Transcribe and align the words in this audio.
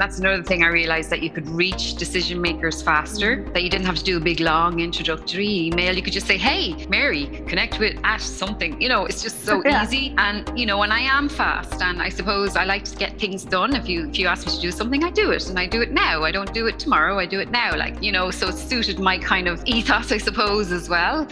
That's 0.00 0.18
another 0.18 0.42
thing 0.42 0.62
I 0.64 0.68
realized 0.68 1.10
that 1.10 1.22
you 1.22 1.28
could 1.28 1.46
reach 1.46 1.96
decision 1.96 2.40
makers 2.40 2.80
faster, 2.80 3.44
that 3.52 3.62
you 3.62 3.68
didn't 3.68 3.84
have 3.84 3.98
to 3.98 4.02
do 4.02 4.16
a 4.16 4.20
big 4.20 4.40
long 4.40 4.80
introductory 4.80 5.66
email. 5.66 5.94
You 5.94 6.00
could 6.00 6.14
just 6.14 6.26
say, 6.26 6.38
hey, 6.38 6.86
Mary, 6.88 7.26
connect 7.46 7.78
with 7.78 7.98
at 8.02 8.22
something. 8.22 8.80
You 8.80 8.88
know, 8.88 9.04
it's 9.04 9.22
just 9.22 9.44
so 9.44 9.62
Yeah. 9.66 9.84
easy. 9.84 10.14
And, 10.16 10.58
you 10.58 10.64
know, 10.64 10.82
and 10.84 10.90
I 10.90 11.00
am 11.00 11.28
fast. 11.28 11.82
And 11.82 12.00
I 12.00 12.08
suppose 12.08 12.56
I 12.56 12.64
like 12.64 12.84
to 12.84 12.96
get 12.96 13.20
things 13.20 13.44
done. 13.44 13.76
If 13.76 13.90
you 13.90 14.08
if 14.08 14.18
you 14.18 14.26
ask 14.26 14.46
me 14.46 14.54
to 14.54 14.60
do 14.62 14.70
something, 14.70 15.04
I 15.04 15.10
do 15.10 15.32
it. 15.32 15.50
And 15.50 15.58
I 15.58 15.66
do 15.66 15.82
it 15.82 15.92
now. 15.92 16.24
I 16.24 16.32
don't 16.32 16.54
do 16.54 16.66
it 16.66 16.78
tomorrow. 16.78 17.18
I 17.18 17.26
do 17.26 17.38
it 17.38 17.50
now. 17.50 17.76
Like, 17.76 18.02
you 18.02 18.10
know, 18.10 18.30
so 18.30 18.48
it 18.48 18.54
suited 18.56 18.98
my 18.98 19.18
kind 19.18 19.48
of 19.48 19.62
ethos, 19.66 20.12
I 20.12 20.16
suppose, 20.18 20.72
as 20.72 20.88
well 20.88 21.28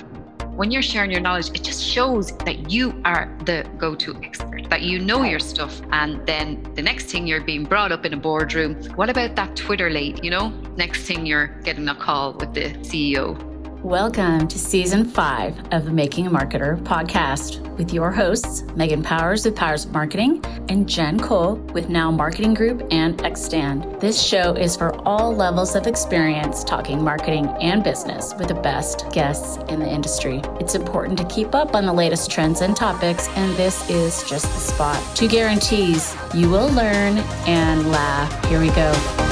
when 0.59 0.73
you're 0.73 0.83
sharing 0.83 1.09
your 1.09 1.21
knowledge, 1.21 1.51
it 1.51 1.63
just 1.63 1.85
shows 1.85 2.37
that 2.39 2.69
you 2.69 3.01
are 3.05 3.33
the 3.45 3.65
go 3.79 3.95
to 3.95 4.21
expert, 4.25 4.69
that 4.71 4.83
you 4.83 4.99
know 4.99 5.23
your 5.23 5.39
stuff. 5.39 5.81
And 5.93 6.27
then 6.27 6.69
the 6.75 6.83
next 6.83 7.05
thing 7.05 7.29
you're 7.29 7.45
being 7.45 7.63
brought 7.63 7.93
up 7.93 8.05
in 8.05 8.13
a 8.13 8.17
boardroom, 8.17 8.75
what 8.97 9.09
about 9.09 9.37
that 9.37 9.55
Twitter 9.55 9.89
late? 9.89 10.25
You 10.25 10.31
know, 10.31 10.49
next 10.77 11.05
thing 11.05 11.25
you're 11.25 11.47
getting 11.63 11.89
a 11.89 11.95
call 11.95 12.33
with 12.33 12.55
the 12.55 12.71
CEO. 12.81 13.48
Welcome 13.85 14.49
to 14.49 14.59
season 14.59 15.05
five 15.05 15.57
of 15.71 15.85
the 15.85 15.93
Making 15.93 16.27
a 16.27 16.31
Marketer 16.31 16.83
podcast 16.83 17.61
with 17.77 17.93
your 17.93 18.11
hosts, 18.11 18.65
Megan 18.75 19.05
Powers 19.05 19.45
with 19.45 19.55
Powers 19.55 19.85
of 19.85 19.93
Marketing 19.93 20.45
and 20.69 20.89
Jen 20.89 21.17
Cole 21.21 21.55
with 21.73 21.89
Now 21.89 22.11
Marketing 22.11 22.55
Group 22.55 22.85
and 22.91 23.17
Extand. 23.19 24.01
This 24.01 24.21
show 24.21 24.55
is 24.55 24.77
for 24.77 24.97
all 25.07 25.33
levels 25.33 25.77
of 25.77 25.87
experience 25.87 26.65
talking 26.65 27.05
marketing 27.05 27.47
and 27.61 27.85
business 27.85 28.35
with 28.35 28.49
the 28.49 28.55
best 28.55 29.09
guests 29.13 29.59
in 29.69 29.79
the 29.79 29.89
industry. 29.89 30.43
It's 30.59 30.75
important 30.75 31.17
to 31.19 31.25
keep 31.27 31.55
up 31.55 31.77
on 31.77 31.87
the 31.87 31.93
latest 31.93 32.33
trends 32.33 32.63
and 32.63 32.75
topics, 32.75 33.29
and 33.37 33.57
this 33.57 33.89
is 33.89 34.29
just 34.29 34.47
the 34.47 34.59
spot. 34.59 35.17
Two 35.17 35.29
guarantees 35.29 36.17
you 36.35 36.51
will 36.51 36.69
learn 36.71 37.19
and 37.47 37.89
laugh. 37.93 38.45
Here 38.47 38.59
we 38.59 38.71
go. 38.71 39.28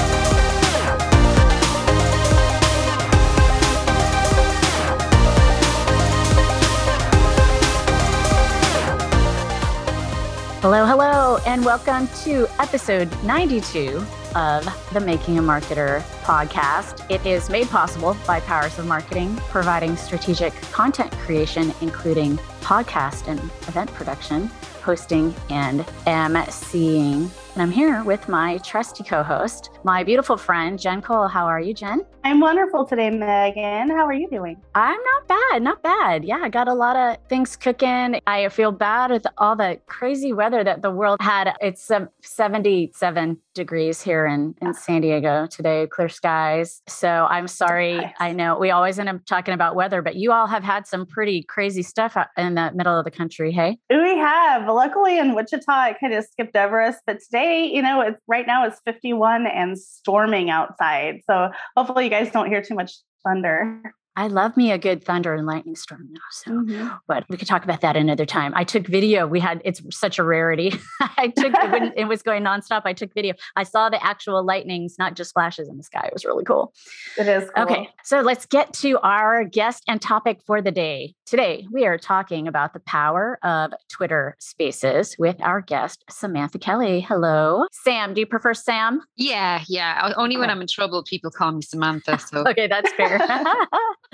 Hello, 10.69 10.85
hello, 10.85 11.37
and 11.45 11.63
welcome 11.63 12.09
to 12.25 12.45
episode 12.59 13.07
92 13.23 14.05
of 14.37 14.93
the 14.93 14.99
Making 14.99 15.39
a 15.39 15.41
Marketer 15.41 16.01
podcast. 16.21 17.09
It 17.09 17.25
is 17.25 17.49
made 17.49 17.67
possible 17.69 18.15
by 18.27 18.39
Powers 18.41 18.77
of 18.77 18.85
Marketing, 18.85 19.35
providing 19.49 19.97
strategic 19.97 20.53
content 20.71 21.11
creation, 21.13 21.73
including 21.81 22.37
podcast 22.61 23.27
and 23.27 23.39
event 23.67 23.91
production, 23.95 24.47
hosting, 24.83 25.33
and 25.49 25.79
emceeing. 26.05 27.29
And 27.53 27.63
I'm 27.63 27.71
here 27.71 28.03
with 28.03 28.29
my 28.29 28.59
trusty 28.59 29.03
co 29.03 29.23
host, 29.23 29.71
my 29.83 30.03
beautiful 30.03 30.37
friend, 30.37 30.79
Jen 30.79 31.01
Cole. 31.01 31.27
How 31.27 31.47
are 31.47 31.59
you, 31.59 31.73
Jen? 31.73 32.05
I'm 32.23 32.39
wonderful 32.39 32.85
today, 32.85 33.09
Megan. 33.09 33.89
How 33.89 34.05
are 34.05 34.13
you 34.13 34.29
doing? 34.29 34.61
I'm 34.75 34.99
not 35.01 35.27
bad, 35.27 35.63
not 35.63 35.81
bad. 35.81 36.23
Yeah, 36.23 36.37
I 36.43 36.49
got 36.49 36.67
a 36.67 36.73
lot 36.75 36.95
of 36.95 37.17
things 37.27 37.55
cooking. 37.55 38.21
I 38.27 38.49
feel 38.49 38.71
bad 38.71 39.09
with 39.09 39.25
all 39.39 39.55
the 39.55 39.79
crazy 39.87 40.33
weather 40.33 40.63
that 40.63 40.83
the 40.83 40.91
world 40.91 41.19
had. 41.19 41.55
It's 41.59 41.89
um, 41.89 42.09
77 42.21 43.39
degrees 43.57 44.01
here 44.01 44.25
in, 44.25 44.55
in 44.61 44.73
San 44.73 45.01
Diego 45.01 45.45
today, 45.47 45.87
clear 45.91 46.07
skies. 46.07 46.81
So 46.87 47.27
I'm 47.29 47.47
sorry. 47.47 47.97
Nice. 47.97 48.13
I 48.19 48.31
know 48.31 48.57
we 48.57 48.71
always 48.71 48.97
end 48.97 49.09
up 49.09 49.25
talking 49.25 49.53
about 49.53 49.75
weather, 49.75 50.01
but 50.01 50.15
you 50.15 50.31
all 50.31 50.47
have 50.47 50.63
had 50.63 50.87
some 50.87 51.05
pretty 51.05 51.43
crazy 51.43 51.83
stuff 51.83 52.15
in 52.37 52.55
the 52.55 52.71
middle 52.73 52.97
of 52.97 53.03
the 53.03 53.11
country. 53.11 53.51
Hey, 53.51 53.77
We 53.89 54.17
have. 54.17 54.67
Luckily 54.67 55.19
in 55.19 55.35
Wichita, 55.35 55.87
it 55.89 55.97
kind 55.99 56.13
of 56.13 56.23
skipped 56.23 56.55
over 56.55 56.81
us. 56.81 56.95
But 57.05 57.19
today, 57.21 57.65
you 57.65 57.81
know, 57.81 57.99
it's 58.01 58.21
right 58.27 58.47
now 58.47 58.65
it's 58.65 58.79
51 58.85 59.47
and 59.47 59.77
storming 59.77 60.49
outside. 60.49 61.21
So 61.29 61.49
hopefully 61.75 62.05
you 62.05 62.09
guys 62.09 62.31
don't 62.31 62.47
hear 62.47 62.61
too 62.61 62.75
much 62.75 62.93
thunder. 63.25 63.93
I 64.17 64.27
love 64.27 64.57
me 64.57 64.71
a 64.71 64.79
good 64.79 65.03
thunder 65.03 65.35
and 65.35 65.45
lightning 65.45 65.75
storm 65.75 66.09
now. 66.11 66.19
So 66.31 66.49
Mhm. 66.51 66.99
but 67.07 67.23
we 67.29 67.37
could 67.37 67.47
talk 67.47 67.63
about 67.63 67.81
that 67.81 67.95
another 67.95 68.25
time. 68.25 68.51
I 68.55 68.63
took 68.63 68.87
video. 68.87 69.27
We 69.27 69.39
had 69.39 69.61
it's 69.63 69.79
such 69.95 70.17
a 70.17 70.23
rarity. 70.23 70.73
I 71.17 71.27
took 71.27 71.53
when 71.71 71.93
it 71.95 72.05
was 72.05 72.23
going 72.23 72.43
nonstop. 72.43 72.81
I 72.85 72.93
took 72.93 73.13
video. 73.13 73.35
I 73.55 73.61
saw 73.61 73.89
the 73.89 74.03
actual 74.03 74.43
lightnings, 74.43 74.95
not 74.97 75.15
just 75.15 75.33
flashes 75.33 75.69
in 75.69 75.77
the 75.77 75.83
sky. 75.83 76.05
It 76.07 76.13
was 76.13 76.25
really 76.25 76.43
cool. 76.43 76.73
It 77.19 77.27
is 77.27 77.47
cool. 77.55 77.63
Okay, 77.65 77.89
so 78.03 78.21
let's 78.21 78.47
get 78.47 78.73
to 78.81 78.97
our 79.03 79.43
guest 79.43 79.83
and 79.87 80.01
topic 80.01 80.41
for 80.47 80.63
the 80.63 80.71
day. 80.71 81.13
Today 81.27 81.67
we 81.71 81.85
are 81.85 81.99
talking 81.99 82.47
about 82.47 82.73
the 82.73 82.79
power 82.79 83.37
of 83.43 83.71
Twitter 83.87 84.35
Spaces 84.39 85.15
with 85.19 85.39
our 85.43 85.61
guest 85.61 86.03
Samantha 86.09 86.57
Kelly. 86.57 87.01
Hello, 87.01 87.65
Sam. 87.71 88.15
Do 88.15 88.19
you 88.21 88.25
prefer 88.25 88.55
Sam? 88.55 89.01
Yeah, 89.15 89.61
yeah. 89.67 90.11
Only 90.17 90.37
when 90.37 90.49
I'm 90.49 90.61
in 90.61 90.67
trouble, 90.67 91.03
people 91.03 91.29
call 91.29 91.51
me 91.51 91.61
Samantha. 91.61 92.17
So 92.17 92.43
Okay, 92.47 92.65
that's 92.65 92.91
fair. 92.93 93.19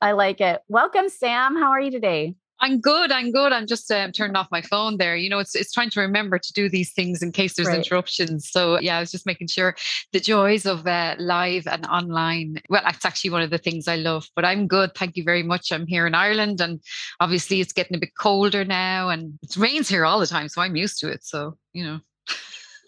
I 0.00 0.12
like 0.12 0.40
it. 0.40 0.60
Welcome, 0.68 1.08
Sam. 1.08 1.56
How 1.56 1.70
are 1.70 1.80
you 1.80 1.90
today? 1.90 2.34
I'm 2.62 2.78
good. 2.78 3.10
I'm 3.10 3.32
good. 3.32 3.52
I'm 3.54 3.66
just 3.66 3.90
um, 3.90 4.12
turning 4.12 4.36
off 4.36 4.48
my 4.50 4.60
phone 4.60 4.98
there. 4.98 5.16
You 5.16 5.30
know, 5.30 5.38
it's 5.38 5.54
it's 5.54 5.72
trying 5.72 5.88
to 5.90 6.00
remember 6.00 6.38
to 6.38 6.52
do 6.52 6.68
these 6.68 6.92
things 6.92 7.22
in 7.22 7.32
case 7.32 7.54
there's 7.54 7.68
Right. 7.68 7.78
interruptions. 7.78 8.50
So 8.50 8.78
yeah, 8.78 8.98
I 8.98 9.00
was 9.00 9.10
just 9.10 9.24
making 9.24 9.46
sure 9.48 9.74
the 10.12 10.20
joys 10.20 10.66
of 10.66 10.86
uh, 10.86 11.14
live 11.18 11.66
and 11.66 11.86
online. 11.86 12.60
Well, 12.68 12.82
that's 12.84 13.06
actually 13.06 13.30
one 13.30 13.40
of 13.40 13.48
the 13.48 13.56
things 13.56 13.88
I 13.88 13.96
love. 13.96 14.28
But 14.36 14.44
I'm 14.44 14.66
good. 14.66 14.94
Thank 14.94 15.16
you 15.16 15.24
very 15.24 15.42
much. 15.42 15.72
I'm 15.72 15.86
here 15.86 16.06
in 16.06 16.14
Ireland, 16.14 16.60
and 16.60 16.80
obviously 17.18 17.60
it's 17.62 17.72
getting 17.72 17.96
a 17.96 18.00
bit 18.00 18.14
colder 18.18 18.62
now, 18.66 19.08
and 19.08 19.38
it 19.42 19.56
rains 19.56 19.88
here 19.88 20.04
all 20.04 20.20
the 20.20 20.26
time, 20.26 20.48
so 20.48 20.60
I'm 20.60 20.76
used 20.76 21.00
to 21.00 21.08
it. 21.10 21.24
So 21.24 21.56
you 21.72 21.82
know, 21.84 22.00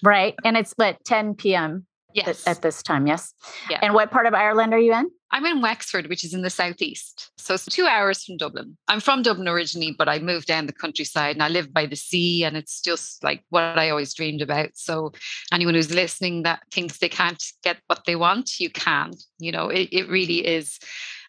Right. 0.02 0.34
And 0.44 0.56
it's 0.56 0.72
what 0.76 1.02
10 1.04 1.34
p.m. 1.36 1.86
yes. 2.12 2.46
at 2.46 2.60
this 2.60 2.82
time, 2.82 3.06
yes. 3.06 3.32
Yeah. 3.70 3.78
And 3.80 3.94
what 3.94 4.10
part 4.10 4.26
of 4.26 4.34
Ireland 4.34 4.74
are 4.74 4.78
you 4.78 4.92
in? 4.92 5.08
I'm 5.32 5.46
in 5.46 5.62
Wexford, 5.62 6.08
which 6.08 6.24
is 6.24 6.34
in 6.34 6.42
the 6.42 6.50
southeast. 6.50 7.30
So 7.38 7.54
it's 7.54 7.64
two 7.64 7.86
hours 7.86 8.22
from 8.22 8.36
Dublin. 8.36 8.76
I'm 8.88 9.00
from 9.00 9.22
Dublin 9.22 9.48
originally, 9.48 9.94
but 9.96 10.08
I 10.08 10.18
moved 10.18 10.46
down 10.46 10.66
the 10.66 10.74
countryside 10.74 11.36
and 11.36 11.42
I 11.42 11.48
live 11.48 11.72
by 11.72 11.86
the 11.86 11.96
sea 11.96 12.44
and 12.44 12.54
it's 12.56 12.82
just 12.82 13.24
like 13.24 13.42
what 13.48 13.78
I 13.78 13.88
always 13.88 14.12
dreamed 14.12 14.42
about. 14.42 14.70
So 14.74 15.12
anyone 15.50 15.74
who's 15.74 15.92
listening 15.92 16.42
that 16.42 16.60
thinks 16.70 16.98
they 16.98 17.08
can't 17.08 17.42
get 17.64 17.78
what 17.86 18.04
they 18.06 18.14
want, 18.14 18.60
you 18.60 18.68
can. 18.68 19.12
You 19.38 19.52
know, 19.52 19.68
it, 19.68 19.88
it 19.90 20.08
really 20.08 20.46
is. 20.46 20.78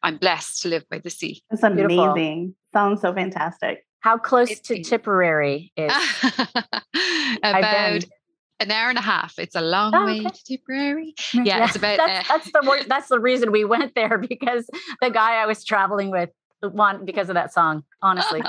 I'm 0.03 0.17
blessed 0.17 0.61
to 0.63 0.67
live 0.67 0.83
by 0.89 0.99
the 0.99 1.09
sea. 1.09 1.41
It's 1.49 1.61
Beautiful. 1.61 2.11
amazing. 2.11 2.55
Sounds 2.73 3.01
so 3.01 3.13
fantastic. 3.13 3.85
How 4.01 4.17
close 4.17 4.51
It 4.51 4.63
to 4.65 4.79
is. 4.81 4.89
Tipperary 4.89 5.71
is? 5.77 5.93
about 7.41 8.03
an 8.63 8.71
hour 8.71 8.89
and 8.89 8.97
a 8.97 9.01
half. 9.01 9.37
It's 9.37 9.55
a 9.55 9.61
long 9.61 9.93
Oh, 9.95 10.05
way 10.05 10.19
okay. 10.19 10.29
to 10.29 10.43
Tipperary. 10.43 11.13
Yeah, 11.33 11.65
it's 11.65 11.75
about, 11.75 11.97
that's, 11.97 12.29
uh, 12.29 12.33
that's 12.33 12.51
the 12.51 12.85
that's 12.87 13.09
the 13.09 13.19
reason 13.19 13.51
we 13.51 13.65
went 13.65 13.93
there 13.95 14.17
because 14.29 14.69
the 15.01 15.09
guy 15.09 15.35
I 15.35 15.45
was 15.45 15.63
traveling 15.63 16.11
with 16.11 16.29
want 16.61 17.05
because 17.05 17.29
of 17.29 17.35
that 17.35 17.53
song. 17.53 17.83
Honestly, 18.01 18.41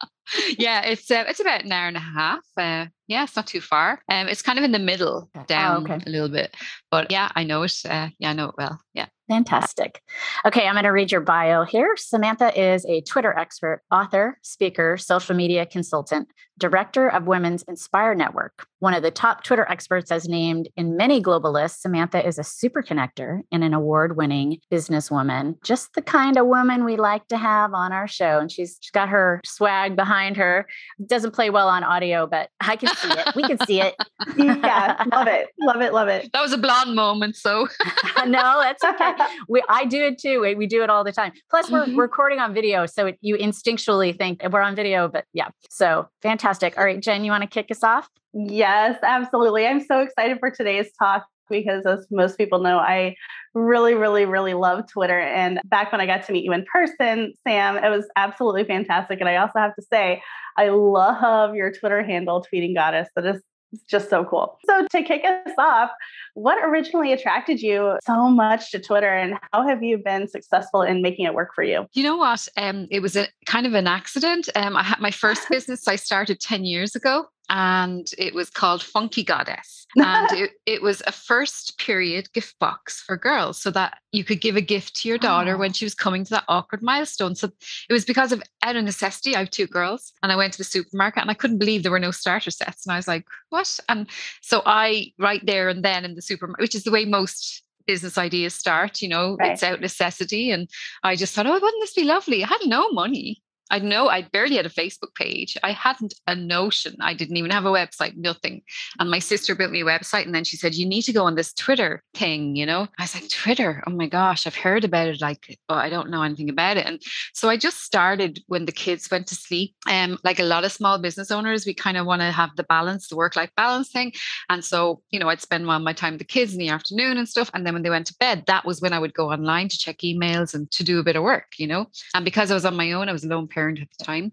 yeah, 0.58 0.82
it's 0.82 1.10
uh, 1.10 1.24
it's 1.28 1.40
about 1.40 1.64
an 1.64 1.72
hour 1.72 1.88
and 1.88 1.96
a 1.96 2.00
half. 2.00 2.40
Uh, 2.56 2.86
yeah, 3.06 3.24
it's 3.24 3.36
not 3.36 3.46
too 3.46 3.60
far. 3.60 4.02
Um, 4.08 4.28
it's 4.28 4.42
kind 4.42 4.58
of 4.58 4.64
in 4.64 4.72
the 4.72 4.78
middle. 4.78 5.30
Oh, 5.36 5.44
down 5.46 5.84
okay. 5.84 6.02
a 6.06 6.10
little 6.10 6.28
bit. 6.28 6.54
But 6.90 7.10
yeah, 7.10 7.30
I 7.34 7.44
know 7.44 7.62
it. 7.62 7.74
Uh, 7.88 8.08
yeah, 8.18 8.30
I 8.30 8.32
know 8.32 8.48
it 8.48 8.54
well. 8.58 8.80
Yeah. 8.94 9.06
Fantastic. 9.28 10.02
Okay, 10.44 10.66
I'm 10.66 10.74
going 10.74 10.84
to 10.84 10.90
read 10.90 11.12
your 11.12 11.20
bio 11.20 11.64
here. 11.64 11.94
Samantha 11.96 12.58
is 12.58 12.84
a 12.86 13.00
Twitter 13.02 13.36
expert, 13.36 13.82
author, 13.90 14.38
speaker, 14.42 14.96
social 14.98 15.34
media 15.34 15.66
consultant, 15.66 16.28
director 16.58 17.08
of 17.08 17.26
Women's 17.26 17.62
Inspire 17.64 18.14
Network. 18.14 18.66
One 18.78 18.94
of 18.94 19.02
the 19.02 19.10
top 19.10 19.44
Twitter 19.44 19.66
experts 19.68 20.10
as 20.10 20.28
named 20.28 20.68
in 20.76 20.96
many 20.96 21.20
global 21.20 21.52
lists, 21.52 21.82
Samantha 21.82 22.26
is 22.26 22.38
a 22.38 22.44
super 22.44 22.82
connector 22.82 23.40
and 23.50 23.64
an 23.64 23.74
award 23.74 24.16
winning 24.16 24.58
businesswoman, 24.72 25.62
just 25.62 25.94
the 25.94 26.02
kind 26.02 26.36
of 26.36 26.46
woman 26.46 26.84
we 26.84 26.96
like 26.96 27.26
to 27.28 27.36
have 27.36 27.74
on 27.74 27.92
our 27.92 28.08
show. 28.08 28.38
And 28.38 28.50
she's, 28.50 28.78
she's 28.80 28.90
got 28.90 29.08
her 29.08 29.40
swag 29.44 29.96
behind 29.96 30.36
her. 30.36 30.66
Doesn't 31.06 31.32
play 31.32 31.50
well 31.50 31.68
on 31.68 31.84
audio, 31.84 32.26
but 32.26 32.48
I 32.60 32.76
can 32.76 32.94
see 32.96 33.10
it. 33.10 33.36
We 33.36 33.42
can 33.42 33.58
see 33.66 33.80
it. 33.80 33.94
yeah, 34.36 35.02
love 35.12 35.28
it. 35.28 35.48
Love 35.60 35.80
it. 35.80 35.92
Love 35.92 36.08
it. 36.08 36.30
That 36.32 36.42
was 36.42 36.52
a 36.52 36.58
blonde 36.58 36.94
moment. 36.94 37.36
So 37.36 37.68
no, 38.26 38.60
that's 38.60 38.84
okay. 38.84 39.11
We, 39.48 39.62
I 39.68 39.84
do 39.84 40.02
it 40.02 40.18
too. 40.18 40.40
We, 40.40 40.54
we 40.54 40.66
do 40.66 40.82
it 40.82 40.90
all 40.90 41.04
the 41.04 41.12
time. 41.12 41.32
Plus, 41.50 41.70
we're 41.70 41.86
Mhm. 41.86 41.96
recording 41.96 42.38
on 42.38 42.54
video, 42.54 42.86
so 42.86 43.06
it, 43.06 43.18
you 43.20 43.36
instinctually 43.36 44.16
think 44.16 44.42
we're 44.50 44.60
on 44.60 44.74
video. 44.74 45.08
But 45.08 45.24
yeah, 45.32 45.48
so 45.70 46.08
fantastic. 46.22 46.76
All 46.78 46.84
right, 46.84 47.00
Jen, 47.00 47.24
you 47.24 47.30
want 47.30 47.42
to 47.42 47.48
kick 47.48 47.70
us 47.70 47.82
off? 47.82 48.08
Yes, 48.32 48.98
absolutely. 49.02 49.66
I'm 49.66 49.80
so 49.80 50.00
excited 50.00 50.38
for 50.40 50.50
today's 50.50 50.90
talk 50.98 51.26
because, 51.50 51.84
as 51.84 52.06
most 52.10 52.38
people 52.38 52.60
know, 52.60 52.78
I 52.78 53.14
really, 53.54 53.94
really, 53.94 54.24
really 54.24 54.54
love 54.54 54.90
Twitter. 54.90 55.18
And 55.20 55.60
back 55.64 55.92
when 55.92 56.00
I 56.00 56.06
got 56.06 56.24
to 56.26 56.32
meet 56.32 56.44
you 56.44 56.52
in 56.52 56.64
person, 56.72 57.34
Sam, 57.46 57.76
it 57.76 57.90
was 57.90 58.06
absolutely 58.16 58.64
fantastic. 58.64 59.20
And 59.20 59.28
I 59.28 59.36
also 59.36 59.58
have 59.58 59.74
to 59.74 59.82
say, 59.82 60.22
I 60.56 60.68
love 60.70 61.54
your 61.54 61.70
Twitter 61.72 62.02
handle, 62.02 62.44
Tweeting 62.52 62.74
Goddess. 62.74 63.08
That 63.16 63.26
is 63.26 63.42
just 63.88 64.10
so 64.10 64.24
cool. 64.24 64.58
So, 64.66 64.86
to 64.86 65.02
kick 65.02 65.22
us 65.24 65.54
off, 65.58 65.90
what 66.34 66.58
originally 66.62 67.12
attracted 67.12 67.60
you 67.60 67.98
so 68.04 68.28
much 68.28 68.70
to 68.72 68.80
Twitter, 68.80 69.12
and 69.12 69.34
how 69.52 69.66
have 69.66 69.82
you 69.82 69.98
been 69.98 70.28
successful 70.28 70.82
in 70.82 71.02
making 71.02 71.26
it 71.26 71.34
work 71.34 71.50
for 71.54 71.64
you? 71.64 71.86
you 71.92 72.02
know 72.02 72.16
what? 72.16 72.48
Um, 72.56 72.86
it 72.90 73.00
was 73.00 73.16
a 73.16 73.28
kind 73.46 73.66
of 73.66 73.74
an 73.74 73.86
accident. 73.86 74.48
Um, 74.54 74.76
I 74.76 74.82
had 74.82 75.00
my 75.00 75.10
first 75.10 75.48
business 75.50 75.88
I 75.88 75.96
started 75.96 76.40
ten 76.40 76.64
years 76.64 76.94
ago. 76.94 77.26
And 77.52 78.10
it 78.16 78.34
was 78.34 78.48
called 78.48 78.82
Funky 78.82 79.22
Goddess. 79.22 79.86
And 79.94 80.26
it, 80.32 80.52
it 80.64 80.80
was 80.80 81.02
a 81.06 81.12
first 81.12 81.76
period 81.76 82.32
gift 82.32 82.58
box 82.58 83.02
for 83.02 83.14
girls 83.14 83.60
so 83.60 83.70
that 83.72 83.98
you 84.10 84.24
could 84.24 84.40
give 84.40 84.56
a 84.56 84.62
gift 84.62 84.96
to 84.96 85.08
your 85.08 85.18
daughter 85.18 85.54
oh. 85.54 85.58
when 85.58 85.74
she 85.74 85.84
was 85.84 85.94
coming 85.94 86.24
to 86.24 86.30
that 86.30 86.44
awkward 86.48 86.82
milestone. 86.82 87.34
So 87.34 87.50
it 87.90 87.92
was 87.92 88.06
because 88.06 88.32
of 88.32 88.42
out 88.62 88.76
of 88.76 88.84
necessity. 88.84 89.36
I 89.36 89.40
have 89.40 89.50
two 89.50 89.66
girls 89.66 90.14
and 90.22 90.32
I 90.32 90.36
went 90.36 90.54
to 90.54 90.58
the 90.58 90.64
supermarket 90.64 91.20
and 91.20 91.30
I 91.30 91.34
couldn't 91.34 91.58
believe 91.58 91.82
there 91.82 91.92
were 91.92 91.98
no 91.98 92.10
starter 92.10 92.50
sets. 92.50 92.86
And 92.86 92.92
I 92.94 92.96
was 92.96 93.06
like, 93.06 93.26
what? 93.50 93.78
And 93.86 94.08
so 94.40 94.62
I, 94.64 95.12
right 95.18 95.44
there 95.44 95.68
and 95.68 95.84
then 95.84 96.06
in 96.06 96.14
the 96.14 96.22
supermarket, 96.22 96.62
which 96.62 96.74
is 96.74 96.84
the 96.84 96.90
way 96.90 97.04
most 97.04 97.62
business 97.86 98.16
ideas 98.16 98.54
start, 98.54 99.02
you 99.02 99.08
know, 99.08 99.36
right. 99.36 99.52
it's 99.52 99.62
out 99.62 99.82
necessity. 99.82 100.50
And 100.50 100.70
I 101.02 101.16
just 101.16 101.34
thought, 101.34 101.46
oh, 101.46 101.52
wouldn't 101.52 101.82
this 101.82 101.92
be 101.92 102.04
lovely? 102.04 102.44
I 102.44 102.46
had 102.46 102.60
no 102.64 102.90
money. 102.92 103.41
I 103.72 103.78
know 103.78 104.08
I 104.08 104.22
barely 104.22 104.56
had 104.56 104.66
a 104.66 104.68
Facebook 104.68 105.14
page. 105.14 105.56
I 105.62 105.72
hadn't 105.72 106.14
a 106.26 106.34
notion. 106.34 106.94
I 107.00 107.14
didn't 107.14 107.38
even 107.38 107.50
have 107.50 107.64
a 107.64 107.70
website, 107.70 108.16
nothing. 108.16 108.60
And 108.98 109.10
my 109.10 109.18
sister 109.18 109.54
built 109.54 109.72
me 109.72 109.80
a 109.80 109.86
website 109.86 110.26
and 110.26 110.34
then 110.34 110.44
she 110.44 110.58
said, 110.58 110.74
You 110.74 110.86
need 110.86 111.02
to 111.02 111.12
go 111.12 111.24
on 111.24 111.36
this 111.36 111.54
Twitter 111.54 112.02
thing, 112.14 112.54
you 112.54 112.66
know? 112.66 112.86
I 112.98 113.04
was 113.04 113.14
like, 113.14 113.30
Twitter, 113.30 113.82
oh 113.86 113.90
my 113.90 114.06
gosh, 114.06 114.46
I've 114.46 114.54
heard 114.54 114.84
about 114.84 115.08
it. 115.08 115.22
Like, 115.22 115.58
oh, 115.70 115.74
I 115.74 115.88
don't 115.88 116.10
know 116.10 116.22
anything 116.22 116.50
about 116.50 116.76
it. 116.76 116.86
And 116.86 117.00
so 117.32 117.48
I 117.48 117.56
just 117.56 117.82
started 117.82 118.40
when 118.46 118.66
the 118.66 118.72
kids 118.72 119.10
went 119.10 119.26
to 119.28 119.34
sleep. 119.34 119.74
Um, 119.88 120.18
like 120.22 120.38
a 120.38 120.44
lot 120.44 120.64
of 120.64 120.72
small 120.72 120.98
business 120.98 121.30
owners, 121.30 121.64
we 121.64 121.72
kind 121.72 121.96
of 121.96 122.04
want 122.04 122.20
to 122.20 122.30
have 122.30 122.50
the 122.56 122.64
balance, 122.64 123.08
the 123.08 123.16
work-life 123.16 123.50
balance 123.56 123.90
thing. 123.90 124.12
And 124.50 124.62
so, 124.62 125.00
you 125.10 125.18
know, 125.18 125.30
I'd 125.30 125.40
spend 125.40 125.68
all 125.68 125.78
my 125.78 125.94
time 125.94 126.12
with 126.12 126.18
the 126.18 126.26
kids 126.26 126.52
in 126.52 126.58
the 126.58 126.68
afternoon 126.68 127.16
and 127.16 127.26
stuff. 127.26 127.50
And 127.54 127.66
then 127.66 127.72
when 127.72 127.82
they 127.82 127.90
went 127.90 128.06
to 128.08 128.16
bed, 128.20 128.44
that 128.48 128.66
was 128.66 128.82
when 128.82 128.92
I 128.92 128.98
would 128.98 129.14
go 129.14 129.32
online 129.32 129.68
to 129.68 129.78
check 129.78 129.98
emails 129.98 130.52
and 130.52 130.70
to 130.72 130.84
do 130.84 130.98
a 130.98 131.02
bit 131.02 131.16
of 131.16 131.22
work, 131.22 131.46
you 131.56 131.66
know. 131.66 131.86
And 132.14 132.22
because 132.22 132.50
I 132.50 132.54
was 132.54 132.66
on 132.66 132.76
my 132.76 132.92
own, 132.92 133.08
I 133.08 133.12
was 133.12 133.24
a 133.24 133.28
lone 133.28 133.48
parent 133.48 133.61
parent 133.62 133.80
at 133.80 133.88
the 133.96 134.04
time. 134.04 134.32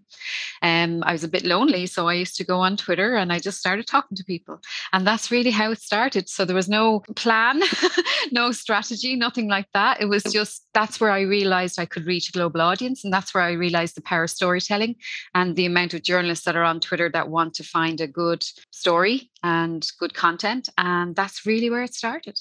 Um, 0.62 1.02
I 1.06 1.12
was 1.12 1.24
a 1.24 1.28
bit 1.28 1.44
lonely, 1.44 1.86
so 1.86 2.08
I 2.08 2.14
used 2.14 2.36
to 2.36 2.44
go 2.44 2.58
on 2.58 2.76
Twitter 2.76 3.14
and 3.14 3.32
I 3.32 3.38
just 3.38 3.58
started 3.58 3.86
talking 3.86 4.16
to 4.16 4.24
people. 4.24 4.60
And 4.92 5.06
that's 5.06 5.30
really 5.30 5.52
how 5.52 5.70
it 5.70 5.80
started. 5.80 6.28
So 6.28 6.44
there 6.44 6.56
was 6.56 6.68
no 6.68 7.00
plan, 7.14 7.62
no 8.32 8.52
strategy, 8.52 9.14
nothing 9.16 9.48
like 9.48 9.68
that. 9.72 10.00
It 10.00 10.06
was 10.06 10.24
just 10.24 10.66
that's 10.74 11.00
where 11.00 11.10
I 11.10 11.20
realized 11.20 11.78
I 11.78 11.86
could 11.86 12.06
reach 12.06 12.28
a 12.28 12.32
global 12.32 12.60
audience. 12.60 13.04
And 13.04 13.12
that's 13.12 13.32
where 13.32 13.44
I 13.44 13.52
realized 13.52 13.96
the 13.96 14.02
power 14.02 14.24
of 14.24 14.30
storytelling 14.30 14.96
and 15.34 15.54
the 15.54 15.66
amount 15.66 15.94
of 15.94 16.02
journalists 16.02 16.44
that 16.44 16.56
are 16.56 16.64
on 16.64 16.80
Twitter 16.80 17.08
that 17.10 17.28
want 17.28 17.54
to 17.54 17.64
find 17.64 18.00
a 18.00 18.06
good 18.06 18.44
story 18.70 19.30
and 19.42 19.88
good 19.98 20.14
content. 20.14 20.68
And 20.76 21.14
that's 21.14 21.46
really 21.46 21.70
where 21.70 21.84
it 21.84 21.94
started. 21.94 22.38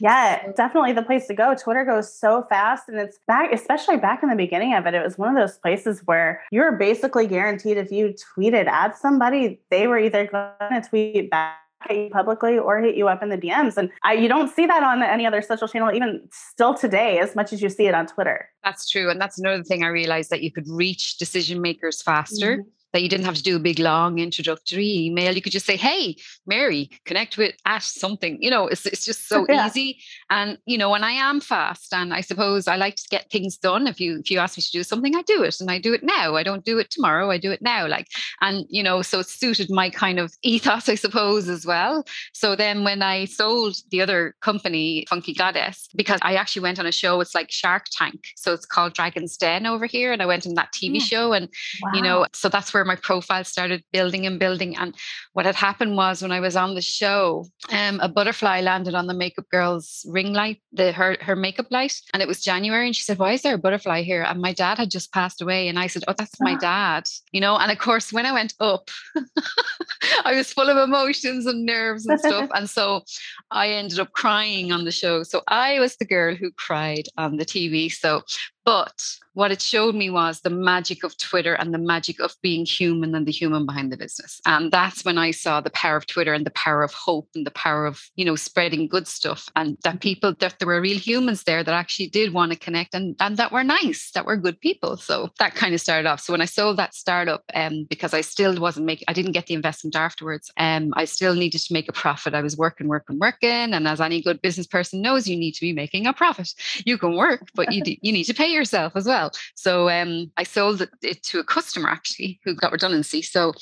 Yeah, 0.00 0.52
definitely 0.52 0.92
the 0.92 1.02
place 1.02 1.26
to 1.28 1.34
go. 1.34 1.54
Twitter 1.54 1.84
goes 1.84 2.12
so 2.12 2.44
fast 2.48 2.88
and 2.88 2.98
it's 2.98 3.18
back, 3.26 3.52
especially 3.52 3.96
back 3.96 4.22
in 4.22 4.28
the 4.28 4.36
beginning 4.36 4.74
of 4.74 4.86
it. 4.86 4.94
It 4.94 5.02
was 5.02 5.18
one 5.18 5.28
of 5.28 5.36
those 5.36 5.58
places 5.58 6.02
where 6.04 6.42
you 6.50 6.60
were 6.60 6.72
basically 6.72 7.26
guaranteed 7.26 7.76
if 7.76 7.90
you 7.90 8.14
tweeted 8.36 8.66
at 8.66 8.98
somebody, 8.98 9.60
they 9.70 9.86
were 9.86 9.98
either 9.98 10.26
going 10.26 10.82
to 10.82 10.88
tweet 10.88 11.30
back 11.30 11.58
at 11.88 11.96
you 11.96 12.10
publicly 12.10 12.58
or 12.58 12.80
hit 12.80 12.96
you 12.96 13.08
up 13.08 13.22
in 13.22 13.28
the 13.28 13.38
DMs. 13.38 13.76
And 13.76 13.90
I, 14.02 14.14
you 14.14 14.28
don't 14.28 14.52
see 14.54 14.66
that 14.66 14.82
on 14.82 15.02
any 15.02 15.26
other 15.26 15.42
social 15.42 15.68
channel, 15.68 15.92
even 15.94 16.26
still 16.30 16.74
today, 16.74 17.18
as 17.18 17.34
much 17.34 17.52
as 17.52 17.62
you 17.62 17.68
see 17.68 17.86
it 17.86 17.94
on 17.94 18.06
Twitter. 18.06 18.48
That's 18.64 18.88
true. 18.88 19.10
And 19.10 19.20
that's 19.20 19.38
another 19.38 19.62
thing 19.62 19.82
I 19.82 19.88
realized 19.88 20.30
that 20.30 20.42
you 20.42 20.50
could 20.50 20.68
reach 20.68 21.18
decision 21.18 21.60
makers 21.60 22.02
faster. 22.02 22.58
Mm-hmm 22.58 22.70
that 22.96 23.02
you 23.02 23.10
didn't 23.10 23.26
have 23.26 23.34
to 23.34 23.42
do 23.42 23.56
a 23.56 23.60
big 23.60 23.78
long 23.78 24.18
introductory 24.18 24.90
email. 24.90 25.34
You 25.34 25.42
could 25.42 25.52
just 25.52 25.66
say, 25.66 25.76
"Hey, 25.76 26.16
Mary, 26.46 26.88
connect 27.04 27.36
with 27.36 27.54
at 27.66 27.82
something." 27.82 28.38
You 28.40 28.48
know, 28.48 28.68
it's 28.68 28.86
it's 28.86 29.04
just 29.04 29.28
so 29.28 29.44
yeah. 29.50 29.66
easy. 29.66 29.98
And 30.30 30.56
you 30.64 30.78
know, 30.78 30.94
and 30.94 31.04
I 31.04 31.10
am 31.10 31.40
fast, 31.40 31.92
and 31.92 32.14
I 32.14 32.22
suppose 32.22 32.66
I 32.66 32.76
like 32.76 32.96
to 32.96 33.08
get 33.10 33.30
things 33.30 33.58
done. 33.58 33.86
If 33.86 34.00
you 34.00 34.20
if 34.20 34.30
you 34.30 34.38
ask 34.38 34.56
me 34.56 34.62
to 34.62 34.70
do 34.70 34.82
something, 34.82 35.14
I 35.14 35.20
do 35.20 35.42
it, 35.42 35.60
and 35.60 35.70
I 35.70 35.78
do 35.78 35.92
it 35.92 36.02
now. 36.02 36.36
I 36.36 36.42
don't 36.42 36.64
do 36.64 36.78
it 36.78 36.90
tomorrow. 36.90 37.30
I 37.30 37.36
do 37.36 37.50
it 37.50 37.60
now. 37.60 37.86
Like, 37.86 38.08
and 38.40 38.64
you 38.70 38.82
know, 38.82 39.02
so 39.02 39.20
it 39.20 39.26
suited 39.26 39.70
my 39.70 39.90
kind 39.90 40.18
of 40.18 40.32
ethos, 40.40 40.88
I 40.94 40.94
suppose, 40.94 41.50
as 41.50 41.66
well. 41.66 42.02
So 42.32 42.56
then 42.56 42.82
when 42.82 43.02
I 43.02 43.26
sold 43.26 43.76
the 43.90 44.00
other 44.00 44.34
company, 44.40 45.04
Funky 45.10 45.34
Goddess, 45.34 45.90
because 45.94 46.20
I 46.22 46.36
actually 46.36 46.62
went 46.62 46.78
on 46.78 46.86
a 46.86 46.92
show, 46.92 47.20
it's 47.20 47.34
like 47.34 47.50
Shark 47.50 47.84
Tank, 47.92 48.28
so 48.36 48.54
it's 48.54 48.64
called 48.64 48.94
Dragon's 48.94 49.36
Den 49.36 49.66
over 49.66 49.84
here, 49.84 50.14
and 50.14 50.22
I 50.22 50.26
went 50.26 50.46
on 50.46 50.54
that 50.54 50.72
TV 50.72 50.94
yeah. 50.94 51.00
Hmm. 51.00 51.06
show, 51.06 51.32
and 51.34 51.48
wow. 51.82 51.90
you 51.92 52.00
know, 52.00 52.26
so 52.32 52.48
that's 52.48 52.72
where 52.72 52.85
my 52.86 52.96
profile 52.96 53.44
started 53.44 53.84
building 53.92 54.26
and 54.26 54.38
building. 54.38 54.76
And 54.76 54.94
what 55.32 55.46
had 55.46 55.54
happened 55.54 55.96
was 55.96 56.22
when 56.22 56.32
I 56.32 56.40
was 56.40 56.56
on 56.56 56.74
the 56.74 56.82
show, 56.82 57.44
um, 57.70 58.00
a 58.00 58.08
butterfly 58.08 58.60
landed 58.60 58.94
on 58.94 59.06
the 59.06 59.14
makeup 59.14 59.46
girl's 59.50 60.06
ring 60.08 60.32
light, 60.32 60.60
the 60.72 60.92
her 60.92 61.16
her 61.20 61.36
makeup 61.36 61.66
light, 61.70 62.00
and 62.12 62.22
it 62.22 62.28
was 62.28 62.42
January. 62.42 62.86
And 62.86 62.96
she 62.96 63.02
said, 63.02 63.18
"Why 63.18 63.32
is 63.32 63.42
there 63.42 63.54
a 63.54 63.58
butterfly 63.58 64.02
here?" 64.02 64.22
And 64.22 64.40
my 64.40 64.52
dad 64.52 64.78
had 64.78 64.90
just 64.90 65.12
passed 65.12 65.42
away, 65.42 65.68
and 65.68 65.78
I 65.78 65.86
said, 65.88 66.04
"Oh, 66.08 66.14
that's 66.16 66.40
my 66.40 66.54
dad," 66.56 67.08
you 67.32 67.40
know. 67.40 67.56
And 67.56 67.70
of 67.70 67.78
course, 67.78 68.12
when 68.12 68.26
I 68.26 68.32
went 68.32 68.54
up, 68.60 68.90
I 70.24 70.34
was 70.34 70.52
full 70.52 70.68
of 70.68 70.76
emotions 70.76 71.46
and 71.46 71.66
nerves 71.66 72.06
and 72.06 72.18
stuff, 72.20 72.50
and 72.54 72.70
so 72.70 73.04
I 73.50 73.68
ended 73.68 73.98
up 73.98 74.12
crying 74.12 74.72
on 74.72 74.84
the 74.84 74.92
show. 74.92 75.22
So 75.22 75.42
I 75.48 75.80
was 75.80 75.96
the 75.96 76.04
girl 76.04 76.34
who 76.34 76.50
cried 76.52 77.08
on 77.16 77.36
the 77.36 77.44
TV. 77.44 77.90
So 77.90 78.22
but 78.66 79.00
what 79.36 79.52
it 79.52 79.60
showed 79.60 79.94
me 79.94 80.08
was 80.08 80.40
the 80.40 80.50
magic 80.50 81.04
of 81.04 81.16
Twitter 81.18 81.52
and 81.52 81.72
the 81.72 81.78
magic 81.78 82.20
of 82.20 82.34
being 82.42 82.64
human 82.64 83.14
and 83.14 83.26
the 83.26 83.30
human 83.30 83.66
behind 83.66 83.92
the 83.92 83.96
business. 83.96 84.40
And 84.46 84.72
that's 84.72 85.04
when 85.04 85.18
I 85.18 85.30
saw 85.30 85.60
the 85.60 85.70
power 85.70 85.96
of 85.96 86.06
Twitter 86.06 86.32
and 86.32 86.46
the 86.46 86.50
power 86.52 86.82
of 86.82 86.94
hope 86.94 87.28
and 87.34 87.46
the 87.46 87.50
power 87.50 87.84
of, 87.84 88.02
you 88.16 88.24
know, 88.24 88.34
spreading 88.34 88.88
good 88.88 89.06
stuff 89.06 89.50
and 89.54 89.76
that 89.84 90.00
people, 90.00 90.34
that 90.40 90.58
there 90.58 90.66
were 90.66 90.80
real 90.80 90.98
humans 90.98 91.44
there 91.44 91.62
that 91.62 91.74
actually 91.74 92.08
did 92.08 92.32
want 92.32 92.50
to 92.52 92.58
connect 92.58 92.94
and, 92.94 93.14
and 93.20 93.36
that 93.36 93.52
were 93.52 93.62
nice, 93.62 94.10
that 94.12 94.24
were 94.24 94.38
good 94.38 94.58
people. 94.58 94.96
So 94.96 95.30
that 95.38 95.54
kind 95.54 95.74
of 95.74 95.82
started 95.82 96.08
off. 96.08 96.20
So 96.20 96.32
when 96.32 96.40
I 96.40 96.46
sold 96.46 96.78
that 96.78 96.94
startup, 96.94 97.44
um, 97.52 97.86
because 97.90 98.14
I 98.14 98.22
still 98.22 98.58
wasn't 98.58 98.86
making, 98.86 99.04
I 99.06 99.12
didn't 99.12 99.32
get 99.32 99.46
the 99.46 99.54
investment 99.54 99.96
afterwards, 99.96 100.50
um, 100.56 100.94
I 100.96 101.04
still 101.04 101.34
needed 101.34 101.58
to 101.58 101.74
make 101.74 101.90
a 101.90 101.92
profit. 101.92 102.32
I 102.32 102.40
was 102.40 102.56
working, 102.56 102.88
working, 102.88 103.18
working. 103.18 103.74
And 103.74 103.86
as 103.86 104.00
any 104.00 104.22
good 104.22 104.40
business 104.40 104.66
person 104.66 105.02
knows, 105.02 105.28
you 105.28 105.36
need 105.36 105.52
to 105.52 105.60
be 105.60 105.74
making 105.74 106.06
a 106.06 106.14
profit. 106.14 106.54
You 106.86 106.96
can 106.96 107.14
work, 107.14 107.48
but 107.54 107.70
you, 107.70 107.84
do, 107.84 107.94
you 108.00 108.12
need 108.12 108.24
to 108.24 108.34
pay 108.34 108.55
yourself 108.56 108.92
as 108.96 109.06
well. 109.06 109.30
So 109.54 109.88
um, 109.88 110.32
I 110.36 110.42
sold 110.42 110.88
it, 111.02 111.22
to 111.22 111.38
a 111.38 111.44
customer 111.44 111.88
actually 111.88 112.40
who 112.44 112.54
got 112.54 112.72
redundancy. 112.72 113.22
So 113.22 113.52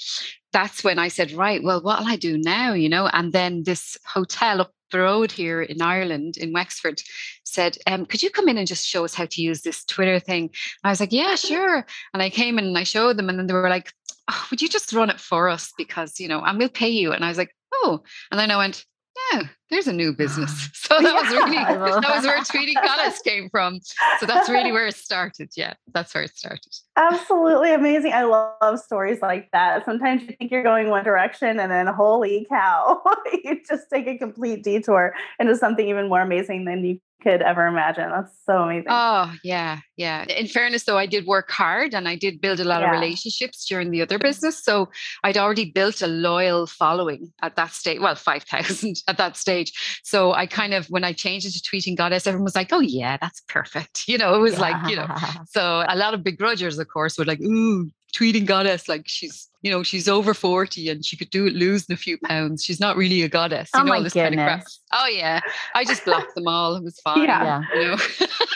that's 0.52 0.85
when 0.85 0.99
I 0.99 1.08
said, 1.08 1.32
right, 1.32 1.62
well, 1.62 1.82
what'll 1.82 2.06
I 2.06 2.17
do 2.17 2.38
now? 2.38 2.73
You 2.73 2.88
know, 2.88 3.08
and 3.08 3.32
then 3.32 3.64
this 3.64 3.99
hotel 4.06 4.61
up 4.61 4.73
the 4.91 5.00
road 5.00 5.32
here 5.32 5.61
in 5.61 5.82
Ireland, 5.82 6.37
in 6.37 6.52
Wexford, 6.52 7.02
said, 7.44 7.76
um, 7.87 8.06
could 8.06 8.23
you 8.23 8.31
come 8.31 8.49
in 8.49 8.58
and 8.58 8.69
just 8.69 8.87
show 8.87 9.05
us 9.05 9.14
how 9.14 9.26
to 9.26 9.43
use 9.43 9.62
this 9.62 9.85
Twitter 9.85 10.20
thing? 10.20 10.50
I 10.85 10.91
was 10.91 11.00
like, 11.00 11.12
yeah, 11.12 11.35
sure. 11.35 11.85
And 12.12 12.23
I 12.23 12.31
came 12.31 12.58
in 12.58 12.67
and 12.67 12.79
I 12.79 12.85
showed 12.85 13.17
them, 13.17 13.29
and 13.29 13.38
then 13.38 13.49
they 13.49 13.55
were 13.55 13.69
like, 13.69 13.93
oh, 14.31 14.46
would 14.50 14.62
you 14.62 14.69
just 14.69 14.93
run 14.93 15.11
it 15.11 15.20
for 15.20 15.49
us? 15.49 15.73
Because, 15.76 16.20
you 16.20 16.29
know, 16.29 16.43
and 16.43 16.58
we'll 16.58 16.69
pay 16.69 16.88
you. 16.88 17.12
And 17.12 17.25
I 17.25 17.29
was 17.29 17.38
like, 17.38 17.55
oh. 17.73 18.02
And 18.31 18.38
then 18.38 18.50
I 18.50 18.56
went, 18.56 18.85
yeah, 19.32 19.43
there's 19.70 19.87
a 19.87 19.93
new 19.93 20.12
business. 20.12 20.70
So 20.84 21.00
that 21.00 21.02
yeah, 21.02 21.12
was 21.14 21.32
really 21.32 22.00
that 22.00 22.14
was 22.14 22.25
where 22.25 22.38
Tweeting 22.40 22.74
Goddess 22.74 23.20
came 23.22 23.48
from. 23.48 23.81
So 24.20 24.27
that's 24.27 24.50
really 24.50 24.70
where 24.70 24.86
it 24.86 24.94
started. 24.94 25.48
Yeah, 25.56 25.72
that's 25.94 26.15
where 26.15 26.24
it 26.24 26.36
started. 26.36 26.60
Absolutely 26.96 27.72
amazing. 27.72 28.12
I 28.12 28.24
love 28.24 28.79
stories 28.79 29.22
like 29.22 29.48
that. 29.53 29.86
Sometimes 29.86 30.22
you 30.22 30.34
think 30.39 30.50
you're 30.50 30.62
going 30.62 30.91
one 30.91 31.03
direction 31.03 31.58
and 31.58 31.72
then 31.72 31.86
holy 31.86 32.46
cow, 32.50 33.03
you 33.44 33.62
just 33.67 33.84
take 33.91 34.06
a 34.06 34.19
complete 34.19 34.62
detour 34.62 35.15
into 35.41 35.56
something 35.56 35.89
even 35.89 36.10
more 36.10 36.20
amazing 36.20 36.67
than 36.67 36.84
you 36.84 37.00
could 37.24 37.43
ever 37.43 37.66
imagine. 37.66 38.10
That's 38.10 38.32
so 38.46 38.58
amazing. 38.58 38.86
Oh, 38.88 39.32
yeah. 39.43 39.78
Yeah. 39.96 40.24
In 40.24 40.46
fairness, 40.46 40.84
though, 40.84 40.98
I 40.98 41.06
did 41.06 41.26
work 41.26 41.50
hard 41.50 41.94
and 41.94 42.06
I 42.06 42.16
did 42.16 42.40
build 42.40 42.60
a 42.60 42.64
lot 42.64 42.82
yeah. 42.82 42.88
of 42.88 42.93
relationships 42.93 43.64
during 43.64 43.90
the 43.90 44.02
other 44.02 44.19
business. 44.19 44.62
So 44.62 44.90
I'd 45.24 45.38
already 45.38 45.70
built 45.70 46.02
a 46.02 46.06
loyal 46.06 46.66
following 46.66 47.32
at 47.43 47.56
that 47.56 47.72
stage. 47.72 48.00
Well, 48.00 48.14
5,000 48.14 48.96
at 49.08 49.16
that 49.16 49.36
stage. 49.36 49.72
So 50.04 50.32
I 50.32 50.46
kind 50.46 50.74
of, 50.74 50.86
when 50.86 51.02
I 51.02 51.12
changed 51.14 51.46
it 51.46 51.52
to 51.52 51.60
Tweeting 51.60 51.96
Goddess, 51.96 52.26
everyone 52.26 52.44
was 52.44 52.54
like, 52.54 52.72
oh, 52.72 52.81
yeah, 52.81 53.16
that's 53.20 53.40
perfect. 53.48 54.04
You 54.14 54.19
know, 54.19 54.34
it 54.34 54.38
was 54.38 54.52
yeah. 54.54 54.60
like, 54.60 54.90
you 54.90 54.96
know, 54.96 55.08
so 55.48 55.84
a 55.88 55.96
lot 55.96 56.14
of 56.14 56.20
begrudgers, 56.20 56.78
of 56.78 56.86
course, 56.86 57.19
were 57.19 57.24
like, 57.24 57.40
ooh, 57.40 57.90
tweeting 58.15 58.47
goddess 58.47 58.89
like 58.89 59.03
she's 59.06 59.49
you 59.63 59.71
know 59.71 59.83
she's 59.83 60.09
over 60.09 60.35
40 60.35 60.89
and 60.89 61.05
she 61.05 61.17
could 61.17 61.31
do 61.31 61.47
it 61.47 61.55
losing 61.55 61.93
a 61.93 61.97
few 61.97 62.19
pounds 62.19 62.63
she's 62.63 62.79
not 62.79 62.97
really 62.97 63.23
a 63.23 63.29
goddess 63.29 63.71
you 63.75 63.81
oh 63.81 63.85
know 63.85 63.91
my 63.91 63.97
goodness. 63.97 64.15
Kind 64.15 64.35
of 64.35 64.41
crap 64.41 64.65
oh 64.93 65.06
yeah 65.06 65.41
i 65.75 65.85
just 65.85 66.05
blocked 66.05 66.35
them 66.35 66.47
all 66.47 66.77
it 66.77 66.85
was 66.85 67.01
fine 67.01 67.25
yeah, 67.25 67.63
you 67.75 67.83
know 67.83 67.97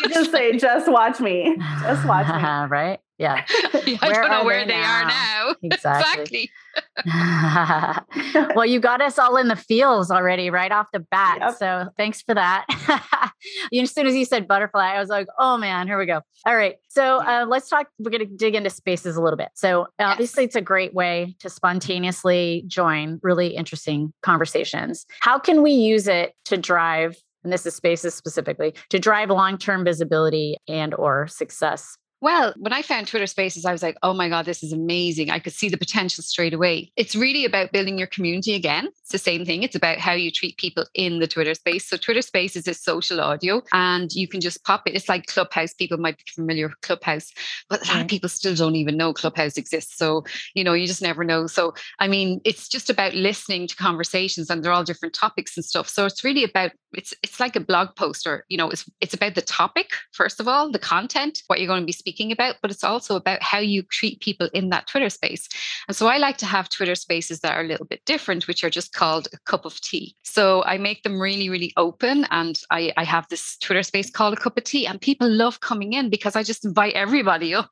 just 0.08 0.30
say 0.30 0.56
just 0.56 0.90
watch 0.90 1.18
me 1.20 1.56
just 1.82 2.06
watch 2.06 2.28
me 2.28 2.42
right 2.70 3.00
yeah. 3.18 3.44
I 3.74 4.12
don't 4.12 4.30
know 4.30 4.44
where 4.44 4.64
they, 4.64 4.72
they 4.72 4.80
are 4.80 5.04
now. 5.04 5.54
Exactly. 5.62 6.50
exactly. 7.04 8.54
well, 8.54 8.66
you 8.66 8.80
got 8.80 9.00
us 9.00 9.18
all 9.18 9.36
in 9.36 9.48
the 9.48 9.56
feels 9.56 10.10
already 10.10 10.50
right 10.50 10.70
off 10.70 10.86
the 10.92 11.00
bat. 11.00 11.38
Yep. 11.40 11.54
So 11.56 11.88
thanks 11.96 12.22
for 12.22 12.34
that. 12.34 12.64
as 13.80 13.90
soon 13.92 14.06
as 14.06 14.14
you 14.14 14.24
said 14.24 14.48
butterfly, 14.48 14.94
I 14.94 14.98
was 14.98 15.08
like, 15.08 15.26
oh 15.38 15.56
man, 15.58 15.86
here 15.86 15.98
we 15.98 16.06
go. 16.06 16.20
All 16.46 16.56
right. 16.56 16.76
So 16.88 17.18
uh, 17.20 17.46
let's 17.48 17.68
talk. 17.68 17.88
We're 17.98 18.10
going 18.10 18.26
to 18.26 18.36
dig 18.36 18.54
into 18.54 18.70
spaces 18.70 19.16
a 19.16 19.22
little 19.22 19.36
bit. 19.36 19.50
So 19.54 19.86
obviously, 19.98 20.44
yes. 20.44 20.48
it's 20.48 20.56
a 20.56 20.60
great 20.62 20.94
way 20.94 21.36
to 21.40 21.50
spontaneously 21.50 22.64
join 22.66 23.20
really 23.22 23.48
interesting 23.48 24.12
conversations. 24.22 25.06
How 25.20 25.38
can 25.38 25.62
we 25.62 25.72
use 25.72 26.08
it 26.08 26.34
to 26.46 26.56
drive? 26.56 27.16
And 27.44 27.52
this 27.52 27.64
is 27.66 27.74
spaces 27.74 28.14
specifically 28.14 28.74
to 28.90 28.98
drive 28.98 29.30
long-term 29.30 29.84
visibility 29.84 30.56
and 30.66 30.92
or 30.94 31.28
success 31.28 31.96
Well, 32.20 32.52
when 32.56 32.72
I 32.72 32.82
found 32.82 33.06
Twitter 33.06 33.28
Spaces, 33.28 33.64
I 33.64 33.70
was 33.70 33.82
like, 33.82 33.96
oh 34.02 34.12
my 34.12 34.28
God, 34.28 34.44
this 34.44 34.64
is 34.64 34.72
amazing. 34.72 35.30
I 35.30 35.38
could 35.38 35.52
see 35.52 35.68
the 35.68 35.78
potential 35.78 36.24
straight 36.24 36.52
away. 36.52 36.90
It's 36.96 37.14
really 37.14 37.44
about 37.44 37.70
building 37.70 37.96
your 37.96 38.08
community 38.08 38.54
again. 38.54 38.88
It's 39.02 39.12
the 39.12 39.18
same 39.18 39.44
thing. 39.44 39.62
It's 39.62 39.76
about 39.76 39.98
how 39.98 40.14
you 40.14 40.32
treat 40.32 40.56
people 40.56 40.84
in 40.94 41.20
the 41.20 41.28
Twitter 41.28 41.54
space. 41.54 41.88
So, 41.88 41.96
Twitter 41.96 42.22
Spaces 42.22 42.66
is 42.66 42.82
social 42.82 43.20
audio 43.20 43.62
and 43.72 44.12
you 44.12 44.26
can 44.26 44.40
just 44.40 44.64
pop 44.64 44.82
it. 44.86 44.96
It's 44.96 45.08
like 45.08 45.26
Clubhouse. 45.26 45.74
People 45.74 45.98
might 45.98 46.18
be 46.18 46.24
familiar 46.34 46.66
with 46.66 46.80
Clubhouse, 46.80 47.32
but 47.70 47.88
a 47.88 47.92
lot 47.92 48.02
of 48.02 48.08
people 48.08 48.28
still 48.28 48.54
don't 48.54 48.76
even 48.76 48.96
know 48.96 49.12
Clubhouse 49.12 49.56
exists. 49.56 49.96
So, 49.96 50.24
you 50.54 50.64
know, 50.64 50.72
you 50.72 50.88
just 50.88 51.02
never 51.02 51.22
know. 51.22 51.46
So, 51.46 51.74
I 52.00 52.08
mean, 52.08 52.40
it's 52.44 52.68
just 52.68 52.90
about 52.90 53.14
listening 53.14 53.68
to 53.68 53.76
conversations 53.76 54.50
and 54.50 54.64
they're 54.64 54.72
all 54.72 54.84
different 54.84 55.14
topics 55.14 55.56
and 55.56 55.64
stuff. 55.64 55.88
So, 55.88 56.04
it's 56.04 56.24
really 56.24 56.42
about 56.42 56.72
it's 56.94 57.14
it's 57.22 57.38
like 57.38 57.54
a 57.56 57.60
blog 57.60 57.94
post 57.96 58.26
or 58.26 58.44
you 58.48 58.56
know 58.56 58.70
it's 58.70 58.88
it's 59.00 59.14
about 59.14 59.34
the 59.34 59.42
topic 59.42 59.90
first 60.12 60.40
of 60.40 60.48
all 60.48 60.70
the 60.70 60.78
content 60.78 61.42
what 61.46 61.58
you're 61.58 61.68
going 61.68 61.82
to 61.82 61.86
be 61.86 61.92
speaking 61.92 62.07
about 62.32 62.56
but 62.62 62.70
it's 62.70 62.84
also 62.84 63.16
about 63.16 63.42
how 63.42 63.58
you 63.58 63.82
treat 63.82 64.20
people 64.20 64.48
in 64.52 64.70
that 64.70 64.86
twitter 64.86 65.10
space. 65.10 65.48
And 65.86 65.96
so 65.96 66.06
i 66.06 66.18
like 66.18 66.36
to 66.38 66.46
have 66.46 66.68
twitter 66.68 66.94
spaces 66.94 67.40
that 67.40 67.56
are 67.56 67.60
a 67.60 67.66
little 67.66 67.86
bit 67.86 68.04
different 68.04 68.48
which 68.48 68.64
are 68.64 68.70
just 68.70 68.92
called 68.92 69.28
a 69.32 69.38
cup 69.46 69.64
of 69.64 69.80
tea. 69.80 70.14
So 70.22 70.64
i 70.64 70.78
make 70.78 71.02
them 71.02 71.20
really 71.20 71.48
really 71.48 71.72
open 71.76 72.26
and 72.30 72.60
i 72.70 72.92
i 72.96 73.04
have 73.04 73.26
this 73.28 73.56
twitter 73.58 73.82
space 73.82 74.10
called 74.10 74.34
a 74.34 74.40
cup 74.40 74.56
of 74.56 74.64
tea 74.64 74.86
and 74.86 75.00
people 75.00 75.28
love 75.28 75.60
coming 75.60 75.92
in 75.92 76.10
because 76.10 76.36
i 76.36 76.42
just 76.42 76.64
invite 76.64 76.94
everybody 76.94 77.54
up 77.60 77.70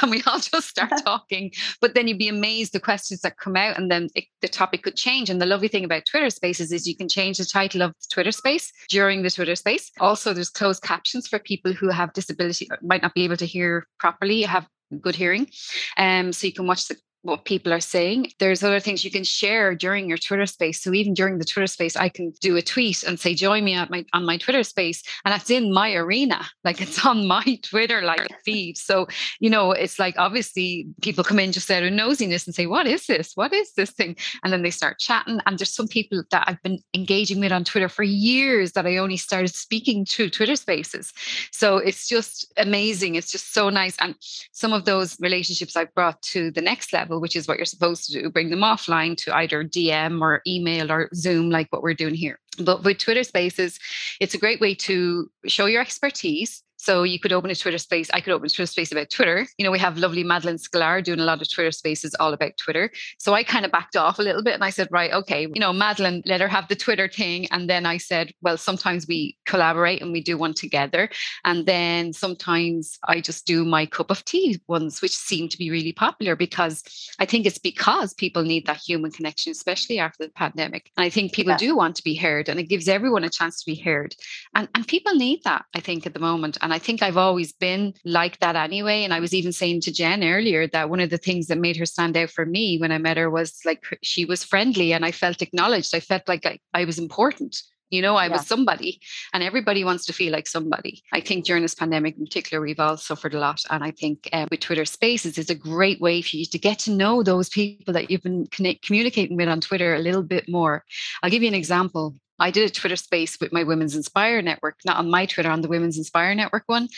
and 0.00 0.10
we 0.10 0.22
all 0.26 0.38
just 0.38 0.68
start 0.68 0.92
talking. 1.04 1.50
But 1.80 1.94
then 1.94 2.08
you'd 2.08 2.18
be 2.18 2.28
amazed 2.28 2.72
the 2.72 2.80
questions 2.80 3.20
that 3.20 3.38
come 3.38 3.56
out 3.56 3.76
and 3.76 3.90
then 3.90 4.08
it, 4.14 4.24
the 4.40 4.48
topic 4.48 4.82
could 4.82 4.96
change. 4.96 5.30
And 5.30 5.40
the 5.40 5.46
lovely 5.46 5.68
thing 5.68 5.84
about 5.84 6.04
twitter 6.06 6.30
spaces 6.30 6.72
is 6.72 6.86
you 6.86 6.96
can 6.96 7.08
change 7.08 7.38
the 7.38 7.44
title 7.44 7.82
of 7.82 7.92
the 7.92 8.06
twitter 8.10 8.32
space 8.32 8.52
space 8.52 8.72
during 8.88 9.22
the 9.22 9.30
Twitter 9.30 9.56
space. 9.56 9.90
Also, 10.00 10.32
there's 10.32 10.50
closed 10.50 10.82
captions 10.82 11.28
for 11.28 11.38
people 11.38 11.72
who 11.72 11.88
have 11.88 12.12
disability, 12.12 12.68
might 12.82 13.02
not 13.02 13.14
be 13.14 13.24
able 13.24 13.36
to 13.36 13.46
hear 13.46 13.71
properly, 13.98 14.42
have 14.42 14.66
good 15.00 15.16
hearing. 15.16 15.48
Um, 15.96 16.32
so 16.32 16.46
you 16.46 16.52
can 16.52 16.66
watch 16.66 16.88
the 16.88 16.96
what 17.22 17.44
people 17.44 17.72
are 17.72 17.80
saying. 17.80 18.32
There's 18.38 18.64
other 18.64 18.80
things 18.80 19.04
you 19.04 19.10
can 19.10 19.24
share 19.24 19.74
during 19.74 20.08
your 20.08 20.18
Twitter 20.18 20.46
space. 20.46 20.82
So 20.82 20.92
even 20.92 21.14
during 21.14 21.38
the 21.38 21.44
Twitter 21.44 21.68
space, 21.68 21.96
I 21.96 22.08
can 22.08 22.32
do 22.40 22.56
a 22.56 22.62
tweet 22.62 23.04
and 23.04 23.18
say, 23.18 23.34
join 23.34 23.64
me 23.64 23.74
at 23.74 23.90
my 23.90 24.04
on 24.12 24.26
my 24.26 24.36
Twitter 24.36 24.64
space. 24.64 25.02
And 25.24 25.32
that's 25.32 25.50
in 25.50 25.72
my 25.72 25.94
arena. 25.94 26.44
Like 26.64 26.80
it's 26.80 27.04
on 27.04 27.26
my 27.32 27.58
Twitter 27.62 28.02
like 28.02 28.28
feed. 28.44 28.76
So, 28.76 29.06
you 29.38 29.50
know, 29.50 29.70
it's 29.70 29.98
like 29.98 30.16
obviously 30.18 30.88
people 31.00 31.22
come 31.22 31.38
in 31.38 31.52
just 31.52 31.70
out 31.70 31.84
of 31.84 31.92
nosiness 31.92 32.46
and 32.46 32.54
say, 32.54 32.66
What 32.66 32.86
is 32.86 33.06
this? 33.06 33.32
What 33.36 33.52
is 33.52 33.72
this 33.74 33.90
thing? 33.90 34.16
And 34.42 34.52
then 34.52 34.62
they 34.62 34.70
start 34.70 34.98
chatting. 34.98 35.40
And 35.46 35.58
there's 35.58 35.74
some 35.74 35.88
people 35.88 36.24
that 36.30 36.44
I've 36.46 36.62
been 36.62 36.80
engaging 36.92 37.38
with 37.38 37.52
on 37.52 37.64
Twitter 37.64 37.88
for 37.88 38.02
years 38.02 38.72
that 38.72 38.86
I 38.86 38.96
only 38.96 39.16
started 39.16 39.54
speaking 39.54 40.04
to 40.06 40.28
Twitter 40.28 40.56
spaces. 40.56 41.12
So 41.52 41.76
it's 41.76 42.08
just 42.08 42.52
amazing. 42.56 43.14
It's 43.14 43.30
just 43.30 43.54
so 43.54 43.70
nice. 43.70 43.96
And 44.00 44.16
some 44.50 44.72
of 44.72 44.86
those 44.86 45.20
relationships 45.20 45.76
I've 45.76 45.94
brought 45.94 46.20
to 46.22 46.50
the 46.50 46.60
next 46.60 46.92
level 46.92 47.11
which 47.20 47.36
is 47.36 47.48
what 47.48 47.56
you're 47.56 47.66
supposed 47.66 48.06
to 48.06 48.22
do, 48.22 48.30
bring 48.30 48.50
them 48.50 48.60
offline 48.60 49.16
to 49.18 49.34
either 49.36 49.64
DM 49.64 50.20
or 50.20 50.42
email 50.46 50.90
or 50.90 51.08
Zoom, 51.14 51.50
like 51.50 51.68
what 51.70 51.82
we're 51.82 51.94
doing 51.94 52.14
here. 52.14 52.38
But 52.58 52.84
with 52.84 52.98
Twitter 52.98 53.24
Spaces, 53.24 53.78
it's 54.20 54.34
a 54.34 54.38
great 54.38 54.60
way 54.60 54.74
to 54.76 55.30
show 55.46 55.66
your 55.66 55.80
expertise 55.80 56.62
so 56.82 57.04
you 57.04 57.20
could 57.20 57.32
open 57.32 57.48
a 57.48 57.54
Twitter 57.54 57.78
space. 57.78 58.10
I 58.12 58.20
could 58.20 58.32
open 58.32 58.46
a 58.46 58.48
Twitter 58.48 58.66
space 58.66 58.90
about 58.90 59.08
Twitter. 59.08 59.46
You 59.56 59.64
know, 59.64 59.70
we 59.70 59.78
have 59.78 59.98
lovely 59.98 60.24
Madalyn 60.24 60.60
Sklar 60.60 61.00
doing 61.04 61.20
a 61.20 61.24
lot 61.24 61.40
of 61.40 61.48
Twitter 61.48 61.70
spaces 61.70 62.12
all 62.18 62.32
about 62.32 62.56
Twitter. 62.56 62.90
So 63.18 63.34
I 63.34 63.44
kind 63.44 63.64
of 63.64 63.70
backed 63.70 63.94
off 63.94 64.18
a 64.18 64.22
little 64.22 64.42
bit 64.42 64.54
and 64.54 64.64
I 64.64 64.70
said, 64.70 64.88
right, 64.90 65.12
okay, 65.12 65.42
you 65.42 65.60
know, 65.60 65.72
Madalyn, 65.72 66.22
let 66.26 66.40
her 66.40 66.48
have 66.48 66.66
the 66.66 66.74
Twitter 66.74 67.06
thing. 67.06 67.46
And 67.52 67.70
then 67.70 67.86
I 67.86 67.98
said, 67.98 68.32
well, 68.42 68.56
sometimes 68.56 69.06
we 69.06 69.36
collaborate 69.46 70.02
and 70.02 70.10
we 70.10 70.20
do 70.20 70.36
one 70.36 70.54
together. 70.54 71.08
And 71.44 71.66
then 71.66 72.12
sometimes 72.12 72.98
I 73.06 73.20
just 73.20 73.46
do 73.46 73.64
my 73.64 73.86
cup 73.86 74.10
of 74.10 74.24
tea 74.24 74.60
ones, 74.66 75.00
which 75.00 75.14
seem 75.14 75.48
to 75.50 75.58
be 75.58 75.70
really 75.70 75.92
popular 75.92 76.34
because 76.34 76.82
I 77.20 77.26
think 77.26 77.46
it's 77.46 77.58
because 77.58 78.12
people 78.12 78.42
need 78.42 78.66
that 78.66 78.78
human 78.78 79.12
connection, 79.12 79.52
especially 79.52 80.00
after 80.00 80.24
the 80.24 80.32
pandemic. 80.32 80.90
And 80.96 81.06
I 81.06 81.10
think 81.10 81.32
people 81.32 81.52
yeah. 81.52 81.58
do 81.58 81.76
want 81.76 81.94
to 81.94 82.02
be 82.02 82.16
heard 82.16 82.48
and 82.48 82.58
it 82.58 82.64
gives 82.64 82.88
everyone 82.88 83.22
a 83.22 83.30
chance 83.30 83.60
to 83.60 83.66
be 83.66 83.76
heard. 83.76 84.16
And, 84.56 84.68
and 84.74 84.84
people 84.84 85.14
need 85.14 85.44
that, 85.44 85.64
I 85.76 85.78
think, 85.78 86.06
at 86.06 86.14
the 86.14 86.18
moment. 86.18 86.58
And 86.60 86.71
I 86.72 86.78
think 86.78 87.02
I've 87.02 87.16
always 87.16 87.52
been 87.52 87.94
like 88.04 88.38
that 88.40 88.56
anyway. 88.56 89.04
And 89.04 89.12
I 89.12 89.20
was 89.20 89.34
even 89.34 89.52
saying 89.52 89.82
to 89.82 89.92
Jen 89.92 90.24
earlier 90.24 90.66
that 90.68 90.90
one 90.90 91.00
of 91.00 91.10
the 91.10 91.18
things 91.18 91.46
that 91.46 91.58
made 91.58 91.76
her 91.76 91.86
stand 91.86 92.16
out 92.16 92.30
for 92.30 92.46
me 92.46 92.78
when 92.78 92.92
I 92.92 92.98
met 92.98 93.16
her 93.16 93.30
was 93.30 93.60
like 93.64 93.84
she 94.02 94.24
was 94.24 94.44
friendly 94.44 94.92
and 94.92 95.04
I 95.04 95.12
felt 95.12 95.42
acknowledged. 95.42 95.94
I 95.94 96.00
felt 96.00 96.28
like 96.28 96.46
I, 96.46 96.58
I 96.74 96.84
was 96.84 96.98
important. 96.98 97.62
You 97.92 98.00
know, 98.00 98.16
I 98.16 98.24
yeah. 98.24 98.32
was 98.32 98.46
somebody, 98.46 99.02
and 99.34 99.42
everybody 99.42 99.84
wants 99.84 100.06
to 100.06 100.14
feel 100.14 100.32
like 100.32 100.46
somebody. 100.46 101.02
I 101.12 101.20
think 101.20 101.44
during 101.44 101.62
this 101.62 101.74
pandemic 101.74 102.16
in 102.16 102.24
particular, 102.24 102.62
we've 102.62 102.80
all 102.80 102.96
suffered 102.96 103.34
a 103.34 103.38
lot. 103.38 103.62
And 103.68 103.84
I 103.84 103.90
think 103.90 104.30
uh, 104.32 104.46
with 104.50 104.60
Twitter 104.60 104.86
Spaces, 104.86 105.36
is 105.36 105.50
a 105.50 105.54
great 105.54 106.00
way 106.00 106.22
for 106.22 106.38
you 106.38 106.46
to 106.46 106.58
get 106.58 106.78
to 106.80 106.90
know 106.90 107.22
those 107.22 107.50
people 107.50 107.92
that 107.92 108.10
you've 108.10 108.22
been 108.22 108.46
connect- 108.46 108.86
communicating 108.86 109.36
with 109.36 109.46
on 109.46 109.60
Twitter 109.60 109.94
a 109.94 109.98
little 109.98 110.22
bit 110.22 110.48
more. 110.48 110.86
I'll 111.22 111.28
give 111.28 111.42
you 111.42 111.48
an 111.48 111.54
example. 111.54 112.16
I 112.42 112.50
did 112.50 112.68
a 112.68 112.72
Twitter 112.72 112.96
space 112.96 113.38
with 113.40 113.52
my 113.52 113.62
Women's 113.62 113.94
Inspire 113.94 114.42
network, 114.42 114.78
not 114.84 114.96
on 114.96 115.10
my 115.10 115.26
Twitter, 115.26 115.50
on 115.50 115.60
the 115.60 115.68
Women's 115.68 115.96
Inspire 115.96 116.34
network 116.34 116.64
one. 116.66 116.88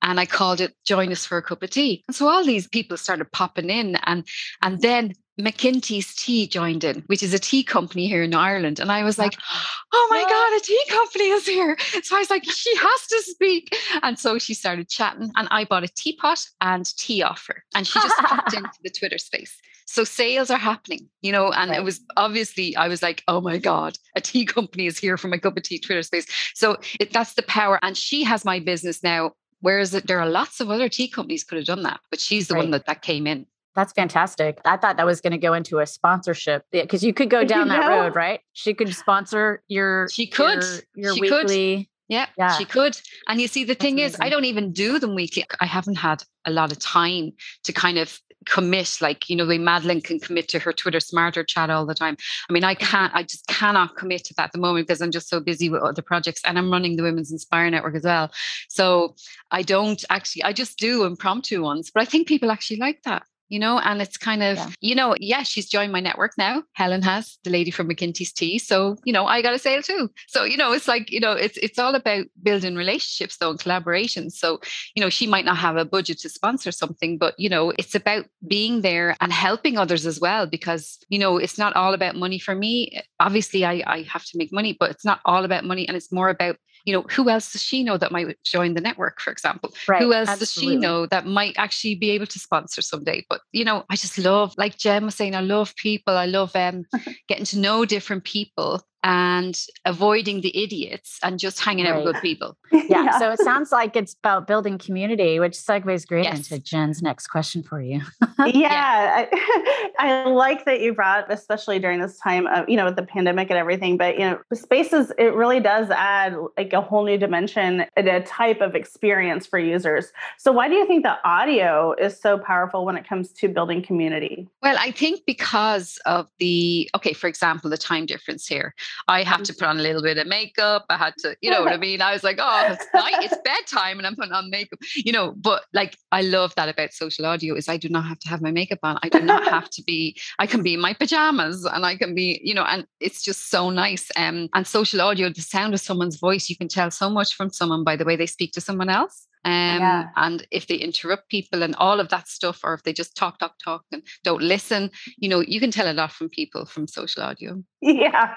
And 0.00 0.20
I 0.20 0.26
called 0.26 0.60
it 0.60 0.74
Join 0.84 1.10
Us 1.10 1.26
for 1.26 1.38
a 1.38 1.42
Cup 1.42 1.62
of 1.62 1.70
Tea. 1.70 2.04
And 2.06 2.14
so 2.14 2.28
all 2.28 2.44
these 2.44 2.68
people 2.68 2.96
started 2.96 3.32
popping 3.32 3.68
in. 3.68 3.96
And, 4.04 4.24
and 4.62 4.80
then 4.80 5.14
McKinsey's 5.40 6.14
Tea 6.14 6.46
joined 6.46 6.84
in, 6.84 7.02
which 7.06 7.22
is 7.22 7.34
a 7.34 7.38
tea 7.38 7.64
company 7.64 8.06
here 8.06 8.22
in 8.22 8.32
Ireland. 8.32 8.78
And 8.78 8.92
I 8.92 9.02
was 9.02 9.18
like, 9.18 9.32
uh-huh. 9.34 9.84
oh 9.92 10.08
my 10.10 10.22
God, 10.22 10.56
a 10.56 10.60
tea 10.60 10.84
company 10.88 11.28
is 11.30 11.46
here. 11.46 11.76
So 12.04 12.16
I 12.16 12.20
was 12.20 12.30
like, 12.30 12.44
she 12.44 12.74
has 12.76 13.06
to 13.08 13.22
speak. 13.30 13.76
And 14.02 14.18
so 14.18 14.38
she 14.38 14.54
started 14.54 14.88
chatting, 14.88 15.30
and 15.36 15.48
I 15.50 15.64
bought 15.64 15.84
a 15.84 15.88
teapot 15.88 16.44
and 16.60 16.84
tea 16.96 17.22
offer. 17.22 17.64
And 17.74 17.86
she 17.86 18.00
just 18.00 18.18
popped 18.18 18.54
into 18.56 18.70
the 18.82 18.90
Twitter 18.90 19.18
space. 19.18 19.56
So 19.86 20.04
sales 20.04 20.50
are 20.50 20.58
happening, 20.58 21.08
you 21.20 21.32
know, 21.32 21.52
and 21.52 21.70
right. 21.70 21.80
it 21.80 21.84
was 21.84 22.00
obviously, 22.16 22.74
I 22.76 22.88
was 22.88 23.02
like, 23.02 23.22
oh 23.28 23.40
my 23.40 23.58
God, 23.58 23.96
a 24.16 24.20
tea 24.20 24.44
company 24.56 24.86
is 24.86 24.98
here 24.98 25.16
for 25.16 25.28
my 25.28 25.38
cup 25.38 25.56
of 25.56 25.62
tea 25.62 25.78
Twitter 25.78 26.02
space. 26.02 26.26
So 26.54 26.78
it, 27.00 27.12
that's 27.12 27.34
the 27.34 27.42
power. 27.42 27.78
And 27.82 27.96
she 27.96 28.24
has 28.24 28.44
my 28.44 28.60
business 28.60 29.02
now. 29.02 29.32
Whereas 29.60 29.92
there 29.92 30.18
are 30.18 30.28
lots 30.28 30.60
of 30.60 30.70
other 30.70 30.88
tea 30.88 31.08
companies 31.08 31.44
could 31.44 31.56
have 31.56 31.66
done 31.66 31.84
that, 31.84 32.00
but 32.10 32.18
she's 32.18 32.48
the 32.48 32.54
right. 32.54 32.62
one 32.62 32.72
that, 32.72 32.86
that 32.86 33.02
came 33.02 33.28
in. 33.28 33.46
That's 33.74 33.92
fantastic. 33.92 34.60
I 34.64 34.76
thought 34.76 34.96
that 34.96 35.06
was 35.06 35.20
going 35.20 35.30
to 35.32 35.38
go 35.38 35.54
into 35.54 35.78
a 35.78 35.86
sponsorship 35.86 36.64
because 36.72 37.02
you 37.02 37.14
could 37.14 37.30
go 37.30 37.44
down 37.54 37.68
that 37.68 37.88
road, 37.88 38.14
right? 38.14 38.40
She 38.52 38.74
could 38.74 38.92
sponsor 38.94 39.62
your. 39.68 40.08
She 40.12 40.26
could. 40.26 40.62
Your, 40.94 41.14
your 41.14 41.14
she 41.14 41.20
weekly. 41.20 41.76
Could. 41.76 41.86
Yeah, 42.08 42.26
yeah, 42.36 42.58
she 42.58 42.66
could. 42.66 43.00
And 43.26 43.40
you 43.40 43.48
see, 43.48 43.64
the 43.64 43.68
That's 43.68 43.82
thing 43.82 43.94
amazing. 43.94 44.14
is, 44.14 44.20
I 44.20 44.28
don't 44.28 44.44
even 44.44 44.72
do 44.72 44.98
them 44.98 45.14
weekly. 45.14 45.46
I 45.60 45.66
haven't 45.66 45.94
had 45.94 46.22
a 46.44 46.50
lot 46.50 46.70
of 46.70 46.78
time 46.78 47.32
to 47.64 47.72
kind 47.72 47.96
of 47.96 48.20
commit 48.46 48.98
like 49.00 49.28
you 49.28 49.36
know 49.36 49.46
the 49.46 49.58
madalyn 49.58 50.02
can 50.02 50.18
commit 50.18 50.48
to 50.48 50.58
her 50.58 50.72
twitter 50.72 51.00
smarter 51.00 51.44
chat 51.44 51.70
all 51.70 51.86
the 51.86 51.94
time. 51.94 52.16
I 52.48 52.52
mean 52.52 52.64
i 52.64 52.74
mm-hmm. 52.74 52.84
can't 52.84 53.14
i 53.14 53.22
just 53.22 53.46
cannot 53.46 53.96
commit 53.96 54.24
to 54.24 54.34
that 54.34 54.44
at 54.44 54.52
the 54.52 54.58
moment 54.58 54.86
because 54.86 55.00
i'm 55.00 55.10
just 55.10 55.28
so 55.28 55.40
busy 55.40 55.68
with 55.68 55.82
other 55.82 56.02
projects 56.02 56.42
and 56.44 56.58
i'm 56.58 56.70
running 56.70 56.96
the 56.96 57.02
women's 57.02 57.32
inspire 57.32 57.70
network 57.70 57.94
as 57.94 58.04
well. 58.04 58.30
So 58.68 59.14
i 59.50 59.62
don't 59.62 60.04
actually 60.10 60.44
i 60.44 60.52
just 60.52 60.78
do 60.78 61.04
impromptu 61.04 61.62
ones 61.62 61.90
but 61.92 62.02
i 62.02 62.06
think 62.06 62.28
people 62.28 62.50
actually 62.50 62.78
like 62.78 63.02
that 63.04 63.24
you 63.48 63.58
know, 63.58 63.78
and 63.78 64.00
it's 64.00 64.16
kind 64.16 64.42
of, 64.42 64.56
yeah. 64.56 64.70
you 64.80 64.94
know, 64.94 65.14
yeah, 65.20 65.42
she's 65.42 65.68
joined 65.68 65.92
my 65.92 66.00
network 66.00 66.32
now. 66.38 66.62
Helen 66.72 67.02
has, 67.02 67.38
the 67.44 67.50
lady 67.50 67.70
from 67.70 67.88
McKinsey's 67.88 68.32
Tea. 68.32 68.58
So, 68.58 68.96
you 69.04 69.12
know, 69.12 69.26
I 69.26 69.42
got 69.42 69.54
a 69.54 69.58
sale 69.58 69.82
too. 69.82 70.10
So, 70.28 70.44
you 70.44 70.56
know, 70.56 70.72
it's 70.72 70.88
like, 70.88 71.10
you 71.10 71.20
know, 71.20 71.32
it's 71.32 71.58
it's 71.58 71.78
all 71.78 71.94
about 71.94 72.26
building 72.42 72.76
relationships 72.76 73.36
though 73.36 73.50
and 73.50 73.58
collaborations. 73.58 74.32
So, 74.32 74.60
you 74.94 75.02
know, 75.02 75.10
she 75.10 75.26
might 75.26 75.44
not 75.44 75.58
have 75.58 75.76
a 75.76 75.84
budget 75.84 76.18
to 76.20 76.28
sponsor 76.28 76.72
something, 76.72 77.18
but 77.18 77.34
you 77.38 77.48
know, 77.48 77.72
it's 77.78 77.94
about 77.94 78.26
being 78.46 78.80
there 78.80 79.16
and 79.20 79.32
helping 79.32 79.76
others 79.76 80.06
as 80.06 80.20
well, 80.20 80.46
because, 80.46 80.98
you 81.08 81.18
know, 81.18 81.36
it's 81.36 81.58
not 81.58 81.76
all 81.76 81.94
about 81.94 82.16
money 82.16 82.38
for 82.38 82.54
me. 82.54 83.00
Obviously, 83.20 83.64
I, 83.64 83.82
I 83.86 84.02
have 84.02 84.24
to 84.26 84.38
make 84.38 84.52
money, 84.52 84.76
but 84.78 84.90
it's 84.90 85.04
not 85.04 85.20
all 85.24 85.44
about 85.44 85.64
money 85.64 85.86
and 85.86 85.96
it's 85.96 86.12
more 86.12 86.30
about 86.30 86.56
you 86.84 86.92
know, 86.92 87.02
who 87.10 87.28
else 87.28 87.52
does 87.52 87.62
she 87.62 87.82
know 87.82 87.96
that 87.96 88.12
might 88.12 88.36
join 88.44 88.74
the 88.74 88.80
network, 88.80 89.20
for 89.20 89.30
example? 89.30 89.72
Right, 89.88 90.02
who 90.02 90.12
else 90.12 90.28
absolutely. 90.28 90.76
does 90.76 90.82
she 90.82 90.86
know 90.86 91.06
that 91.06 91.26
might 91.26 91.54
actually 91.56 91.94
be 91.94 92.10
able 92.10 92.26
to 92.26 92.38
sponsor 92.38 92.82
someday? 92.82 93.24
But 93.28 93.40
you 93.52 93.64
know, 93.64 93.84
I 93.90 93.96
just 93.96 94.18
love, 94.18 94.54
like 94.56 94.78
Jen 94.78 95.04
was 95.04 95.14
saying, 95.14 95.34
I 95.34 95.40
love 95.40 95.74
people. 95.76 96.16
I 96.16 96.26
love 96.26 96.54
um, 96.56 96.84
getting 97.28 97.44
to 97.46 97.58
know 97.58 97.84
different 97.84 98.24
people 98.24 98.82
and 99.02 99.66
avoiding 99.84 100.40
the 100.40 100.56
idiots 100.56 101.18
and 101.22 101.38
just 101.38 101.60
hanging 101.60 101.84
right. 101.84 101.94
out 101.94 102.04
with 102.04 102.14
good 102.14 102.22
people. 102.22 102.56
Yeah. 102.92 103.04
yeah. 103.04 103.18
So 103.18 103.30
it 103.30 103.38
sounds 103.38 103.70
like 103.70 103.96
it's 103.96 104.14
about 104.14 104.46
building 104.46 104.76
community, 104.76 105.38
which 105.38 105.52
segues 105.52 106.06
great 106.06 106.24
yes. 106.24 106.50
into 106.50 106.58
Jen's 106.62 107.00
next 107.00 107.28
question 107.28 107.62
for 107.62 107.80
you. 107.80 108.00
yeah. 108.38 108.46
yeah. 108.46 109.26
I, 109.32 109.92
I, 109.98 110.28
like 110.28 110.64
that 110.64 110.80
you 110.80 110.92
brought, 110.92 111.32
especially 111.32 111.78
during 111.78 112.00
this 112.00 112.18
time 112.18 112.46
of, 112.48 112.68
you 112.68 112.76
know, 112.76 112.86
with 112.86 112.96
the 112.96 113.04
pandemic 113.04 113.50
and 113.50 113.58
everything, 113.58 113.96
but, 113.96 114.18
you 114.18 114.24
know, 114.24 114.40
spaces, 114.52 115.12
it 115.16 115.34
really 115.34 115.60
does 115.60 115.90
add 115.90 116.34
like 116.56 116.72
a 116.72 116.80
whole 116.80 117.04
new 117.04 117.16
dimension 117.16 117.84
and 117.96 118.08
a 118.08 118.22
type 118.22 118.60
of 118.60 118.74
experience 118.74 119.46
for 119.46 119.58
users. 119.58 120.12
So 120.38 120.50
why 120.50 120.68
do 120.68 120.74
you 120.74 120.86
think 120.86 121.04
the 121.04 121.16
audio 121.24 121.94
is 121.98 122.20
so 122.20 122.38
powerful 122.38 122.84
when 122.84 122.96
it 122.96 123.06
comes 123.08 123.32
to 123.32 123.48
building 123.48 123.82
community? 123.82 124.48
Well, 124.62 124.76
I 124.78 124.90
think 124.90 125.22
because 125.26 125.98
of 126.04 126.26
the, 126.38 126.90
okay, 126.96 127.12
for 127.12 127.28
example, 127.28 127.70
the 127.70 127.78
time 127.78 128.06
difference 128.06 128.46
here. 128.46 128.74
I 129.08 129.22
had 129.22 129.44
to 129.44 129.52
put 129.52 129.64
on 129.64 129.78
a 129.78 129.82
little 129.82 130.02
bit 130.02 130.18
of 130.18 130.26
makeup. 130.26 130.86
I 130.88 130.96
had 130.96 131.14
to, 131.18 131.36
you 131.40 131.50
know 131.50 131.62
what 131.62 131.72
I 131.72 131.76
mean? 131.76 132.00
I 132.00 132.12
was 132.12 132.24
like, 132.24 132.38
oh, 132.40 132.66
it's 132.68 132.86
night, 132.94 133.14
it's 133.20 133.36
bedtime, 133.44 133.98
and 133.98 134.06
I'm 134.06 134.16
putting 134.16 134.32
on 134.32 134.50
makeup, 134.50 134.78
you 134.96 135.12
know. 135.12 135.34
But 135.36 135.64
like, 135.72 135.96
I 136.10 136.22
love 136.22 136.54
that 136.56 136.68
about 136.68 136.92
social 136.92 137.26
audio 137.26 137.54
is 137.54 137.68
I 137.68 137.76
do 137.76 137.88
not 137.88 138.04
have 138.04 138.18
to 138.20 138.28
have 138.28 138.42
my 138.42 138.50
makeup 138.50 138.80
on. 138.82 138.98
I 139.02 139.08
do 139.08 139.20
not 139.20 139.44
have 139.48 139.70
to 139.70 139.82
be. 139.82 140.16
I 140.38 140.46
can 140.46 140.62
be 140.62 140.74
in 140.74 140.80
my 140.80 140.94
pajamas, 140.94 141.64
and 141.64 141.84
I 141.84 141.96
can 141.96 142.14
be, 142.14 142.40
you 142.42 142.54
know, 142.54 142.64
and 142.64 142.86
it's 143.00 143.22
just 143.22 143.50
so 143.50 143.70
nice. 143.70 144.10
Um, 144.16 144.48
and 144.54 144.66
social 144.66 145.00
audio, 145.00 145.28
the 145.28 145.40
sound 145.40 145.74
of 145.74 145.80
someone's 145.80 146.16
voice, 146.16 146.48
you 146.48 146.56
can 146.56 146.68
tell 146.68 146.90
so 146.90 147.10
much 147.10 147.34
from 147.34 147.50
someone 147.50 147.84
by 147.84 147.96
the 147.96 148.04
way 148.04 148.16
they 148.16 148.26
speak 148.26 148.52
to 148.52 148.60
someone 148.60 148.88
else. 148.88 149.26
Um, 149.44 149.80
yeah. 149.80 150.08
And 150.16 150.46
if 150.50 150.66
they 150.66 150.76
interrupt 150.76 151.28
people 151.28 151.62
and 151.62 151.74
all 151.76 151.98
of 151.98 152.08
that 152.10 152.28
stuff, 152.28 152.60
or 152.62 152.74
if 152.74 152.84
they 152.84 152.92
just 152.92 153.16
talk, 153.16 153.38
talk, 153.38 153.54
talk 153.62 153.84
and 153.90 154.02
don't 154.22 154.42
listen, 154.42 154.90
you 155.16 155.28
know, 155.28 155.40
you 155.40 155.58
can 155.58 155.70
tell 155.70 155.90
a 155.90 155.94
lot 155.94 156.12
from 156.12 156.28
people 156.28 156.64
from 156.64 156.86
social 156.86 157.22
audio. 157.22 157.62
Yeah, 157.84 158.34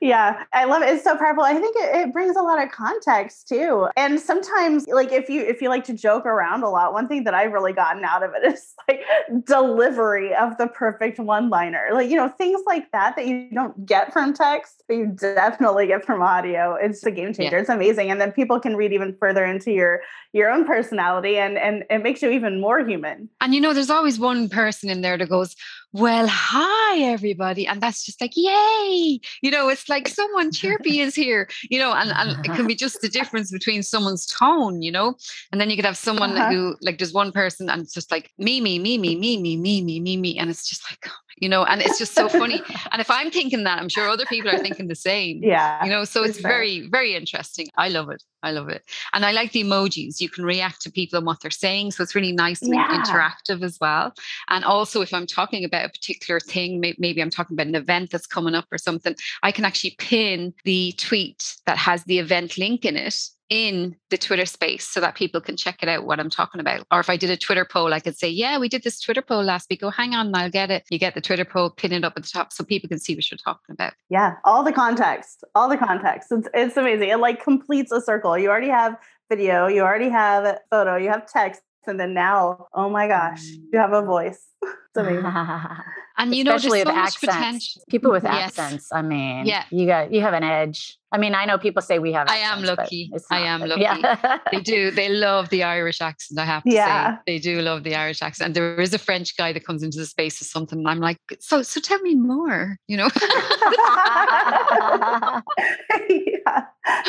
yeah, 0.00 0.44
I 0.52 0.64
love 0.64 0.82
it. 0.82 0.88
It's 0.90 1.04
so 1.04 1.16
powerful. 1.16 1.42
I 1.42 1.54
think 1.54 1.76
it, 1.76 1.96
it, 1.96 2.12
brings 2.12 2.36
a 2.36 2.42
lot 2.42 2.62
of 2.62 2.70
context 2.70 3.48
too. 3.48 3.88
And 3.96 4.20
sometimes, 4.20 4.86
like 4.86 5.12
if 5.12 5.28
you 5.28 5.42
if 5.42 5.60
you 5.60 5.68
like 5.68 5.84
to 5.84 5.94
joke 5.94 6.26
around 6.26 6.62
a 6.62 6.68
lot, 6.68 6.92
one 6.92 7.08
thing 7.08 7.24
that 7.24 7.34
I've 7.34 7.52
really 7.52 7.72
gotten 7.72 8.04
out 8.04 8.22
of 8.22 8.32
it 8.34 8.44
is 8.52 8.74
like 8.86 9.02
delivery 9.44 10.34
of 10.34 10.56
the 10.58 10.68
perfect 10.68 11.18
one 11.18 11.50
liner. 11.50 11.88
Like 11.92 12.10
you 12.10 12.16
know 12.16 12.28
things 12.28 12.60
like 12.66 12.90
that 12.92 13.16
that 13.16 13.26
you 13.26 13.48
don't 13.52 13.86
get 13.86 14.12
from 14.12 14.34
text, 14.34 14.84
but 14.88 14.96
you 14.96 15.06
definitely 15.06 15.86
get 15.86 16.04
from 16.04 16.22
audio. 16.22 16.74
It's 16.74 17.04
a 17.04 17.10
game 17.10 17.32
changer. 17.32 17.56
Yeah. 17.56 17.60
It's 17.60 17.70
amazing, 17.70 18.10
and 18.10 18.20
then 18.20 18.32
people 18.32 18.60
can 18.60 18.76
read 18.76 18.92
even 18.92 19.16
further 19.18 19.44
into 19.44 19.72
your 19.72 20.00
your 20.32 20.50
own 20.50 20.64
personality, 20.64 21.36
and 21.36 21.58
and 21.58 21.84
it 21.90 22.02
makes 22.02 22.22
you 22.22 22.30
even 22.30 22.60
more 22.60 22.80
human. 22.80 23.28
And 23.40 23.54
you 23.54 23.60
know, 23.60 23.72
there's 23.74 23.90
always 23.90 24.18
one 24.18 24.48
person 24.48 24.90
in 24.90 25.00
there 25.00 25.18
that 25.18 25.28
goes, 25.28 25.56
well, 25.92 26.26
hi, 26.28 27.00
everybody. 27.00 27.66
And 27.66 27.80
that's 27.80 28.04
just 28.04 28.20
like, 28.20 28.32
yay. 28.36 29.20
You 29.42 29.50
know, 29.50 29.68
it's 29.68 29.88
like 29.88 30.08
someone 30.08 30.52
chirpy 30.52 31.00
is 31.00 31.14
here, 31.14 31.48
you 31.70 31.78
know, 31.78 31.92
and, 31.92 32.10
and 32.10 32.44
it 32.44 32.52
can 32.52 32.66
be 32.66 32.74
just 32.76 33.00
the 33.00 33.08
difference 33.08 33.50
between 33.50 33.82
someone's 33.82 34.26
tone, 34.26 34.82
you 34.82 34.92
know. 34.92 35.16
And 35.50 35.60
then 35.60 35.70
you 35.70 35.76
could 35.76 35.84
have 35.86 35.96
someone 35.96 36.36
uh-huh. 36.36 36.50
who, 36.50 36.76
like, 36.82 36.98
there's 36.98 37.12
one 37.12 37.32
person 37.32 37.70
and 37.70 37.82
it's 37.82 37.94
just 37.94 38.10
like, 38.10 38.32
me, 38.38 38.60
me, 38.60 38.78
me, 38.78 38.98
me, 38.98 39.16
me, 39.16 39.38
me, 39.38 39.56
me, 39.56 39.82
me, 39.82 40.00
me, 40.00 40.16
me. 40.16 40.38
And 40.38 40.50
it's 40.50 40.68
just 40.68 40.90
like, 40.90 41.00
oh 41.06 41.27
you 41.40 41.48
know, 41.48 41.64
and 41.64 41.80
it's 41.80 41.98
just 41.98 42.14
so 42.14 42.28
funny. 42.28 42.60
and 42.92 43.00
if 43.00 43.10
I'm 43.10 43.30
thinking 43.30 43.64
that, 43.64 43.80
I'm 43.80 43.88
sure 43.88 44.08
other 44.08 44.26
people 44.26 44.50
are 44.50 44.58
thinking 44.58 44.88
the 44.88 44.94
same. 44.94 45.40
Yeah. 45.42 45.84
You 45.84 45.90
know, 45.90 46.04
so 46.04 46.22
it's 46.22 46.38
very, 46.38 46.88
very 46.88 47.14
interesting. 47.14 47.68
I 47.76 47.88
love 47.88 48.10
it. 48.10 48.22
I 48.42 48.52
love 48.52 48.68
it. 48.68 48.82
And 49.12 49.24
I 49.24 49.32
like 49.32 49.52
the 49.52 49.64
emojis. 49.64 50.20
You 50.20 50.28
can 50.28 50.44
react 50.44 50.82
to 50.82 50.92
people 50.92 51.16
and 51.16 51.26
what 51.26 51.40
they're 51.40 51.50
saying. 51.50 51.92
So 51.92 52.02
it's 52.02 52.14
really 52.14 52.32
nice 52.32 52.62
and 52.62 52.74
yeah. 52.74 53.02
interactive 53.02 53.62
as 53.62 53.78
well. 53.80 54.12
And 54.48 54.64
also, 54.64 55.00
if 55.00 55.12
I'm 55.12 55.26
talking 55.26 55.64
about 55.64 55.86
a 55.86 55.88
particular 55.88 56.40
thing, 56.40 56.80
maybe 56.80 57.20
I'm 57.20 57.30
talking 57.30 57.54
about 57.54 57.66
an 57.66 57.74
event 57.74 58.10
that's 58.10 58.26
coming 58.26 58.54
up 58.54 58.66
or 58.70 58.78
something, 58.78 59.16
I 59.42 59.52
can 59.52 59.64
actually 59.64 59.96
pin 59.98 60.54
the 60.64 60.94
tweet 60.98 61.56
that 61.66 61.78
has 61.78 62.04
the 62.04 62.18
event 62.18 62.58
link 62.58 62.84
in 62.84 62.96
it 62.96 63.28
in 63.50 63.96
the 64.10 64.18
Twitter 64.18 64.46
space 64.46 64.86
so 64.86 65.00
that 65.00 65.14
people 65.14 65.40
can 65.40 65.56
check 65.56 65.82
it 65.82 65.88
out 65.88 66.04
what 66.04 66.20
I'm 66.20 66.30
talking 66.30 66.60
about. 66.60 66.86
Or 66.90 67.00
if 67.00 67.08
I 67.08 67.16
did 67.16 67.30
a 67.30 67.36
Twitter 67.36 67.64
poll, 67.64 67.92
I 67.92 68.00
could 68.00 68.16
say, 68.16 68.28
Yeah, 68.28 68.58
we 68.58 68.68
did 68.68 68.82
this 68.82 69.00
Twitter 69.00 69.22
poll 69.22 69.42
last 69.42 69.68
week. 69.70 69.80
Oh, 69.82 69.90
hang 69.90 70.14
on, 70.14 70.34
I'll 70.34 70.50
get 70.50 70.70
it. 70.70 70.84
You 70.90 70.98
get 70.98 71.14
the 71.14 71.20
Twitter 71.20 71.44
poll, 71.44 71.70
pin 71.70 71.92
it 71.92 72.04
up 72.04 72.14
at 72.16 72.22
the 72.22 72.28
top 72.28 72.52
so 72.52 72.64
people 72.64 72.88
can 72.88 72.98
see 72.98 73.14
what 73.14 73.30
you're 73.30 73.38
talking 73.38 73.72
about. 73.72 73.94
Yeah, 74.10 74.34
all 74.44 74.62
the 74.62 74.72
context, 74.72 75.44
all 75.54 75.68
the 75.68 75.76
context. 75.76 76.30
It's, 76.30 76.48
it's 76.54 76.76
amazing. 76.76 77.08
It 77.08 77.18
like 77.18 77.42
completes 77.42 77.92
a 77.92 78.00
circle. 78.00 78.36
You 78.36 78.50
already 78.50 78.68
have 78.68 78.96
video, 79.30 79.66
you 79.66 79.82
already 79.82 80.08
have 80.08 80.58
photo, 80.70 80.96
you 80.96 81.10
have 81.10 81.30
text, 81.30 81.60
and 81.86 81.98
then 81.98 82.14
now, 82.14 82.66
oh 82.74 82.90
my 82.90 83.08
gosh, 83.08 83.42
mm. 83.42 83.64
you 83.72 83.78
have 83.78 83.92
a 83.92 84.02
voice. 84.02 84.46
It's 84.88 84.96
amazing. 84.96 85.24
and 86.18 86.34
you 86.34 86.44
Especially 86.44 86.78
know, 86.78 86.92
there's 86.92 87.14
so 87.14 87.26
much 87.26 87.36
potential. 87.36 87.82
People 87.90 88.10
with 88.10 88.24
yes. 88.24 88.58
accents. 88.58 88.88
I 88.92 89.02
mean, 89.02 89.44
yeah, 89.46 89.64
you 89.70 89.86
got 89.86 90.12
you 90.12 90.22
have 90.22 90.32
an 90.34 90.44
edge. 90.44 90.98
I 91.10 91.16
mean, 91.16 91.34
I 91.34 91.46
know 91.46 91.56
people 91.56 91.80
say 91.80 91.98
we 91.98 92.12
have. 92.12 92.28
I 92.28 92.36
am 92.36 92.62
lucky. 92.62 93.10
I 93.30 93.40
am 93.40 93.62
lucky. 93.62 93.80
Yeah. 93.80 94.38
they 94.52 94.60
do. 94.60 94.90
They 94.90 95.08
love 95.26 95.48
the 95.48 95.62
Irish 95.62 96.02
accent. 96.02 96.38
I 96.38 96.44
have 96.44 96.62
to 96.64 96.70
yeah. 96.70 97.16
say, 97.16 97.20
they 97.26 97.38
do 97.38 97.62
love 97.62 97.82
the 97.82 97.94
Irish 97.94 98.20
accent. 98.20 98.46
And 98.48 98.54
there 98.54 98.78
is 98.78 98.92
a 98.92 98.98
French 98.98 99.36
guy 99.36 99.52
that 99.52 99.64
comes 99.64 99.82
into 99.82 99.98
the 99.98 100.04
space 100.04 100.40
of 100.40 100.46
something, 100.46 100.78
and 100.78 100.88
I'm 100.88 101.00
like, 101.00 101.18
so, 101.40 101.62
so 101.62 101.80
tell 101.80 102.00
me 102.00 102.14
more. 102.14 102.76
You 102.88 102.98
know. 102.98 103.08
yeah. 103.14 103.42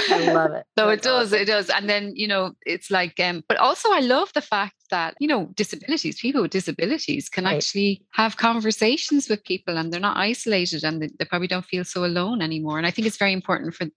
I 0.10 0.32
love 0.34 0.52
it. 0.52 0.66
So 0.78 0.88
That's 0.88 1.00
it 1.00 1.04
does. 1.04 1.28
Awesome. 1.28 1.42
It 1.42 1.46
does. 1.46 1.70
And 1.70 1.90
then 1.90 2.14
you 2.16 2.28
know, 2.28 2.54
it's 2.66 2.92
like, 2.92 3.20
um, 3.20 3.44
but 3.48 3.58
also 3.58 3.90
I 3.92 4.00
love 4.00 4.32
the 4.34 4.42
fact 4.42 4.76
that 4.92 5.16
you 5.20 5.28
know, 5.28 5.48
disabilities, 5.56 6.22
people 6.22 6.42
with 6.42 6.52
disabilities, 6.52 7.28
can 7.40 7.46
right. 7.46 7.56
actually 7.56 8.06
have 8.12 8.38
conversations 8.38 9.30
with 9.30 9.44
people, 9.44 9.78
and 9.78 9.92
they're 9.92 10.00
not 10.00 10.18
isolated, 10.18 10.84
and 10.84 11.02
they, 11.02 11.10
they 11.18 11.26
probably 11.26 11.48
don't 11.48 11.66
feel 11.66 11.86
so 11.86 12.06
alone 12.06 12.42
anymore. 12.42 12.78
And 12.78 12.86
I 12.86 12.92
think 12.92 13.08
it's 13.08 13.18
very 13.18 13.34
important 13.34 13.74
for 13.74 13.88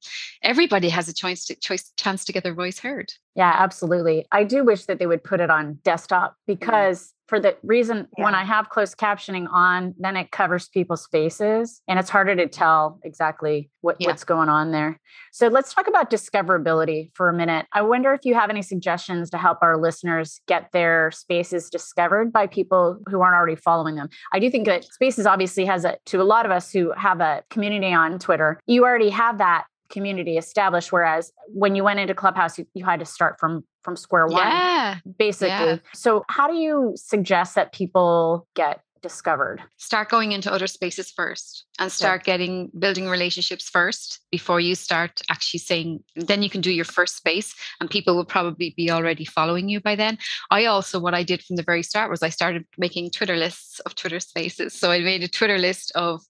everybody 0.42 0.88
has 0.88 1.09
a 1.09 1.14
choice 1.14 1.44
to 1.46 1.55
choice 1.57 1.92
chance 1.96 2.24
to 2.24 2.33
get 2.33 2.42
their 2.42 2.55
voice 2.55 2.78
heard. 2.78 3.12
Yeah, 3.35 3.55
absolutely. 3.59 4.27
I 4.31 4.45
do 4.45 4.64
wish 4.64 4.85
that 4.87 4.99
they 4.99 5.07
would 5.07 5.25
put 5.25 5.40
it 5.40 5.51
on 5.51 5.79
desktop 5.85 6.33
mm-hmm. 6.33 6.53
because 6.53 7.14
for 7.29 7.40
the 7.40 7.57
reason 7.62 8.09
yeah. 8.18 8.25
when 8.25 8.35
I 8.35 8.45
have 8.45 8.68
closed 8.68 8.99
captioning 8.99 9.47
on, 9.51 9.95
then 9.99 10.18
it 10.18 10.33
covers 10.33 10.68
people's 10.68 11.07
faces 11.07 11.81
and 11.88 11.99
it's 11.99 12.11
harder 12.11 12.37
to 12.37 12.47
tell 12.47 13.01
exactly 13.05 13.71
what, 13.81 13.97
yeah. 13.99 14.09
what's 14.09 14.23
going 14.23 14.51
on 14.51 14.71
there. 14.71 15.01
So 15.33 15.49
let's 15.49 15.73
talk 15.73 15.88
about 15.88 16.11
discoverability 16.11 17.11
for 17.14 17.31
a 17.31 17.33
minute. 17.33 17.64
I 17.73 17.81
wonder 17.81 18.12
if 18.12 18.21
you 18.25 18.35
have 18.35 18.51
any 18.51 18.61
suggestions 18.61 19.31
to 19.31 19.38
help 19.38 19.59
our 19.62 19.79
listeners 19.79 20.42
get 20.47 20.68
their 20.73 21.11
spaces 21.11 21.71
discovered 21.71 22.35
by 22.35 22.49
people 22.49 22.99
who 23.09 23.23
aren't 23.23 23.37
already 23.37 23.57
following 23.57 23.95
them. 23.95 24.11
I 24.35 24.38
do 24.38 24.51
think 24.51 24.66
that 24.66 24.85
Spaces 24.85 25.25
obviously 25.25 25.64
has 25.64 25.87
a 25.87 25.97
to 26.07 26.21
a 26.21 26.25
lot 26.25 26.45
of 26.45 26.53
us 26.53 26.71
who 26.71 26.92
have 26.92 27.23
a 27.23 27.42
community 27.49 27.95
on 27.95 28.18
Twitter, 28.18 28.61
you 28.66 28.85
already 28.85 29.09
have 29.09 29.38
that 29.38 29.64
community 29.92 30.37
established 30.37 30.90
whereas 30.90 31.33
when 31.48 31.74
you 31.74 31.85
went 31.85 32.00
into 32.00 32.14
clubhouse 32.14 32.59
you, 32.59 32.66
you 32.74 32.85
had 32.85 32.98
to 32.98 33.07
start 33.07 33.38
from 33.38 33.62
from 33.83 33.94
square 33.96 34.26
one 34.26 34.46
yeah. 34.46 34.98
basically 35.18 35.48
yeah. 35.48 35.76
so 35.92 36.24
how 36.28 36.48
do 36.48 36.55
you 36.55 36.92
suggest 36.96 37.55
that 37.55 37.72
people 37.72 38.46
get 38.55 38.81
discovered. 39.02 39.62
Start 39.76 40.08
going 40.08 40.32
into 40.32 40.52
other 40.52 40.66
spaces 40.66 41.10
first 41.10 41.64
and 41.78 41.90
start 41.90 42.22
yeah. 42.22 42.32
getting 42.32 42.70
building 42.78 43.08
relationships 43.08 43.68
first 43.68 44.20
before 44.30 44.60
you 44.60 44.74
start 44.74 45.20
actually 45.30 45.58
saying 45.58 46.02
then 46.16 46.42
you 46.42 46.50
can 46.50 46.60
do 46.60 46.70
your 46.70 46.84
first 46.84 47.16
space 47.16 47.54
and 47.80 47.90
people 47.90 48.14
will 48.14 48.24
probably 48.24 48.72
be 48.76 48.90
already 48.90 49.24
following 49.24 49.68
you 49.68 49.80
by 49.80 49.96
then. 49.96 50.18
I 50.50 50.66
also 50.66 51.00
what 51.00 51.14
i 51.14 51.22
did 51.22 51.42
from 51.42 51.56
the 51.56 51.62
very 51.62 51.82
start 51.82 52.10
was 52.10 52.22
i 52.22 52.28
started 52.28 52.64
making 52.78 53.10
twitter 53.10 53.36
lists 53.36 53.80
of 53.80 53.94
twitter 53.94 54.20
spaces. 54.20 54.78
So 54.78 54.90
i 54.90 55.00
made 55.00 55.22
a 55.22 55.28
twitter 55.28 55.58
list 55.58 55.92
of 55.94 56.22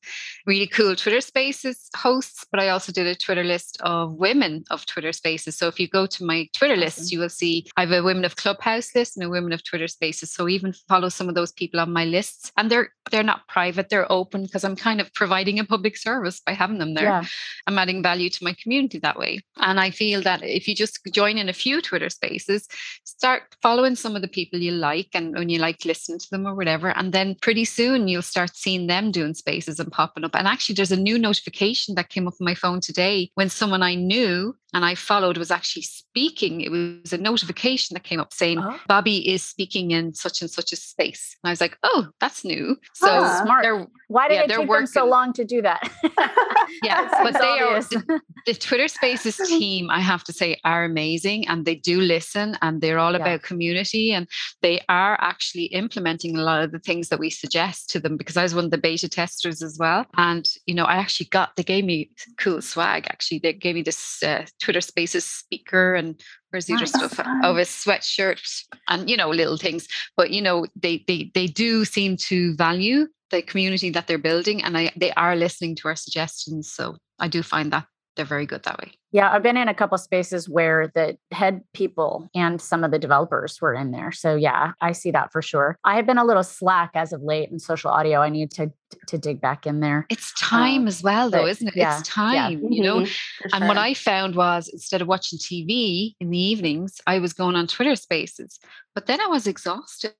really 0.46 0.66
cool 0.66 0.96
twitter 0.96 1.20
spaces 1.20 1.90
hosts 1.96 2.46
but 2.50 2.60
i 2.60 2.68
also 2.68 2.92
did 2.92 3.06
a 3.06 3.14
twitter 3.14 3.44
list 3.44 3.80
of 3.82 4.14
women 4.14 4.64
of 4.70 4.86
twitter 4.86 5.12
spaces. 5.12 5.56
So 5.56 5.68
if 5.68 5.78
you 5.78 5.88
go 5.88 6.06
to 6.06 6.24
my 6.24 6.48
twitter 6.56 6.74
awesome. 6.74 6.84
list 6.84 7.12
you 7.12 7.18
will 7.18 7.28
see 7.28 7.66
i 7.76 7.82
have 7.82 7.92
a 7.92 8.02
women 8.02 8.24
of 8.24 8.36
clubhouse 8.36 8.94
list 8.94 9.16
and 9.16 9.26
a 9.26 9.28
women 9.28 9.52
of 9.52 9.62
twitter 9.64 9.88
spaces. 9.88 10.32
So 10.32 10.48
even 10.48 10.72
follow 10.88 11.08
some 11.08 11.28
of 11.28 11.34
those 11.34 11.52
people 11.52 11.80
on 11.80 11.92
my 11.92 12.04
lists 12.04 12.52
and 12.62 12.70
they're 12.70 12.90
they're 13.10 13.22
not 13.22 13.48
private 13.48 13.88
they're 13.88 14.10
open 14.10 14.44
because 14.44 14.62
i'm 14.64 14.76
kind 14.76 15.00
of 15.00 15.12
providing 15.14 15.58
a 15.58 15.64
public 15.64 15.96
service 15.96 16.40
by 16.46 16.52
having 16.52 16.78
them 16.78 16.94
there. 16.94 17.04
Yeah. 17.04 17.24
I'm 17.66 17.78
adding 17.78 18.02
value 18.02 18.30
to 18.30 18.44
my 18.44 18.54
community 18.62 18.98
that 19.00 19.18
way. 19.18 19.40
And 19.56 19.80
I 19.80 19.90
feel 19.90 20.22
that 20.22 20.42
if 20.42 20.66
you 20.68 20.74
just 20.74 21.00
join 21.12 21.38
in 21.38 21.48
a 21.48 21.52
few 21.52 21.80
Twitter 21.80 22.10
spaces, 22.10 22.68
start 23.04 23.42
following 23.62 23.94
some 23.94 24.16
of 24.16 24.22
the 24.22 24.28
people 24.28 24.58
you 24.58 24.72
like 24.72 25.08
and 25.14 25.34
when 25.34 25.48
you 25.48 25.58
like 25.58 25.84
listen 25.84 26.18
to 26.18 26.30
them 26.30 26.46
or 26.46 26.54
whatever. 26.54 26.88
And 26.96 27.12
then 27.12 27.36
pretty 27.40 27.64
soon 27.64 28.08
you'll 28.08 28.22
start 28.22 28.56
seeing 28.56 28.86
them 28.86 29.10
doing 29.10 29.34
spaces 29.34 29.78
and 29.78 29.92
popping 29.92 30.24
up. 30.24 30.34
And 30.34 30.46
actually, 30.46 30.74
there's 30.74 30.92
a 30.92 30.96
new 30.96 31.18
notification 31.18 31.94
that 31.94 32.08
came 32.08 32.26
up 32.26 32.34
on 32.40 32.44
my 32.44 32.54
phone 32.54 32.80
today 32.80 33.30
when 33.34 33.48
someone 33.48 33.82
I 33.82 33.94
knew 33.94 34.56
and 34.72 34.84
I 34.84 34.94
followed 34.94 35.36
was 35.36 35.50
actually 35.50 35.82
speaking. 35.82 36.60
It 36.60 36.70
was 36.70 37.12
a 37.12 37.18
notification 37.18 37.94
that 37.94 38.04
came 38.04 38.20
up 38.20 38.32
saying 38.32 38.58
oh. 38.58 38.78
Bobby 38.88 39.28
is 39.28 39.42
speaking 39.42 39.90
in 39.90 40.14
such 40.14 40.40
and 40.40 40.50
such 40.50 40.72
a 40.72 40.76
space. 40.76 41.36
And 41.42 41.48
I 41.48 41.52
was 41.52 41.60
like, 41.60 41.76
oh, 41.82 42.08
that's 42.20 42.44
new. 42.44 42.76
So 42.94 43.06
huh. 43.06 43.44
smart. 43.44 43.88
Why 44.08 44.28
did 44.28 44.34
yeah, 44.34 44.42
it 44.42 44.48
take 44.48 44.68
working. 44.68 44.84
them 44.84 44.86
so 44.86 45.06
long 45.06 45.32
to 45.34 45.44
do 45.44 45.62
that? 45.62 45.90
yeah, 46.82 47.08
but 47.22 47.32
they 47.32 47.60
are 47.60 47.80
the, 47.80 48.20
the, 48.44 48.54
Twitter 48.54 48.88
Spaces 48.88 49.36
team. 49.48 49.88
I 49.90 50.00
have 50.00 50.22
to 50.24 50.34
say 50.34 50.60
are 50.64 50.84
amazing, 50.84 51.48
and 51.48 51.64
they 51.64 51.76
do 51.76 52.00
listen, 52.00 52.58
and 52.60 52.82
they're 52.82 52.98
all 52.98 53.12
yeah. 53.12 53.18
about 53.20 53.42
community, 53.42 54.12
and 54.12 54.28
they 54.60 54.82
are 54.90 55.16
actually 55.20 55.64
implementing 55.66 56.36
a 56.36 56.42
lot 56.42 56.62
of 56.62 56.72
the 56.72 56.78
things 56.78 57.08
that 57.08 57.18
we 57.18 57.30
suggest 57.30 57.88
to 57.90 58.00
them. 58.00 58.18
Because 58.18 58.36
I 58.36 58.42
was 58.42 58.54
one 58.54 58.66
of 58.66 58.70
the 58.70 58.76
beta 58.76 59.08
testers 59.08 59.62
as 59.62 59.78
well, 59.78 60.04
and 60.18 60.50
you 60.66 60.74
know, 60.74 60.84
I 60.84 60.96
actually 60.96 61.26
got 61.26 61.56
they 61.56 61.62
gave 61.62 61.84
me 61.84 62.10
cool 62.36 62.60
swag. 62.60 63.06
Actually, 63.06 63.38
they 63.38 63.54
gave 63.54 63.74
me 63.74 63.82
this. 63.82 64.22
Uh, 64.22 64.44
Twitter 64.62 64.80
Spaces 64.80 65.26
speaker 65.26 65.94
and 65.94 66.20
where's 66.50 66.66
the 66.66 66.74
other 66.74 66.86
stuff 66.86 67.18
of 67.20 67.56
a 67.56 67.62
sweatshirt 67.62 68.64
and 68.88 69.10
you 69.10 69.16
know 69.16 69.30
little 69.30 69.56
things. 69.56 69.88
But 70.16 70.30
you 70.30 70.40
know 70.40 70.66
they 70.76 71.04
they 71.06 71.30
they 71.34 71.46
do 71.46 71.84
seem 71.84 72.16
to 72.28 72.54
value 72.54 73.08
the 73.30 73.42
community 73.42 73.90
that 73.90 74.06
they're 74.06 74.18
building, 74.18 74.62
and 74.62 74.76
I, 74.76 74.92
they 74.96 75.12
are 75.12 75.34
listening 75.34 75.76
to 75.76 75.88
our 75.88 75.96
suggestions. 75.96 76.70
So 76.72 76.96
I 77.18 77.28
do 77.28 77.42
find 77.42 77.72
that 77.72 77.86
they're 78.16 78.24
very 78.24 78.46
good 78.46 78.62
that 78.64 78.78
way. 78.78 78.92
Yeah, 79.10 79.30
I've 79.30 79.42
been 79.42 79.56
in 79.56 79.68
a 79.68 79.74
couple 79.74 79.98
spaces 79.98 80.48
where 80.48 80.90
the 80.94 81.18
head 81.32 81.62
people 81.74 82.30
and 82.34 82.60
some 82.60 82.82
of 82.82 82.90
the 82.90 82.98
developers 82.98 83.60
were 83.60 83.74
in 83.74 83.90
there. 83.90 84.10
So 84.12 84.36
yeah, 84.36 84.72
I 84.80 84.92
see 84.92 85.10
that 85.10 85.32
for 85.32 85.42
sure. 85.42 85.76
I 85.84 85.96
have 85.96 86.06
been 86.06 86.18
a 86.18 86.24
little 86.24 86.42
slack 86.42 86.92
as 86.94 87.12
of 87.12 87.22
late 87.22 87.50
in 87.50 87.58
social 87.58 87.90
audio. 87.90 88.20
I 88.20 88.28
need 88.30 88.50
to 88.52 88.72
to 89.06 89.18
dig 89.18 89.40
back 89.40 89.66
in 89.66 89.80
there. 89.80 90.06
It's 90.10 90.32
time 90.34 90.82
um, 90.82 90.88
as 90.88 91.02
well, 91.02 91.30
though, 91.30 91.46
isn't 91.46 91.68
it? 91.68 91.76
Yeah, 91.76 91.98
it's 91.98 92.08
time, 92.08 92.34
yeah. 92.34 92.68
you 92.70 92.82
know. 92.82 93.00
Mm-hmm, 93.00 93.48
and 93.54 93.66
what 93.66 93.78
I 93.78 93.94
found 93.94 94.36
was 94.36 94.68
instead 94.68 95.00
of 95.00 95.08
watching 95.08 95.38
TV 95.38 96.14
in 96.20 96.30
the 96.30 96.38
evenings, 96.38 97.00
I 97.06 97.18
was 97.18 97.32
going 97.32 97.56
on 97.56 97.66
Twitter 97.66 97.96
Spaces. 97.96 98.58
But 98.94 99.06
then 99.06 99.20
I 99.20 99.26
was 99.26 99.46
exhausted 99.46 100.12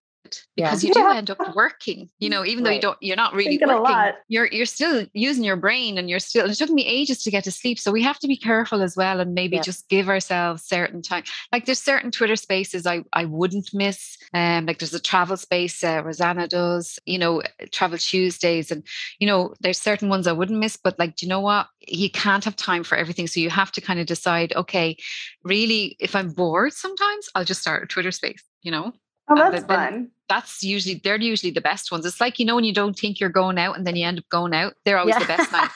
because 0.56 0.82
yeah. 0.82 0.88
you 0.88 0.94
do 0.94 1.08
end 1.08 1.30
up 1.30 1.38
working 1.54 2.08
you 2.18 2.28
know 2.28 2.44
even 2.44 2.64
right. 2.64 2.70
though 2.70 2.74
you 2.74 2.80
don't 2.80 2.98
you're 3.00 3.16
not 3.16 3.34
really 3.34 3.58
Thinking 3.58 3.68
working 3.68 4.12
you're 4.28 4.46
you're 4.46 4.66
still 4.66 5.06
using 5.12 5.44
your 5.44 5.56
brain 5.56 5.98
and 5.98 6.08
you're 6.08 6.18
still 6.18 6.48
it 6.48 6.54
took 6.54 6.70
me 6.70 6.84
ages 6.84 7.22
to 7.24 7.30
get 7.30 7.44
to 7.44 7.50
sleep 7.50 7.78
so 7.78 7.90
we 7.90 8.02
have 8.02 8.18
to 8.20 8.28
be 8.28 8.36
careful 8.36 8.82
as 8.82 8.96
well 8.96 9.20
and 9.20 9.34
maybe 9.34 9.56
yeah. 9.56 9.62
just 9.62 9.88
give 9.88 10.08
ourselves 10.08 10.62
certain 10.62 11.02
time 11.02 11.24
like 11.52 11.66
there's 11.66 11.80
certain 11.80 12.10
twitter 12.10 12.36
spaces 12.36 12.86
i 12.86 13.02
i 13.12 13.24
wouldn't 13.24 13.70
miss 13.72 14.16
um 14.34 14.66
like 14.66 14.78
there's 14.78 14.94
a 14.94 15.00
travel 15.00 15.36
space 15.36 15.82
uh, 15.82 16.02
rosanna 16.04 16.48
does 16.48 16.98
you 17.06 17.18
know 17.18 17.42
travel 17.70 17.98
tuesdays 17.98 18.70
and 18.70 18.86
you 19.18 19.26
know 19.26 19.54
there's 19.60 19.80
certain 19.80 20.08
ones 20.08 20.26
i 20.26 20.32
wouldn't 20.32 20.58
miss 20.58 20.76
but 20.76 20.98
like 20.98 21.16
do 21.16 21.26
you 21.26 21.30
know 21.30 21.40
what 21.40 21.66
you 21.88 22.10
can't 22.10 22.44
have 22.44 22.56
time 22.56 22.84
for 22.84 22.96
everything 22.96 23.26
so 23.26 23.40
you 23.40 23.50
have 23.50 23.72
to 23.72 23.80
kind 23.80 24.00
of 24.00 24.06
decide 24.06 24.52
okay 24.54 24.96
really 25.44 25.96
if 25.98 26.14
i'm 26.14 26.30
bored 26.30 26.72
sometimes 26.72 27.28
i'll 27.34 27.44
just 27.44 27.60
start 27.60 27.82
a 27.82 27.86
twitter 27.86 28.12
space 28.12 28.44
you 28.62 28.70
know 28.70 28.92
Oh, 29.28 29.38
uh, 29.38 29.50
that's 29.50 29.64
fun. 29.64 30.10
That's 30.28 30.62
usually 30.62 31.00
they're 31.02 31.20
usually 31.20 31.52
the 31.52 31.60
best 31.60 31.92
ones. 31.92 32.06
It's 32.06 32.20
like 32.20 32.38
you 32.38 32.46
know 32.46 32.54
when 32.54 32.64
you 32.64 32.72
don't 32.72 32.98
think 32.98 33.20
you're 33.20 33.28
going 33.28 33.58
out 33.58 33.76
and 33.76 33.86
then 33.86 33.96
you 33.96 34.06
end 34.06 34.18
up 34.18 34.28
going 34.28 34.54
out. 34.54 34.74
They're 34.84 34.98
always 34.98 35.14
yeah. 35.14 35.20
the 35.20 35.26
best 35.26 35.52
nights. 35.52 35.74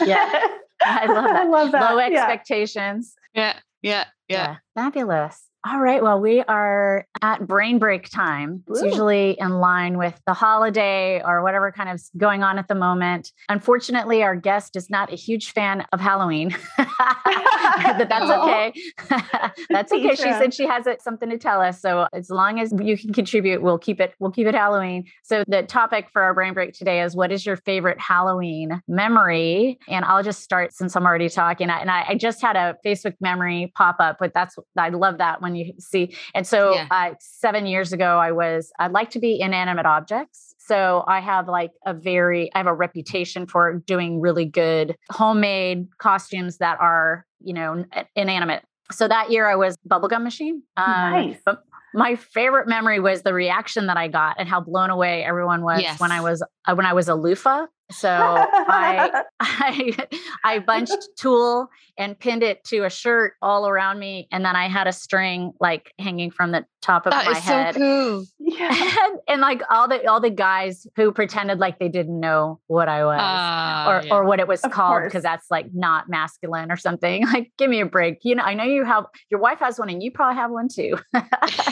yeah, 0.00 0.40
I 0.84 1.06
love 1.06 1.24
that. 1.24 1.36
I 1.36 1.44
love 1.44 1.72
that. 1.72 1.92
Low 1.92 1.98
expectations. 1.98 3.14
Yeah, 3.34 3.58
yeah, 3.82 4.04
yeah. 4.28 4.56
yeah. 4.76 4.82
Fabulous. 4.82 5.42
All 5.64 5.78
right. 5.78 6.02
Well, 6.02 6.20
we 6.20 6.42
are 6.42 7.06
at 7.22 7.46
brain 7.46 7.78
break 7.78 8.08
time. 8.08 8.64
It's 8.68 8.82
Ooh. 8.82 8.86
usually 8.86 9.36
in 9.38 9.60
line 9.60 9.96
with 9.96 10.20
the 10.26 10.34
holiday 10.34 11.22
or 11.24 11.40
whatever 11.44 11.70
kind 11.70 11.88
of 11.88 12.02
going 12.16 12.42
on 12.42 12.58
at 12.58 12.66
the 12.66 12.74
moment. 12.74 13.30
Unfortunately, 13.48 14.24
our 14.24 14.34
guest 14.34 14.74
is 14.74 14.90
not 14.90 15.12
a 15.12 15.14
huge 15.14 15.52
fan 15.52 15.86
of 15.92 16.00
Halloween, 16.00 16.56
but 16.78 18.08
that's 18.08 18.30
okay. 18.30 18.72
that's 19.70 19.92
okay. 19.92 20.16
She 20.16 20.16
said 20.16 20.52
she 20.52 20.66
has 20.66 20.84
something 20.98 21.30
to 21.30 21.38
tell 21.38 21.60
us. 21.60 21.80
So 21.80 22.08
as 22.12 22.28
long 22.28 22.58
as 22.58 22.74
you 22.82 22.98
can 22.98 23.12
contribute, 23.12 23.62
we'll 23.62 23.78
keep 23.78 24.00
it. 24.00 24.14
We'll 24.18 24.32
keep 24.32 24.48
it 24.48 24.56
Halloween. 24.56 25.04
So 25.22 25.44
the 25.46 25.62
topic 25.62 26.08
for 26.12 26.22
our 26.22 26.34
brain 26.34 26.54
break 26.54 26.72
today 26.72 27.02
is 27.02 27.14
what 27.14 27.30
is 27.30 27.46
your 27.46 27.56
favorite 27.56 28.00
Halloween 28.00 28.82
memory? 28.88 29.78
And 29.88 30.04
I'll 30.04 30.24
just 30.24 30.42
start 30.42 30.74
since 30.74 30.96
I'm 30.96 31.06
already 31.06 31.28
talking. 31.28 31.70
And 31.70 31.88
I, 31.88 32.04
I 32.08 32.14
just 32.16 32.42
had 32.42 32.56
a 32.56 32.76
Facebook 32.84 33.14
memory 33.20 33.72
pop 33.76 33.96
up, 34.00 34.16
but 34.18 34.34
that's 34.34 34.56
I 34.76 34.88
love 34.88 35.18
that 35.18 35.40
when 35.40 35.51
you 35.54 35.72
see. 35.78 36.16
And 36.34 36.46
so 36.46 36.74
yeah. 36.74 36.86
uh, 36.90 37.14
seven 37.20 37.66
years 37.66 37.92
ago, 37.92 38.18
I 38.18 38.32
was, 38.32 38.72
I'd 38.78 38.92
like 38.92 39.10
to 39.10 39.18
be 39.18 39.40
inanimate 39.40 39.86
objects. 39.86 40.54
So 40.58 41.04
I 41.06 41.20
have 41.20 41.48
like 41.48 41.72
a 41.86 41.94
very, 41.94 42.50
I 42.54 42.58
have 42.58 42.66
a 42.66 42.74
reputation 42.74 43.46
for 43.46 43.82
doing 43.86 44.20
really 44.20 44.44
good 44.44 44.96
homemade 45.10 45.88
costumes 45.98 46.58
that 46.58 46.78
are, 46.80 47.26
you 47.40 47.52
know, 47.52 47.84
inanimate. 48.14 48.64
So 48.90 49.08
that 49.08 49.30
year 49.30 49.48
I 49.48 49.56
was 49.56 49.76
bubblegum 49.88 50.22
machine. 50.22 50.62
Um, 50.76 50.86
nice. 50.86 51.36
But 51.44 51.64
my 51.94 52.16
favorite 52.16 52.68
memory 52.68 53.00
was 53.00 53.22
the 53.22 53.34
reaction 53.34 53.86
that 53.86 53.96
I 53.96 54.08
got 54.08 54.36
and 54.38 54.48
how 54.48 54.60
blown 54.60 54.90
away 54.90 55.24
everyone 55.24 55.62
was 55.62 55.82
yes. 55.82 56.00
when 56.00 56.10
I 56.10 56.20
was 56.20 56.42
uh, 56.66 56.74
when 56.74 56.86
I 56.86 56.92
was 56.92 57.08
a 57.08 57.14
loofah. 57.14 57.66
So 57.92 58.08
I 58.10 59.22
I 59.40 60.06
I 60.44 60.58
bunched 60.58 61.08
tulle 61.18 61.68
and 61.98 62.18
pinned 62.18 62.42
it 62.42 62.64
to 62.64 62.84
a 62.84 62.90
shirt 62.90 63.34
all 63.42 63.68
around 63.68 63.98
me, 63.98 64.28
and 64.32 64.44
then 64.44 64.56
I 64.56 64.68
had 64.68 64.86
a 64.86 64.92
string 64.92 65.52
like 65.60 65.92
hanging 65.98 66.30
from 66.30 66.52
the 66.52 66.64
top 66.80 67.06
of 67.06 67.12
that 67.12 67.26
my 67.26 67.38
head. 67.38 67.74
So 67.74 67.80
cool. 67.80 68.24
Yeah. 68.52 68.68
And, 68.68 69.18
and, 69.28 69.40
like 69.40 69.62
all 69.70 69.88
the 69.88 70.06
all 70.06 70.20
the 70.20 70.28
guys 70.28 70.86
who 70.94 71.10
pretended 71.10 71.58
like 71.58 71.78
they 71.78 71.88
didn't 71.88 72.20
know 72.20 72.60
what 72.66 72.88
I 72.90 73.02
was 73.02 73.18
uh, 73.18 73.90
or 73.90 74.06
yeah. 74.06 74.14
or 74.14 74.24
what 74.26 74.40
it 74.40 74.48
was 74.48 74.60
of 74.60 74.72
called 74.72 75.04
because 75.04 75.22
that's 75.22 75.50
like 75.50 75.72
not 75.72 76.10
masculine 76.10 76.70
or 76.70 76.76
something. 76.76 77.26
Like, 77.32 77.50
give 77.56 77.70
me 77.70 77.80
a 77.80 77.86
break. 77.86 78.18
You 78.24 78.34
know, 78.34 78.42
I 78.42 78.52
know 78.52 78.64
you 78.64 78.84
have 78.84 79.06
your 79.30 79.40
wife 79.40 79.58
has 79.60 79.78
one, 79.78 79.88
and 79.88 80.02
you 80.02 80.10
probably 80.10 80.36
have 80.36 80.50
one 80.50 80.68
too. 80.68 80.98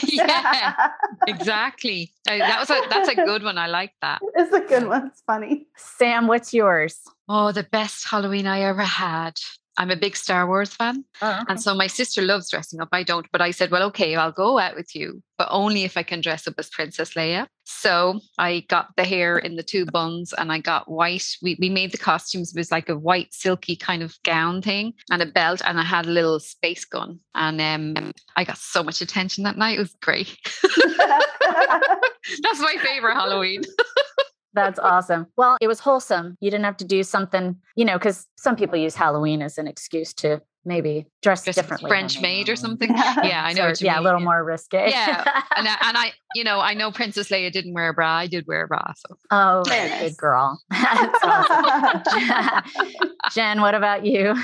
yeah, 0.06 0.74
exactly. 1.26 2.12
That 2.24 2.60
was 2.60 2.70
a 2.70 2.80
that's 2.88 3.08
a 3.10 3.14
good 3.14 3.42
one. 3.42 3.58
I 3.58 3.66
like 3.66 3.92
that. 4.00 4.20
It's 4.36 4.52
a 4.54 4.60
good 4.60 4.88
one. 4.88 5.08
It's 5.08 5.22
funny. 5.26 5.66
Sam, 6.10 6.26
what's 6.26 6.52
yours? 6.52 6.98
Oh, 7.28 7.52
the 7.52 7.62
best 7.62 8.08
Halloween 8.10 8.48
I 8.48 8.62
ever 8.62 8.82
had. 8.82 9.34
I'm 9.76 9.92
a 9.92 9.96
big 9.96 10.16
Star 10.16 10.44
Wars 10.44 10.74
fan. 10.74 11.04
Oh, 11.22 11.30
okay. 11.30 11.44
And 11.48 11.62
so 11.62 11.72
my 11.72 11.86
sister 11.86 12.20
loves 12.20 12.50
dressing 12.50 12.80
up. 12.80 12.88
I 12.90 13.04
don't, 13.04 13.26
but 13.30 13.40
I 13.40 13.52
said, 13.52 13.70
well, 13.70 13.84
okay, 13.84 14.16
I'll 14.16 14.32
go 14.32 14.58
out 14.58 14.74
with 14.74 14.96
you, 14.96 15.22
but 15.38 15.46
only 15.52 15.84
if 15.84 15.96
I 15.96 16.02
can 16.02 16.20
dress 16.20 16.48
up 16.48 16.54
as 16.58 16.68
Princess 16.68 17.14
Leia. 17.14 17.46
So 17.64 18.18
I 18.38 18.64
got 18.68 18.88
the 18.96 19.04
hair 19.04 19.38
in 19.38 19.54
the 19.54 19.62
two 19.62 19.86
buns 19.86 20.32
and 20.32 20.50
I 20.50 20.58
got 20.58 20.90
white. 20.90 21.28
We, 21.42 21.56
we 21.60 21.70
made 21.70 21.92
the 21.92 21.98
costumes. 21.98 22.52
It 22.52 22.58
was 22.58 22.72
like 22.72 22.88
a 22.88 22.98
white, 22.98 23.32
silky 23.32 23.76
kind 23.76 24.02
of 24.02 24.20
gown 24.24 24.62
thing 24.62 24.94
and 25.12 25.22
a 25.22 25.26
belt. 25.26 25.62
And 25.64 25.78
I 25.78 25.84
had 25.84 26.06
a 26.06 26.10
little 26.10 26.40
space 26.40 26.84
gun. 26.84 27.20
And 27.36 27.60
um, 27.60 28.12
I 28.34 28.42
got 28.42 28.58
so 28.58 28.82
much 28.82 29.00
attention 29.00 29.44
that 29.44 29.56
night. 29.56 29.78
It 29.78 29.82
was 29.82 29.96
great. 30.02 30.36
That's 32.42 32.60
my 32.60 32.76
favorite 32.82 33.14
Halloween. 33.14 33.62
That's 34.52 34.78
awesome. 34.78 35.26
Well, 35.36 35.56
it 35.60 35.68
was 35.68 35.80
wholesome. 35.80 36.36
You 36.40 36.50
didn't 36.50 36.64
have 36.64 36.76
to 36.78 36.84
do 36.84 37.02
something, 37.02 37.56
you 37.76 37.84
know, 37.84 37.98
because 37.98 38.26
some 38.36 38.56
people 38.56 38.78
use 38.78 38.94
Halloween 38.94 39.42
as 39.42 39.58
an 39.58 39.68
excuse 39.68 40.12
to 40.14 40.40
maybe 40.64 41.06
dress 41.22 41.44
Just 41.44 41.56
differently. 41.56 41.88
French 41.88 42.20
maid 42.20 42.48
or 42.48 42.56
something. 42.56 42.94
Yeah, 43.22 43.44
I 43.44 43.52
know. 43.52 43.72
yeah, 43.78 43.94
mean. 43.94 44.00
a 44.00 44.02
little 44.02 44.20
more 44.20 44.42
risque. 44.44 44.90
Yeah, 44.90 45.24
and, 45.56 45.68
I, 45.68 45.76
and 45.82 45.96
I, 45.96 46.12
you 46.34 46.44
know, 46.44 46.60
I 46.60 46.74
know 46.74 46.90
Princess 46.90 47.28
Leia 47.28 47.52
didn't 47.52 47.74
wear 47.74 47.90
a 47.90 47.94
bra. 47.94 48.08
I 48.08 48.26
did 48.26 48.46
wear 48.46 48.64
a 48.64 48.68
bra. 48.68 48.92
So. 48.96 49.16
Oh, 49.30 49.62
good 49.64 50.16
girl. 50.16 50.60
Jen, 53.32 53.60
what 53.60 53.74
about 53.74 54.04
you? 54.04 54.34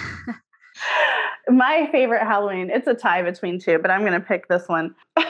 My 1.49 1.89
favorite 1.93 2.23
Halloween, 2.23 2.71
it's 2.71 2.87
a 2.87 2.95
tie 2.95 3.23
between 3.23 3.61
two, 3.61 3.79
but 3.79 3.91
I'm 3.91 4.01
going 4.01 4.12
to 4.12 4.21
pick 4.21 4.49
this 4.49 4.69
one. 4.69 4.95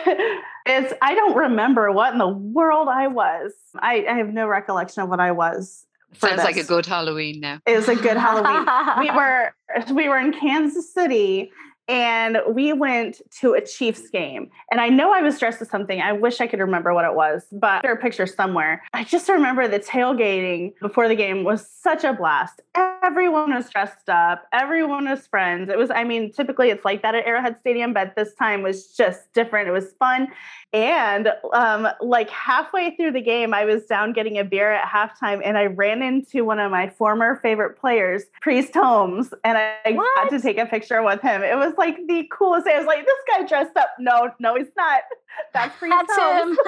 It's 0.67 0.93
I 1.01 1.15
don't 1.15 1.37
remember 1.37 1.93
what 1.93 2.13
in 2.13 2.19
the 2.19 2.29
world 2.29 2.89
I 2.89 3.07
was. 3.07 3.53
I, 3.79 4.05
I 4.09 4.15
have 4.15 4.33
no 4.33 4.49
recollection 4.49 5.03
of 5.03 5.09
what 5.09 5.21
I 5.21 5.31
was. 5.31 5.87
Sounds 6.19 6.37
this. 6.37 6.45
like 6.45 6.57
a 6.57 6.65
good 6.65 6.87
Halloween 6.87 7.41
now. 7.41 7.61
It 7.67 7.77
was 7.77 7.89
a 7.89 7.95
good 7.95 8.17
Halloween. 8.17 8.67
we 8.99 9.11
were 9.11 9.55
we 9.95 10.09
were 10.09 10.19
in 10.19 10.33
Kansas 10.33 10.93
City 10.93 11.53
and 11.88 12.38
we 12.49 12.72
went 12.72 13.20
to 13.40 13.55
a 13.55 13.61
Chiefs 13.61 14.09
game. 14.11 14.51
And 14.70 14.81
I 14.81 14.88
know 14.88 15.12
I 15.12 15.22
was 15.22 15.38
dressed 15.38 15.62
as 15.62 15.70
something. 15.70 16.01
I 16.01 16.12
wish 16.12 16.40
I 16.40 16.46
could 16.46 16.61
remember 16.61 16.92
what 16.92 17.05
it 17.05 17.14
was, 17.14 17.44
but 17.53 17.83
there 17.83 17.92
are 17.92 17.96
pictures 17.96 18.35
somewhere. 18.35 18.83
I 18.92 19.05
just 19.05 19.29
remember 19.29 19.68
the 19.68 19.79
tailgating 19.79 20.72
before 20.81 21.09
the 21.09 21.14
game 21.14 21.44
was 21.44 21.68
such 21.68 22.05
a 22.05 22.12
blast. 22.12 22.61
Everyone 22.75 23.55
was 23.55 23.70
dressed 23.70 24.09
up, 24.09 24.46
everyone 24.53 25.09
was 25.09 25.27
friends. 25.27 25.70
It 25.70 25.79
was, 25.79 25.90
I 25.90 26.05
mean, 26.05 26.33
typically 26.33 26.70
it's 26.70 26.85
like 26.85 27.03
that 27.03 27.14
at 27.14 27.25
Arrowhead 27.25 27.57
Stadium, 27.61 27.92
but 27.92 28.16
this 28.16 28.35
time 28.35 28.62
was 28.62 28.88
just 28.88 29.33
different. 29.33 29.68
It 29.68 29.72
was 29.72 29.92
fun. 29.99 30.29
And 30.72 31.33
um, 31.53 31.88
like 32.01 32.29
halfway 32.29 32.96
through 32.96 33.12
the 33.12 33.20
game, 33.20 33.55
I 33.55 33.64
was 33.64 33.87
down 33.87 34.12
getting 34.12 34.38
a 34.38 34.44
beer 34.44 34.72
at 34.72 34.88
halftime 34.88 35.40
and 35.44 35.57
I 35.57 35.66
ran 35.66 36.03
into 36.03 36.44
one 36.44 36.59
of 36.59 36.70
my 36.70 36.90
former 36.90 37.37
favorite 37.37 37.79
players, 37.79 38.25
Priest 38.40 38.75
Holmes, 38.75 39.33
and 39.44 39.57
I 39.57 39.92
what? 39.92 40.07
got 40.16 40.31
to 40.31 40.40
take 40.40 40.59
a 40.59 40.66
picture 40.66 41.03
with 41.03 41.22
him. 41.22 41.42
It 41.42 41.57
was 41.57 41.72
like 41.79 41.97
the 42.07 42.29
coolest 42.31 42.65
thing. 42.65 42.75
I 42.75 42.79
was 42.79 42.87
like, 42.87 43.05
this 43.05 43.19
guy 43.29 43.47
dressed 43.47 43.77
up. 43.77 43.91
No, 43.99 44.31
no, 44.39 44.57
he's 44.57 44.67
not. 44.77 45.03
That's 45.53 45.77
Priest 45.79 45.95
That's 46.09 46.43
him. 46.43 46.59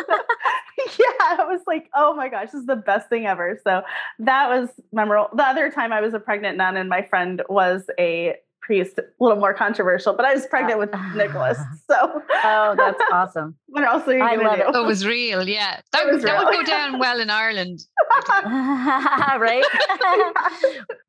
yeah, 0.98 1.38
I 1.38 1.44
was 1.48 1.60
like, 1.66 1.88
oh 1.94 2.14
my 2.14 2.28
gosh, 2.28 2.50
this 2.52 2.60
is 2.60 2.66
the 2.66 2.76
best 2.76 3.08
thing 3.08 3.26
ever. 3.26 3.58
So 3.64 3.82
that 4.18 4.48
was 4.48 4.68
memorable. 4.92 5.34
The 5.36 5.44
other 5.44 5.70
time 5.70 5.92
I 5.92 6.00
was 6.00 6.14
a 6.14 6.20
pregnant 6.20 6.58
nun 6.58 6.76
and 6.76 6.88
my 6.88 7.02
friend 7.02 7.42
was 7.48 7.84
a 7.98 8.36
priest, 8.60 8.98
a 8.98 9.04
little 9.20 9.38
more 9.38 9.54
controversial, 9.54 10.14
but 10.14 10.24
I 10.26 10.34
was 10.34 10.46
pregnant 10.46 10.78
with 10.78 10.90
Nicholas. 11.14 11.58
So 11.90 12.22
Oh, 12.44 12.74
that's 12.76 13.00
awesome. 13.12 13.56
what 13.66 13.84
else 13.84 14.06
are 14.08 14.16
you 14.16 14.22
I 14.22 14.36
gonna 14.36 14.56
do? 14.56 14.62
It. 14.68 14.76
it 14.82 14.86
was 14.86 15.06
real, 15.06 15.48
yeah. 15.48 15.80
That, 15.92 16.04
that 16.06 16.22
real. 16.22 16.44
would 16.44 16.52
go 16.54 16.62
down 16.64 16.98
well 16.98 17.20
in 17.20 17.30
Ireland. 17.30 17.80
right? 18.44 19.64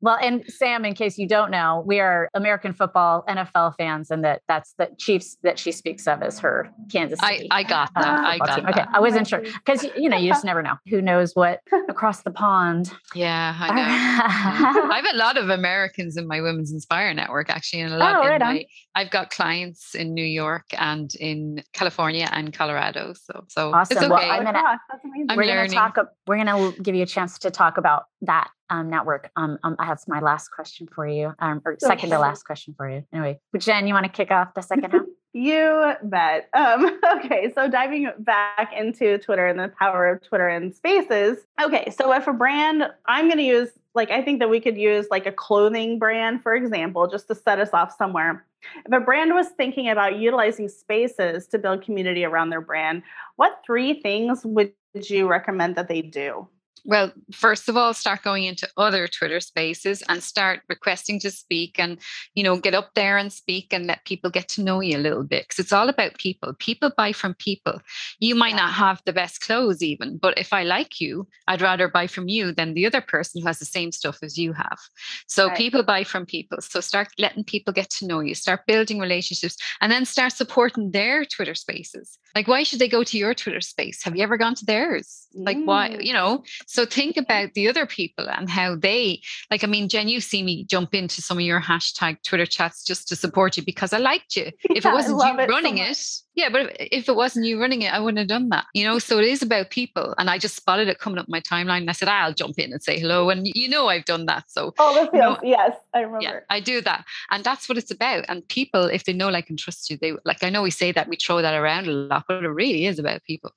well, 0.00 0.18
and 0.22 0.44
Sam, 0.46 0.84
in 0.84 0.94
case 0.94 1.18
you 1.18 1.28
don't 1.28 1.50
know, 1.50 1.82
we 1.86 2.00
are 2.00 2.28
American 2.34 2.72
football 2.72 3.24
NFL 3.28 3.76
fans, 3.76 4.10
and 4.10 4.24
that 4.24 4.42
that's 4.48 4.74
the 4.78 4.88
Chiefs 4.98 5.36
that 5.42 5.58
she 5.58 5.72
speaks 5.72 6.06
of 6.06 6.22
as 6.22 6.38
her 6.40 6.70
Kansas 6.90 7.20
City. 7.20 7.48
I, 7.50 7.60
I 7.60 7.62
got 7.62 7.90
that. 7.94 8.04
Uh, 8.04 8.22
I 8.26 8.38
got 8.38 8.54
team. 8.56 8.64
that. 8.64 8.78
Okay, 8.78 8.84
I 8.92 9.00
wasn't 9.00 9.26
sure 9.28 9.40
because 9.40 9.84
you 9.96 10.08
know 10.08 10.16
you 10.16 10.28
just 10.28 10.44
never 10.44 10.62
know 10.62 10.74
who 10.88 11.00
knows 11.02 11.34
what 11.34 11.60
across 11.88 12.22
the 12.22 12.30
pond. 12.30 12.90
Yeah, 13.14 13.56
I 13.58 13.68
know. 13.74 14.90
I 14.92 14.96
have 15.04 15.14
a 15.14 15.16
lot 15.18 15.36
of 15.36 15.50
Americans 15.50 16.16
in 16.16 16.26
my 16.26 16.40
Women's 16.40 16.72
Inspire 16.72 17.14
network 17.14 17.39
actually, 17.48 17.80
in 17.80 17.92
a 17.92 17.96
lot. 17.96 18.16
Oh, 18.16 18.28
right 18.28 18.40
my, 18.40 18.64
I've 18.94 19.10
got 19.10 19.30
clients 19.30 19.94
in 19.94 20.14
New 20.14 20.24
York 20.24 20.66
and 20.76 21.12
in 21.16 21.62
California 21.72 22.28
and 22.30 22.52
Colorado. 22.52 23.14
So, 23.14 23.44
so 23.48 23.72
awesome. 23.72 23.96
it's 23.96 24.04
okay. 24.04 24.12
Well, 24.12 24.30
I'm 24.30 24.44
gonna, 24.44 24.80
I'm 25.28 25.36
we're 25.36 25.44
learning. 25.44 25.72
gonna 25.72 25.92
talk. 25.92 26.06
We're 26.26 26.36
gonna 26.36 26.72
give 26.82 26.94
you 26.94 27.00
you 27.00 27.04
a 27.04 27.06
chance 27.06 27.38
to 27.40 27.50
talk 27.50 27.78
about 27.78 28.04
that 28.22 28.50
um, 28.68 28.88
network. 28.88 29.30
Um, 29.34 29.58
um, 29.64 29.74
I 29.80 29.86
have 29.86 30.00
my 30.06 30.20
last 30.20 30.50
question 30.50 30.86
for 30.94 31.06
you, 31.06 31.32
um, 31.40 31.60
or 31.64 31.76
second 31.80 32.06
okay. 32.06 32.16
to 32.16 32.20
last 32.20 32.44
question 32.44 32.74
for 32.76 32.88
you. 32.88 33.02
Anyway, 33.12 33.40
but 33.52 33.60
Jen, 33.60 33.88
you 33.88 33.94
want 33.94 34.06
to 34.06 34.12
kick 34.12 34.30
off 34.30 34.54
the 34.54 34.62
second 34.62 34.92
half? 34.92 35.02
You 35.32 35.92
bet. 36.02 36.48
Um, 36.54 36.98
okay, 37.16 37.52
so 37.54 37.68
diving 37.68 38.10
back 38.18 38.72
into 38.76 39.18
Twitter 39.18 39.46
and 39.46 39.58
the 39.58 39.68
power 39.78 40.08
of 40.08 40.22
Twitter 40.22 40.48
and 40.48 40.74
Spaces. 40.74 41.38
Okay, 41.62 41.90
so 41.90 42.12
if 42.12 42.26
a 42.26 42.32
brand, 42.32 42.84
I'm 43.06 43.26
going 43.26 43.38
to 43.38 43.44
use 43.44 43.70
like 43.94 44.10
I 44.10 44.22
think 44.22 44.38
that 44.38 44.48
we 44.48 44.60
could 44.60 44.76
use 44.76 45.06
like 45.10 45.26
a 45.26 45.32
clothing 45.32 45.98
brand, 45.98 46.42
for 46.42 46.54
example, 46.54 47.08
just 47.08 47.28
to 47.28 47.34
set 47.34 47.58
us 47.58 47.70
off 47.72 47.96
somewhere. 47.96 48.44
If 48.86 48.92
a 48.92 49.00
brand 49.00 49.34
was 49.34 49.48
thinking 49.48 49.88
about 49.88 50.18
utilizing 50.18 50.68
spaces 50.68 51.46
to 51.48 51.58
build 51.58 51.82
community 51.82 52.24
around 52.24 52.50
their 52.50 52.60
brand, 52.60 53.02
what 53.36 53.60
three 53.64 54.00
things 54.00 54.44
would 54.44 54.72
you 54.94 55.28
recommend 55.28 55.76
that 55.76 55.88
they 55.88 56.02
do? 56.02 56.46
Well, 56.84 57.12
first 57.32 57.68
of 57.68 57.76
all, 57.76 57.94
start 57.94 58.22
going 58.22 58.44
into 58.44 58.68
other 58.76 59.06
Twitter 59.06 59.40
spaces 59.40 60.02
and 60.08 60.22
start 60.22 60.60
requesting 60.68 61.20
to 61.20 61.30
speak 61.30 61.78
and, 61.78 61.98
you 62.34 62.42
know, 62.42 62.56
get 62.56 62.74
up 62.74 62.90
there 62.94 63.16
and 63.16 63.32
speak 63.32 63.72
and 63.72 63.86
let 63.86 64.04
people 64.04 64.30
get 64.30 64.48
to 64.48 64.62
know 64.62 64.80
you 64.80 64.96
a 64.96 64.98
little 64.98 65.24
bit. 65.24 65.44
Because 65.44 65.58
it's 65.58 65.72
all 65.72 65.88
about 65.88 66.18
people. 66.18 66.54
People 66.58 66.90
buy 66.96 67.12
from 67.12 67.34
people. 67.34 67.80
You 68.18 68.34
might 68.34 68.56
not 68.56 68.72
have 68.72 69.02
the 69.04 69.12
best 69.12 69.40
clothes, 69.40 69.82
even, 69.82 70.18
but 70.18 70.38
if 70.38 70.52
I 70.52 70.64
like 70.64 71.00
you, 71.00 71.26
I'd 71.48 71.62
rather 71.62 71.88
buy 71.88 72.06
from 72.06 72.28
you 72.28 72.52
than 72.52 72.74
the 72.74 72.86
other 72.86 73.00
person 73.00 73.40
who 73.40 73.46
has 73.46 73.58
the 73.58 73.64
same 73.64 73.92
stuff 73.92 74.18
as 74.22 74.38
you 74.38 74.52
have. 74.52 74.78
So 75.26 75.48
right. 75.48 75.56
people 75.56 75.82
buy 75.82 76.04
from 76.04 76.26
people. 76.26 76.58
So 76.60 76.80
start 76.80 77.08
letting 77.18 77.44
people 77.44 77.72
get 77.72 77.90
to 77.90 78.06
know 78.06 78.20
you, 78.20 78.34
start 78.34 78.66
building 78.66 78.98
relationships, 78.98 79.56
and 79.80 79.90
then 79.90 80.04
start 80.04 80.32
supporting 80.32 80.90
their 80.90 81.24
Twitter 81.24 81.54
spaces. 81.54 82.18
Like, 82.34 82.48
why 82.48 82.62
should 82.62 82.78
they 82.78 82.88
go 82.88 83.02
to 83.04 83.18
your 83.18 83.34
Twitter 83.34 83.60
space? 83.60 84.02
Have 84.04 84.16
you 84.16 84.22
ever 84.22 84.36
gone 84.36 84.54
to 84.56 84.64
theirs? 84.64 85.26
Like, 85.34 85.56
mm. 85.56 85.66
why, 85.66 85.88
you 86.00 86.12
know? 86.12 86.44
So 86.66 86.86
think 86.86 87.16
about 87.16 87.54
the 87.54 87.68
other 87.68 87.86
people 87.86 88.28
and 88.28 88.48
how 88.48 88.76
they, 88.76 89.20
like, 89.50 89.64
I 89.64 89.66
mean, 89.66 89.88
Jen, 89.88 90.08
you 90.08 90.20
see 90.20 90.42
me 90.42 90.64
jump 90.64 90.94
into 90.94 91.22
some 91.22 91.38
of 91.38 91.42
your 91.42 91.60
hashtag 91.60 92.22
Twitter 92.22 92.46
chats 92.46 92.84
just 92.84 93.08
to 93.08 93.16
support 93.16 93.56
you 93.56 93.64
because 93.64 93.92
I 93.92 93.98
liked 93.98 94.36
you. 94.36 94.50
If 94.64 94.84
yeah, 94.84 94.90
it 94.90 94.94
wasn't 94.94 95.22
you 95.22 95.38
it 95.38 95.48
running 95.48 95.78
so 95.78 95.82
it, 95.84 95.88
yeah, 96.34 96.48
but 96.48 96.76
if 96.78 97.08
it 97.08 97.16
wasn't 97.16 97.46
you 97.46 97.60
running 97.60 97.82
it, 97.82 97.92
I 97.92 97.98
wouldn't 97.98 98.18
have 98.18 98.28
done 98.28 98.50
that. 98.50 98.66
You 98.72 98.84
know, 98.84 98.98
so 98.98 99.18
it 99.18 99.24
is 99.24 99.42
about 99.42 99.70
people. 99.70 100.14
And 100.16 100.30
I 100.30 100.38
just 100.38 100.54
spotted 100.54 100.88
it 100.88 100.98
coming 100.98 101.18
up 101.18 101.28
my 101.28 101.40
timeline 101.40 101.78
and 101.78 101.90
I 101.90 101.92
said, 101.92 102.08
I'll 102.08 102.32
jump 102.32 102.58
in 102.58 102.72
and 102.72 102.82
say 102.82 102.98
hello. 102.98 103.30
And 103.30 103.46
you 103.46 103.68
know, 103.68 103.88
I've 103.88 104.04
done 104.04 104.26
that. 104.26 104.44
So, 104.48 104.72
oh, 104.78 104.94
this 104.94 105.08
you 105.12 105.20
know, 105.20 105.38
yes, 105.42 105.76
I 105.92 106.00
remember. 106.00 106.22
Yeah, 106.22 106.40
I 106.48 106.60
do 106.60 106.80
that. 106.82 107.04
And 107.30 107.42
that's 107.42 107.68
what 107.68 107.78
it's 107.78 107.90
about. 107.90 108.26
And 108.28 108.46
people, 108.48 108.84
if 108.84 109.04
they 109.04 109.12
know, 109.12 109.28
like, 109.28 109.50
and 109.50 109.58
trust 109.58 109.90
you, 109.90 109.98
they 110.00 110.12
like, 110.24 110.42
I 110.44 110.50
know 110.50 110.62
we 110.62 110.70
say 110.70 110.92
that 110.92 111.08
we 111.08 111.16
throw 111.16 111.42
that 111.42 111.54
around 111.54 111.88
a 111.88 111.92
lot, 111.92 112.24
but 112.28 112.44
it 112.44 112.48
really 112.48 112.86
is 112.86 112.98
about 112.98 113.24
people. 113.24 113.50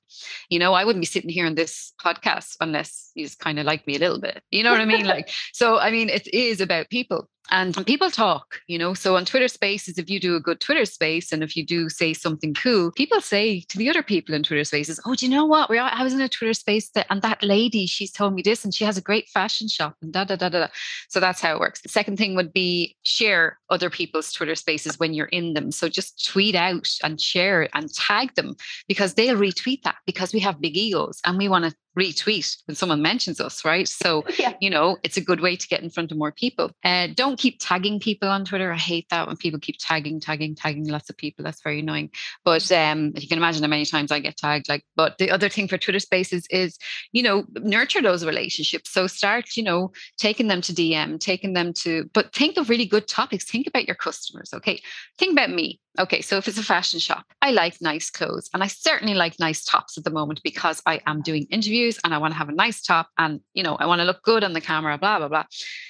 You 0.48 0.58
know, 0.58 0.74
I 0.74 0.84
wouldn't 0.84 1.02
be 1.02 1.06
sitting 1.06 1.30
here 1.30 1.46
on 1.46 1.54
this 1.54 1.92
podcast 2.04 2.56
unless 2.60 3.12
you 3.14 3.24
just 3.24 3.38
kind 3.38 3.58
of 3.58 3.66
like 3.66 3.86
me 3.86 3.96
a 3.96 4.00
little 4.00 4.20
bit. 4.20 4.42
You 4.50 4.64
know 4.64 4.72
what 4.72 4.80
I 4.80 4.84
mean? 4.84 5.06
like, 5.06 5.30
so, 5.52 5.78
I 5.78 5.90
mean, 5.90 6.08
it 6.08 6.26
is 6.34 6.60
about 6.60 6.90
people 6.90 7.28
and, 7.50 7.76
and 7.76 7.86
people 7.86 8.10
talk 8.10 8.60
you 8.66 8.78
know 8.78 8.94
so 8.94 9.16
on 9.16 9.24
twitter 9.24 9.48
spaces 9.48 9.98
if 9.98 10.08
you 10.08 10.18
do 10.18 10.36
a 10.36 10.40
good 10.40 10.60
twitter 10.60 10.84
space 10.84 11.32
and 11.32 11.42
if 11.42 11.56
you 11.56 11.64
do 11.64 11.88
say 11.88 12.12
something 12.12 12.54
cool 12.64 12.90
people 12.92 13.20
say 13.20 13.60
to 13.60 13.78
the 13.78 13.90
other 13.90 14.02
people 14.02 14.34
in 14.34 14.42
twitter 14.42 14.64
spaces 14.64 14.98
oh 15.04 15.14
do 15.14 15.26
you 15.26 15.30
know 15.30 15.44
what? 15.44 15.70
I 15.70 16.02
was 16.02 16.14
in 16.14 16.20
a 16.20 16.28
twitter 16.28 16.54
space 16.54 16.88
that, 16.90 17.06
and 17.10 17.22
that 17.22 17.42
lady 17.42 17.86
she's 17.86 18.10
told 18.10 18.34
me 18.34 18.42
this 18.42 18.64
and 18.64 18.74
she 18.74 18.84
has 18.84 18.96
a 18.96 19.02
great 19.02 19.28
fashion 19.28 19.68
shop 19.68 19.96
and 20.02 20.12
da 20.12 20.24
da 20.24 20.36
da 20.36 20.48
da 20.48 20.68
so 21.08 21.20
that's 21.20 21.40
how 21.40 21.54
it 21.54 21.60
works. 21.60 21.80
The 21.82 21.88
second 21.88 22.16
thing 22.16 22.34
would 22.34 22.52
be 22.52 22.96
share 23.04 23.58
other 23.70 23.90
people's 23.90 24.32
twitter 24.32 24.54
spaces 24.54 24.98
when 24.98 25.14
you're 25.14 25.26
in 25.26 25.54
them. 25.54 25.70
So 25.70 25.88
just 25.88 26.24
tweet 26.24 26.54
out 26.54 26.88
and 27.02 27.20
share 27.20 27.68
and 27.74 27.92
tag 27.94 28.34
them 28.34 28.56
because 28.88 29.14
they'll 29.14 29.36
retweet 29.36 29.82
that 29.82 29.96
because 30.06 30.32
we 30.32 30.40
have 30.40 30.60
big 30.60 30.76
egos 30.76 31.20
and 31.24 31.38
we 31.38 31.48
want 31.48 31.64
to 31.64 31.76
retweet 31.98 32.56
when 32.66 32.74
someone 32.74 33.02
mentions 33.02 33.40
us, 33.40 33.64
right? 33.64 33.88
So, 33.88 34.24
yeah. 34.38 34.54
you 34.60 34.70
know, 34.70 34.96
it's 35.02 35.16
a 35.16 35.20
good 35.20 35.40
way 35.40 35.56
to 35.56 35.68
get 35.68 35.82
in 35.82 35.90
front 35.90 36.12
of 36.12 36.18
more 36.18 36.32
people. 36.32 36.70
Uh, 36.84 37.08
don't 37.14 37.38
keep 37.38 37.58
tagging 37.60 38.00
people 38.00 38.28
on 38.28 38.44
Twitter. 38.44 38.72
I 38.72 38.76
hate 38.76 39.08
that 39.10 39.26
when 39.26 39.36
people 39.36 39.60
keep 39.60 39.76
tagging, 39.78 40.20
tagging, 40.20 40.54
tagging 40.54 40.88
lots 40.88 41.10
of 41.10 41.16
people. 41.16 41.44
That's 41.44 41.62
very 41.62 41.80
annoying. 41.80 42.10
But 42.44 42.70
um, 42.72 43.12
you 43.16 43.28
can 43.28 43.38
imagine 43.38 43.62
how 43.62 43.68
many 43.68 43.84
times 43.84 44.10
I 44.10 44.20
get 44.20 44.36
tagged. 44.36 44.68
Like, 44.68 44.84
but 44.96 45.18
the 45.18 45.30
other 45.30 45.48
thing 45.48 45.68
for 45.68 45.78
Twitter 45.78 46.00
Spaces 46.00 46.46
is, 46.50 46.78
you 47.12 47.22
know, 47.22 47.44
nurture 47.54 48.02
those 48.02 48.24
relationships. 48.24 48.90
So 48.90 49.06
start, 49.06 49.56
you 49.56 49.62
know, 49.62 49.92
taking 50.18 50.48
them 50.48 50.60
to 50.62 50.72
DM, 50.72 51.20
taking 51.20 51.52
them 51.52 51.72
to, 51.74 52.08
but 52.12 52.32
think 52.32 52.56
of 52.56 52.68
really 52.68 52.86
good 52.86 53.08
topics. 53.08 53.44
Think 53.44 53.66
about 53.66 53.86
your 53.86 53.96
customers. 53.96 54.50
Okay, 54.52 54.82
think 55.18 55.32
about 55.32 55.50
me. 55.50 55.80
Okay, 55.98 56.22
so 56.22 56.36
if 56.36 56.48
it's 56.48 56.58
a 56.58 56.62
fashion 56.62 56.98
shop, 56.98 57.24
I 57.40 57.52
like 57.52 57.80
nice 57.80 58.10
clothes 58.10 58.50
and 58.52 58.62
I 58.62 58.66
certainly 58.66 59.14
like 59.14 59.38
nice 59.38 59.64
tops 59.64 59.96
at 59.96 60.04
the 60.04 60.10
moment 60.10 60.40
because 60.42 60.82
I 60.86 61.00
am 61.06 61.22
doing 61.22 61.46
interviews 61.50 62.00
and 62.02 62.12
I 62.12 62.18
want 62.18 62.32
to 62.32 62.38
have 62.38 62.48
a 62.48 62.52
nice 62.54 62.82
top 62.82 63.08
and 63.16 63.40
you 63.54 63.62
know, 63.62 63.76
I 63.76 63.86
want 63.86 64.00
to 64.00 64.04
look 64.04 64.22
good 64.22 64.42
on 64.42 64.54
the 64.54 64.60
camera, 64.60 64.98
blah 64.98 65.18
blah 65.18 65.28
blah. 65.28 65.44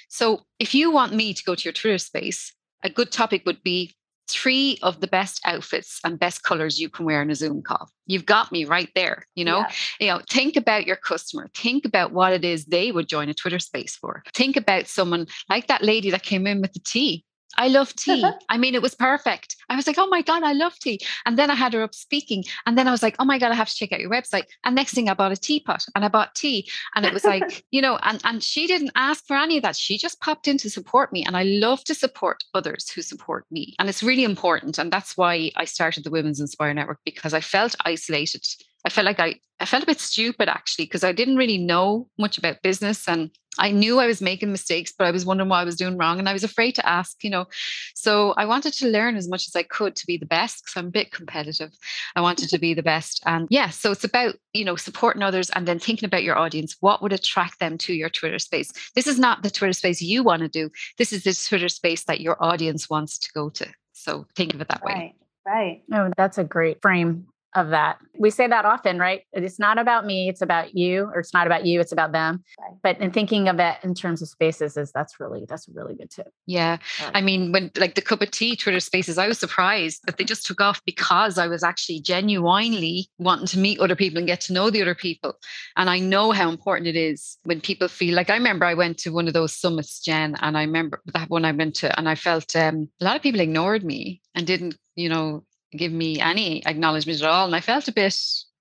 So, 0.09 0.41
if 0.59 0.75
you 0.75 0.91
want 0.91 1.13
me 1.13 1.33
to 1.33 1.43
go 1.43 1.55
to 1.55 1.63
your 1.63 1.73
Twitter 1.73 1.97
space, 1.97 2.53
a 2.83 2.89
good 2.89 3.11
topic 3.11 3.43
would 3.45 3.63
be 3.63 3.95
three 4.27 4.77
of 4.81 5.01
the 5.01 5.07
best 5.07 5.39
outfits 5.45 5.99
and 6.03 6.19
best 6.19 6.43
colors 6.43 6.79
you 6.79 6.89
can 6.89 7.05
wear 7.05 7.21
in 7.21 7.29
a 7.29 7.35
Zoom 7.35 7.61
call. 7.61 7.89
You've 8.07 8.25
got 8.25 8.51
me 8.51 8.65
right 8.65 8.89
there. 8.95 9.25
You 9.35 9.45
know, 9.45 9.59
yeah. 9.59 9.71
you 9.99 10.07
know, 10.07 10.21
think 10.29 10.55
about 10.55 10.85
your 10.85 10.95
customer. 10.95 11.49
Think 11.53 11.85
about 11.85 12.11
what 12.11 12.33
it 12.33 12.43
is 12.43 12.65
they 12.65 12.91
would 12.91 13.07
join 13.07 13.29
a 13.29 13.33
Twitter 13.33 13.59
space 13.59 13.95
for. 13.95 14.23
Think 14.33 14.55
about 14.55 14.87
someone 14.87 15.27
like 15.49 15.67
that 15.67 15.83
lady 15.83 16.11
that 16.11 16.23
came 16.23 16.47
in 16.47 16.61
with 16.61 16.73
the 16.73 16.79
tea. 16.79 17.23
I 17.57 17.67
love 17.67 17.93
tea. 17.95 18.25
I 18.49 18.57
mean, 18.57 18.75
it 18.75 18.81
was 18.81 18.95
perfect. 18.95 19.55
I 19.69 19.75
was 19.75 19.87
like, 19.87 19.97
oh 19.97 20.07
my 20.07 20.21
God, 20.21 20.43
I 20.43 20.53
love 20.53 20.77
tea. 20.79 20.99
And 21.25 21.37
then 21.37 21.49
I 21.49 21.55
had 21.55 21.73
her 21.73 21.83
up 21.83 21.95
speaking. 21.95 22.43
And 22.65 22.77
then 22.77 22.87
I 22.87 22.91
was 22.91 23.03
like, 23.03 23.15
oh 23.19 23.25
my 23.25 23.39
God, 23.39 23.51
I 23.51 23.55
have 23.55 23.69
to 23.69 23.75
check 23.75 23.91
out 23.91 23.99
your 23.99 24.11
website. 24.11 24.45
And 24.63 24.75
next 24.75 24.93
thing 24.93 25.09
I 25.09 25.13
bought 25.13 25.31
a 25.31 25.37
teapot 25.37 25.85
and 25.95 26.05
I 26.05 26.07
bought 26.07 26.35
tea. 26.35 26.69
And 26.95 27.05
it 27.05 27.13
was 27.13 27.23
like, 27.23 27.63
you 27.71 27.81
know, 27.81 27.97
and, 28.03 28.21
and 28.23 28.43
she 28.43 28.67
didn't 28.67 28.91
ask 28.95 29.25
for 29.25 29.35
any 29.37 29.57
of 29.57 29.63
that. 29.63 29.75
She 29.75 29.97
just 29.97 30.19
popped 30.21 30.47
in 30.47 30.57
to 30.59 30.69
support 30.69 31.11
me. 31.11 31.23
And 31.25 31.35
I 31.35 31.43
love 31.43 31.83
to 31.85 31.95
support 31.95 32.43
others 32.53 32.89
who 32.89 33.01
support 33.01 33.45
me. 33.51 33.75
And 33.79 33.89
it's 33.89 34.03
really 34.03 34.23
important. 34.23 34.77
And 34.77 34.91
that's 34.91 35.17
why 35.17 35.51
I 35.55 35.65
started 35.65 36.03
the 36.03 36.11
Women's 36.11 36.39
Inspire 36.39 36.73
Network 36.73 36.99
because 37.05 37.33
I 37.33 37.41
felt 37.41 37.75
isolated 37.85 38.45
I 38.85 38.89
felt 38.89 39.05
like 39.05 39.19
I, 39.19 39.35
I 39.59 39.65
felt 39.65 39.83
a 39.83 39.87
bit 39.87 39.99
stupid 39.99 40.47
actually 40.47 40.85
because 40.85 41.03
I 41.03 41.11
didn't 41.11 41.37
really 41.37 41.57
know 41.57 42.07
much 42.19 42.37
about 42.37 42.61
business 42.61 43.07
and 43.07 43.31
I 43.57 43.71
knew 43.71 43.99
I 43.99 44.07
was 44.07 44.21
making 44.21 44.51
mistakes, 44.51 44.93
but 44.97 45.07
I 45.07 45.11
was 45.11 45.25
wondering 45.25 45.49
what 45.49 45.57
I 45.57 45.63
was 45.63 45.75
doing 45.75 45.97
wrong 45.97 46.19
and 46.19 46.27
I 46.27 46.33
was 46.33 46.43
afraid 46.43 46.75
to 46.75 46.87
ask, 46.87 47.23
you 47.23 47.29
know. 47.29 47.45
So 47.95 48.33
I 48.37 48.45
wanted 48.45 48.73
to 48.73 48.87
learn 48.87 49.15
as 49.15 49.27
much 49.27 49.47
as 49.47 49.55
I 49.55 49.63
could 49.63 49.95
to 49.95 50.07
be 50.07 50.17
the 50.17 50.25
best 50.25 50.63
because 50.63 50.77
I'm 50.77 50.87
a 50.87 50.91
bit 50.91 51.11
competitive. 51.11 51.71
I 52.15 52.21
wanted 52.21 52.49
to 52.49 52.59
be 52.59 52.73
the 52.73 52.83
best. 52.83 53.21
And 53.25 53.47
yeah, 53.49 53.69
so 53.69 53.91
it's 53.91 54.03
about, 54.03 54.35
you 54.53 54.65
know, 54.65 54.75
supporting 54.75 55.23
others 55.23 55.49
and 55.51 55.67
then 55.67 55.79
thinking 55.79 56.07
about 56.07 56.23
your 56.23 56.37
audience. 56.37 56.75
What 56.79 57.01
would 57.01 57.13
attract 57.13 57.59
them 57.59 57.77
to 57.79 57.93
your 57.93 58.09
Twitter 58.09 58.39
space? 58.39 58.71
This 58.95 59.07
is 59.07 59.19
not 59.19 59.43
the 59.43 59.51
Twitter 59.51 59.73
space 59.73 60.01
you 60.01 60.23
want 60.23 60.41
to 60.41 60.47
do. 60.47 60.69
This 60.97 61.13
is 61.13 61.23
the 61.23 61.33
Twitter 61.33 61.69
space 61.69 62.03
that 62.05 62.21
your 62.21 62.41
audience 62.43 62.89
wants 62.89 63.17
to 63.19 63.31
go 63.33 63.49
to. 63.49 63.67
So 63.93 64.25
think 64.35 64.53
of 64.53 64.61
it 64.61 64.67
that 64.69 64.81
right. 64.85 64.95
way. 64.97 65.15
Right. 65.45 65.83
Oh, 65.93 66.11
that's 66.17 66.37
a 66.37 66.43
great 66.43 66.81
frame 66.81 67.27
of 67.55 67.69
that. 67.69 67.97
We 68.17 68.29
say 68.29 68.47
that 68.47 68.65
often, 68.65 68.99
right? 68.99 69.21
It's 69.33 69.59
not 69.59 69.77
about 69.77 70.05
me, 70.05 70.29
it's 70.29 70.41
about 70.41 70.75
you, 70.75 71.09
or 71.13 71.19
it's 71.19 71.33
not 71.33 71.47
about 71.47 71.65
you, 71.65 71.79
it's 71.79 71.91
about 71.91 72.11
them. 72.11 72.43
Right. 72.59 72.77
But 72.83 72.99
in 72.99 73.11
thinking 73.11 73.47
of 73.47 73.59
it 73.59 73.77
in 73.83 73.93
terms 73.93 74.21
of 74.21 74.29
spaces 74.29 74.77
is 74.77 74.91
that's 74.91 75.19
really 75.19 75.45
that's 75.47 75.67
a 75.67 75.71
really 75.71 75.95
good 75.95 76.09
tip. 76.09 76.31
Yeah. 76.45 76.77
I 77.13 77.21
mean, 77.21 77.51
when 77.51 77.71
like 77.77 77.95
the 77.95 78.01
cup 78.01 78.21
of 78.21 78.31
tea 78.31 78.55
Twitter 78.55 78.79
spaces, 78.79 79.17
I 79.17 79.27
was 79.27 79.39
surprised 79.39 80.01
that 80.05 80.17
they 80.17 80.23
just 80.23 80.45
took 80.45 80.61
off 80.61 80.81
because 80.85 81.37
I 81.37 81.47
was 81.47 81.63
actually 81.63 82.01
genuinely 82.01 83.09
wanting 83.17 83.47
to 83.47 83.59
meet 83.59 83.79
other 83.79 83.95
people 83.95 84.17
and 84.17 84.27
get 84.27 84.41
to 84.41 84.53
know 84.53 84.69
the 84.69 84.81
other 84.81 84.95
people. 84.95 85.33
And 85.77 85.89
I 85.89 85.99
know 85.99 86.31
how 86.31 86.49
important 86.49 86.87
it 86.87 86.95
is 86.95 87.37
when 87.43 87.61
people 87.61 87.87
feel 87.87 88.15
like 88.15 88.29
I 88.29 88.35
remember 88.35 88.65
I 88.65 88.73
went 88.73 88.97
to 88.99 89.11
one 89.11 89.27
of 89.27 89.33
those 89.33 89.55
summits, 89.55 89.99
Jen, 90.01 90.35
and 90.41 90.57
I 90.57 90.61
remember 90.61 91.01
that 91.13 91.29
one 91.29 91.45
I 91.45 91.51
went 91.51 91.75
to 91.77 91.97
and 91.97 92.07
I 92.07 92.15
felt 92.15 92.55
um, 92.55 92.89
a 93.01 93.05
lot 93.05 93.15
of 93.15 93.21
people 93.21 93.39
ignored 93.39 93.83
me 93.83 94.21
and 94.33 94.45
didn't 94.45 94.75
you 94.95 95.09
know 95.09 95.43
give 95.77 95.91
me 95.91 96.19
any 96.19 96.65
acknowledgement 96.65 97.21
at 97.21 97.27
all. 97.27 97.45
And 97.45 97.55
I 97.55 97.61
felt 97.61 97.87
a 97.87 97.91
bit, 97.91 98.17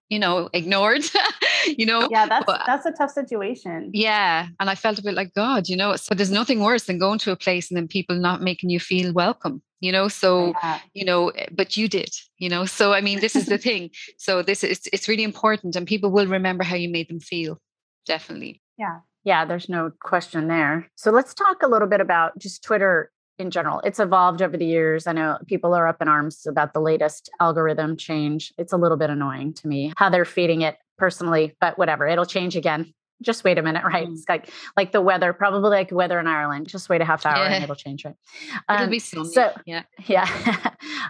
you 0.09 0.19
know, 0.19 0.49
ignored, 0.53 1.03
you 1.67 1.87
know. 1.87 2.09
Yeah, 2.11 2.27
that's 2.27 2.45
but, 2.47 2.63
that's 2.67 2.87
a 2.87 2.93
tough 2.93 3.11
situation. 3.11 3.91
Yeah. 3.93 4.49
And 4.61 4.71
I 4.71 4.75
felt 4.75 4.99
a 4.99 5.03
bit 5.03 5.15
like 5.15 5.35
God, 5.35 5.69
you 5.69 5.77
know. 5.77 5.97
So 5.97 6.15
there's 6.15 6.31
nothing 6.31 6.61
worse 6.61 6.85
than 6.85 6.99
going 6.99 7.19
to 7.21 7.33
a 7.33 7.37
place 7.37 7.71
and 7.71 7.77
then 7.77 7.89
people 7.89 8.17
not 8.17 8.43
making 8.43 8.71
you 8.71 8.81
feel 8.81 9.13
welcome, 9.13 9.63
you 9.81 9.93
know. 9.93 10.09
So, 10.09 10.55
yeah. 10.63 10.81
you 10.95 11.05
know, 11.05 11.29
eh, 11.31 11.47
but 11.53 11.77
you 11.77 11.89
did, 11.89 12.11
you 12.39 12.49
know. 12.49 12.65
So 12.65 12.93
I 12.93 13.01
mean, 13.01 13.21
this 13.21 13.37
is 13.37 13.47
the 13.47 13.59
thing. 13.59 13.91
So 14.19 14.43
this 14.43 14.65
is 14.65 14.89
it's 14.93 15.09
really 15.09 15.25
important 15.25 15.77
and 15.77 15.87
people 15.87 16.11
will 16.11 16.27
remember 16.27 16.65
how 16.65 16.77
you 16.77 16.89
made 16.89 17.09
them 17.09 17.21
feel. 17.21 17.61
Definitely. 18.07 18.63
Yeah. 18.79 19.01
Yeah, 19.25 19.47
there's 19.47 19.71
no 19.71 19.91
question 20.03 20.49
there. 20.49 20.91
So 20.97 21.11
let's 21.11 21.33
talk 21.33 21.63
a 21.63 21.69
little 21.69 21.89
bit 21.89 22.03
about 22.03 22.39
just 22.39 22.63
Twitter 22.63 23.11
in 23.39 23.51
general. 23.51 23.81
It's 23.81 23.99
evolved 23.99 24.43
over 24.43 24.57
the 24.57 24.67
years. 24.67 25.07
I 25.07 25.13
know 25.13 25.39
people 25.47 25.75
are 25.75 25.87
up 25.87 26.01
in 26.01 26.09
arms 26.09 26.47
about 26.47 26.73
the 26.73 26.81
latest 26.81 27.31
algorithm 27.41 27.97
change. 27.97 28.53
It's 28.59 28.73
a 28.73 28.77
little 28.77 28.97
bit 28.97 29.11
annoying 29.11 29.55
to 29.55 29.69
me 29.69 29.93
how 29.97 30.09
they're 30.09 30.25
feeding 30.25 30.63
it 30.63 30.77
personally, 30.99 31.55
but 31.61 31.77
whatever, 31.79 32.07
it'll 32.07 32.27
change 32.27 32.57
again. 32.57 32.95
just 33.23 33.43
wait 33.45 33.59
a 33.59 33.63
minute, 33.63 33.85
right? 33.93 34.07
Mm. 34.07 34.13
It's 34.13 34.29
like 34.29 34.51
like 34.77 34.93
the 34.93 35.01
weather, 35.01 35.33
probably 35.33 35.71
like 35.71 35.91
weather 35.91 36.21
in 36.21 36.27
Ireland. 36.27 36.69
Just 36.69 36.89
wait 36.89 37.01
a 37.01 37.05
half 37.05 37.27
hour 37.27 37.45
yeah. 37.45 37.55
and 37.55 37.65
it'll 37.65 37.77
change, 37.77 38.05
right? 38.05 38.15
Um, 38.69 38.83
it'll 38.83 38.91
be 38.91 38.99
sunny. 38.99 39.29
So 39.29 39.53
yeah, 39.67 39.83
yeah. 40.07 40.29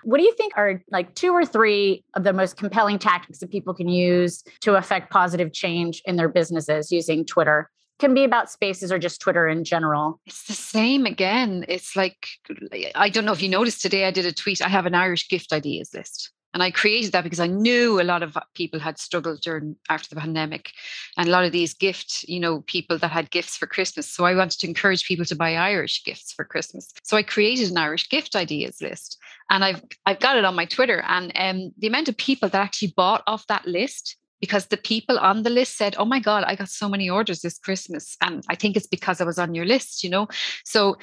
what 0.03 0.19
do 0.19 0.25
you 0.25 0.35
think 0.35 0.55
are 0.57 0.83
like 0.91 1.15
two 1.15 1.33
or 1.33 1.45
three 1.45 2.05
of 2.15 2.25
the 2.25 2.33
most 2.33 2.57
compelling 2.57 2.99
tactics 2.99 3.39
that 3.41 3.51
people 3.51 3.75
can 3.75 3.89
use 3.89 4.43
to 4.61 4.77
affect 4.77 5.11
positive 5.11 5.53
change 5.53 6.03
in 6.07 6.17
their 6.17 6.29
businesses 6.29 6.91
using 6.91 7.25
Twitter? 7.25 7.71
Can 7.99 8.15
be 8.15 8.25
about 8.25 8.51
spaces 8.51 8.91
or 8.91 8.99
just 8.99 9.21
Twitter 9.21 9.47
in 9.47 9.65
general. 9.65 10.21
It's 10.27 10.47
the 10.47 10.53
same 10.53 11.07
again. 11.07 11.65
It's 11.69 11.95
like 11.95 12.29
I 12.95 13.09
don't 13.09 13.25
know 13.25 13.33
if 13.33 13.43
you 13.43 13.49
noticed 13.49 13.83
today. 13.83 14.05
I 14.05 14.11
did 14.11 14.27
a 14.27 14.33
tweet. 14.33 14.61
I 14.61 14.69
have 14.69 14.87
an 14.87 14.95
Irish 14.95 15.29
gift 15.29 15.53
ideas 15.53 15.95
list. 15.95 16.33
And 16.55 16.63
I 16.63 16.71
created 16.71 17.11
that 17.13 17.25
because 17.25 17.41
I 17.41 17.49
knew 17.49 18.01
a 18.01 18.05
lot 18.05 18.23
of 18.23 18.39
people 18.55 18.79
had 18.79 18.97
struggled 18.97 19.41
during 19.41 19.75
after 19.91 20.09
the 20.09 20.21
pandemic, 20.21 20.71
and 21.17 21.29
a 21.29 21.33
lot 21.33 21.45
of 21.45 21.51
these 21.51 21.75
gift, 21.75 22.25
you 22.29 22.39
know, 22.39 22.61
people 22.63 22.97
that 22.97 23.11
had 23.11 23.33
gifts 23.33 23.57
for 23.57 23.67
Christmas. 23.67 24.09
So 24.09 24.25
I 24.25 24.37
wanted 24.37 24.61
to 24.61 24.69
encourage 24.69 25.05
people 25.05 25.25
to 25.25 25.35
buy 25.35 25.57
Irish 25.57 26.05
gifts 26.05 26.33
for 26.33 26.45
Christmas. 26.45 26.93
So 27.03 27.17
I 27.17 27.25
created 27.25 27.73
an 27.73 27.77
Irish 27.77 28.09
gift 28.09 28.37
ideas 28.37 28.81
list, 28.81 29.19
and 29.51 29.65
I've 29.65 29.83
I've 30.07 30.21
got 30.21 30.37
it 30.37 30.45
on 30.45 30.55
my 30.55 30.65
Twitter. 30.65 31.03
And 31.09 31.33
um, 31.35 31.73
the 31.77 31.89
amount 31.89 32.09
of 32.09 32.17
people 32.17 32.49
that 32.49 32.63
actually 32.63 32.95
bought 32.97 33.25
off 33.27 33.49
that 33.49 33.67
list 33.67 34.17
because 34.45 34.67
the 34.67 34.77
people 34.93 35.19
on 35.19 35.43
the 35.43 35.55
list 35.59 35.73
said, 35.79 35.97
"Oh 35.99 36.09
my 36.15 36.21
God, 36.21 36.45
I 36.45 36.55
got 36.55 36.69
so 36.69 36.89
many 36.95 37.09
orders 37.09 37.41
this 37.41 37.59
Christmas," 37.67 38.17
and 38.21 38.45
I 38.53 38.57
think 38.61 38.77
it's 38.77 38.93
because 38.97 39.21
I 39.21 39.25
was 39.25 39.39
on 39.39 39.55
your 39.55 39.65
list, 39.75 40.05
you 40.05 40.11
know. 40.11 40.29
So 40.65 40.99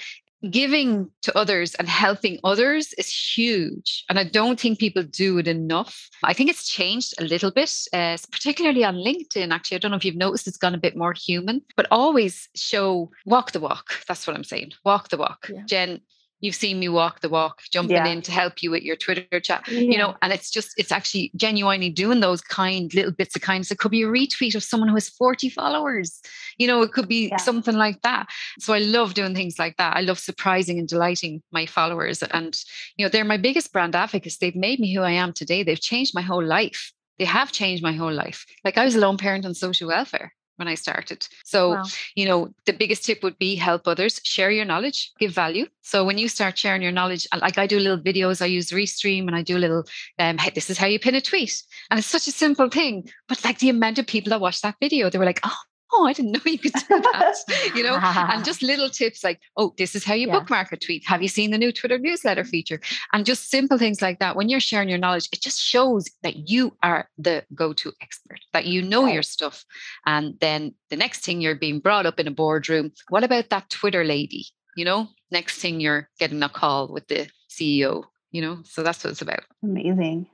giving 0.50 1.10
to 1.22 1.38
others 1.38 1.76
and 1.76 1.88
helping 1.88 2.40
others 2.44 2.94
is 2.94 3.10
huge. 3.36 4.04
And 4.10 4.18
I 4.18 4.24
don't 4.24 4.60
think 4.60 4.80
people 4.80 5.04
do 5.04 5.38
it 5.38 5.48
enough. 5.48 6.10
I 6.24 6.34
think 6.34 6.50
it's 6.50 6.68
changed 6.68 7.14
a 7.20 7.24
little 7.24 7.52
bit, 7.52 7.72
uh, 7.94 8.18
particularly 8.32 8.84
on 8.84 8.96
LinkedIn. 8.96 9.52
Actually, 9.52 9.78
I 9.78 9.80
don't 9.80 9.92
know 9.92 9.98
if 9.98 10.06
you've 10.06 10.16
noticed 10.16 10.48
it's 10.48 10.58
gone 10.58 10.76
a 10.76 10.86
bit 10.86 10.98
more 10.98 11.14
human, 11.14 11.62
but 11.76 11.88
always 11.92 12.50
show 12.56 13.12
walk 13.26 13.52
the 13.52 13.60
walk. 13.60 13.86
That's 14.08 14.26
what 14.26 14.36
I'm 14.36 14.44
saying. 14.44 14.72
Walk 14.84 15.10
the 15.10 15.18
walk. 15.18 15.50
Yeah. 15.54 15.66
Jen, 15.66 16.02
you've 16.42 16.56
seen 16.56 16.80
me 16.80 16.90
walk 16.90 17.22
the 17.22 17.30
walk 17.30 17.62
jumping 17.72 17.96
yeah. 17.96 18.08
in 18.08 18.22
to 18.22 18.32
help 18.32 18.62
you 18.62 18.70
with 18.72 18.84
your 18.84 18.96
twitter 18.96 19.40
chat 19.40 19.66
yeah. 19.68 19.80
you 19.80 19.98
know 19.98 20.16
and 20.22 20.34
it's 20.34 20.50
just 20.50 20.74
it's 20.78 20.92
actually 20.92 21.32
genuinely 21.36 21.90
doing 21.90 22.20
those 22.20 22.42
kind 22.42 22.94
little 22.94 23.12
bits 23.12 23.36
of 23.36 23.42
kindness. 23.42 23.72
It 23.72 23.78
could 23.78 23.92
be 23.92 24.04
a 24.04 24.08
retweet 24.08 24.56
of 24.56 24.64
someone 24.64 24.90
who 24.90 24.96
has 24.96 25.10
40 25.10 25.50
followers 25.50 26.22
you 26.58 26.68
know 26.68 26.82
it 26.82 26.92
could 26.92 27.08
be 27.08 27.30
yeah. 27.30 27.38
something 27.38 27.76
like 27.76 28.02
that. 28.02 28.28
So 28.60 28.74
i 28.74 28.80
love 28.80 29.14
doing 29.14 29.36
things 29.36 29.58
like 29.58 29.78
that. 29.78 29.96
I 29.96 30.02
love 30.02 30.20
surprising 30.20 30.80
and 30.80 30.88
delighting 30.88 31.42
my 31.52 31.66
followers 31.66 32.22
and 32.24 32.60
you 32.98 33.06
know 33.06 33.10
they're 33.10 33.24
my 33.24 33.38
biggest 33.38 33.72
brand 33.72 33.96
advocates. 33.96 34.38
They've 34.38 34.56
made 34.56 34.80
me 34.80 34.94
who 34.94 35.02
i 35.02 35.12
am 35.12 35.34
today. 35.34 35.64
They've 35.64 35.80
changed 35.80 36.14
my 36.14 36.22
whole 36.22 36.44
life. 36.44 36.92
They 37.20 37.26
have 37.26 37.52
changed 37.52 37.84
my 37.84 37.94
whole 37.94 38.14
life. 38.14 38.46
Like 38.66 38.78
i 38.78 38.86
was 38.86 38.96
a 38.96 39.00
lone 39.00 39.18
parent 39.18 39.46
on 39.46 39.54
social 39.54 39.88
welfare 39.88 40.34
when 40.62 40.68
I 40.68 40.76
started. 40.76 41.28
So, 41.44 41.72
wow. 41.72 41.84
you 42.16 42.26
know, 42.26 42.54
the 42.66 42.74
biggest 42.74 43.04
tip 43.04 43.24
would 43.24 43.38
be 43.40 43.56
help 43.56 43.88
others, 43.88 44.22
share 44.24 44.52
your 44.52 44.66
knowledge, 44.66 45.12
give 45.20 45.32
value. 45.32 45.66
So 45.82 46.06
when 46.06 46.20
you 46.20 46.28
start 46.28 46.58
sharing 46.58 46.84
your 46.84 46.92
knowledge, 46.92 47.28
like 47.42 47.58
I 47.58 47.66
do 47.66 47.80
little 47.80 47.98
videos, 47.98 48.42
I 48.42 48.46
use 48.46 48.70
Restream 48.70 49.26
and 49.28 49.36
I 49.36 49.42
do 49.42 49.58
a 49.58 49.64
little, 49.66 49.84
um, 50.20 50.38
hey, 50.38 50.52
this 50.54 50.70
is 50.70 50.78
how 50.78 50.86
you 50.86 51.00
pin 51.00 51.16
a 51.16 51.22
tweet. 51.22 51.64
And 51.90 51.98
it's 51.98 52.08
such 52.08 52.28
a 52.28 52.32
simple 52.32 52.70
thing. 52.70 53.10
But 53.28 53.44
like 53.44 53.58
the 53.58 53.70
amount 53.70 53.98
of 53.98 54.06
people 54.06 54.30
that 54.30 54.40
watch 54.40 54.62
that 54.62 54.76
video, 54.80 55.10
they 55.10 55.18
were 55.18 55.26
like, 55.26 55.40
oh, 55.44 55.58
oh, 55.94 56.06
I 56.06 56.14
didn't 56.14 56.32
know 56.32 56.40
you 56.46 56.58
could 56.58 56.74
do 56.74 56.82
that, 56.90 57.36
you 57.76 57.84
know, 57.84 57.98
and 58.02 58.44
just 58.46 58.62
little 58.62 58.90
tips 58.90 59.24
like, 59.24 59.42
oh, 59.58 59.74
this 59.78 59.96
is 59.96 60.04
how 60.04 60.14
you 60.14 60.28
yeah. 60.28 60.40
bookmark 60.40 60.72
a 60.72 60.78
tweet. 60.78 61.06
Have 61.08 61.22
you 61.22 61.28
seen 61.28 61.52
the 61.52 61.58
new 61.58 61.72
Twitter 61.72 61.98
newsletter 61.98 62.44
feature? 62.44 62.80
And 63.14 63.26
just 63.26 63.50
simple 63.50 63.78
things 63.78 64.02
like 64.02 64.20
that. 64.20 64.36
When 64.36 64.50
you're 64.50 64.60
sharing 64.60 64.90
your 64.90 64.98
knowledge, 64.98 65.30
it 65.32 65.42
just 65.42 65.62
shows 65.62 66.10
that 66.24 66.50
you 66.50 66.76
are 66.84 67.10
the 67.18 67.44
go 67.54 67.74
to 67.74 67.92
expert, 68.02 68.40
that 68.54 68.66
you 68.66 68.82
know 68.82 69.04
right. 69.04 69.14
your 69.14 69.24
stuff. 69.24 69.66
And 70.06 70.38
then 70.40 70.76
the 70.90 70.98
next 70.98 71.26
thing 71.26 71.42
you're 71.42 71.56
being 71.56 71.80
brought 71.80 72.06
up 72.06 72.20
in 72.20 72.28
a 72.28 72.32
boardroom, 72.32 72.92
what 73.10 73.24
about 73.24 73.50
that 73.50 73.70
Twitter 73.70 74.04
lady? 74.04 74.48
You 74.76 74.86
know, 74.86 75.10
next 75.32 75.60
thing 75.60 75.80
you're 75.80 76.10
getting 76.20 76.42
a 76.44 76.50
call 76.50 76.88
with 76.88 77.08
the 77.08 77.28
CEO, 77.50 78.06
you 78.32 78.42
know, 78.42 78.60
so 78.64 78.84
that's 78.84 79.04
what 79.04 79.12
it's 79.12 79.22
about. 79.22 79.44
Amazing. 79.64 80.28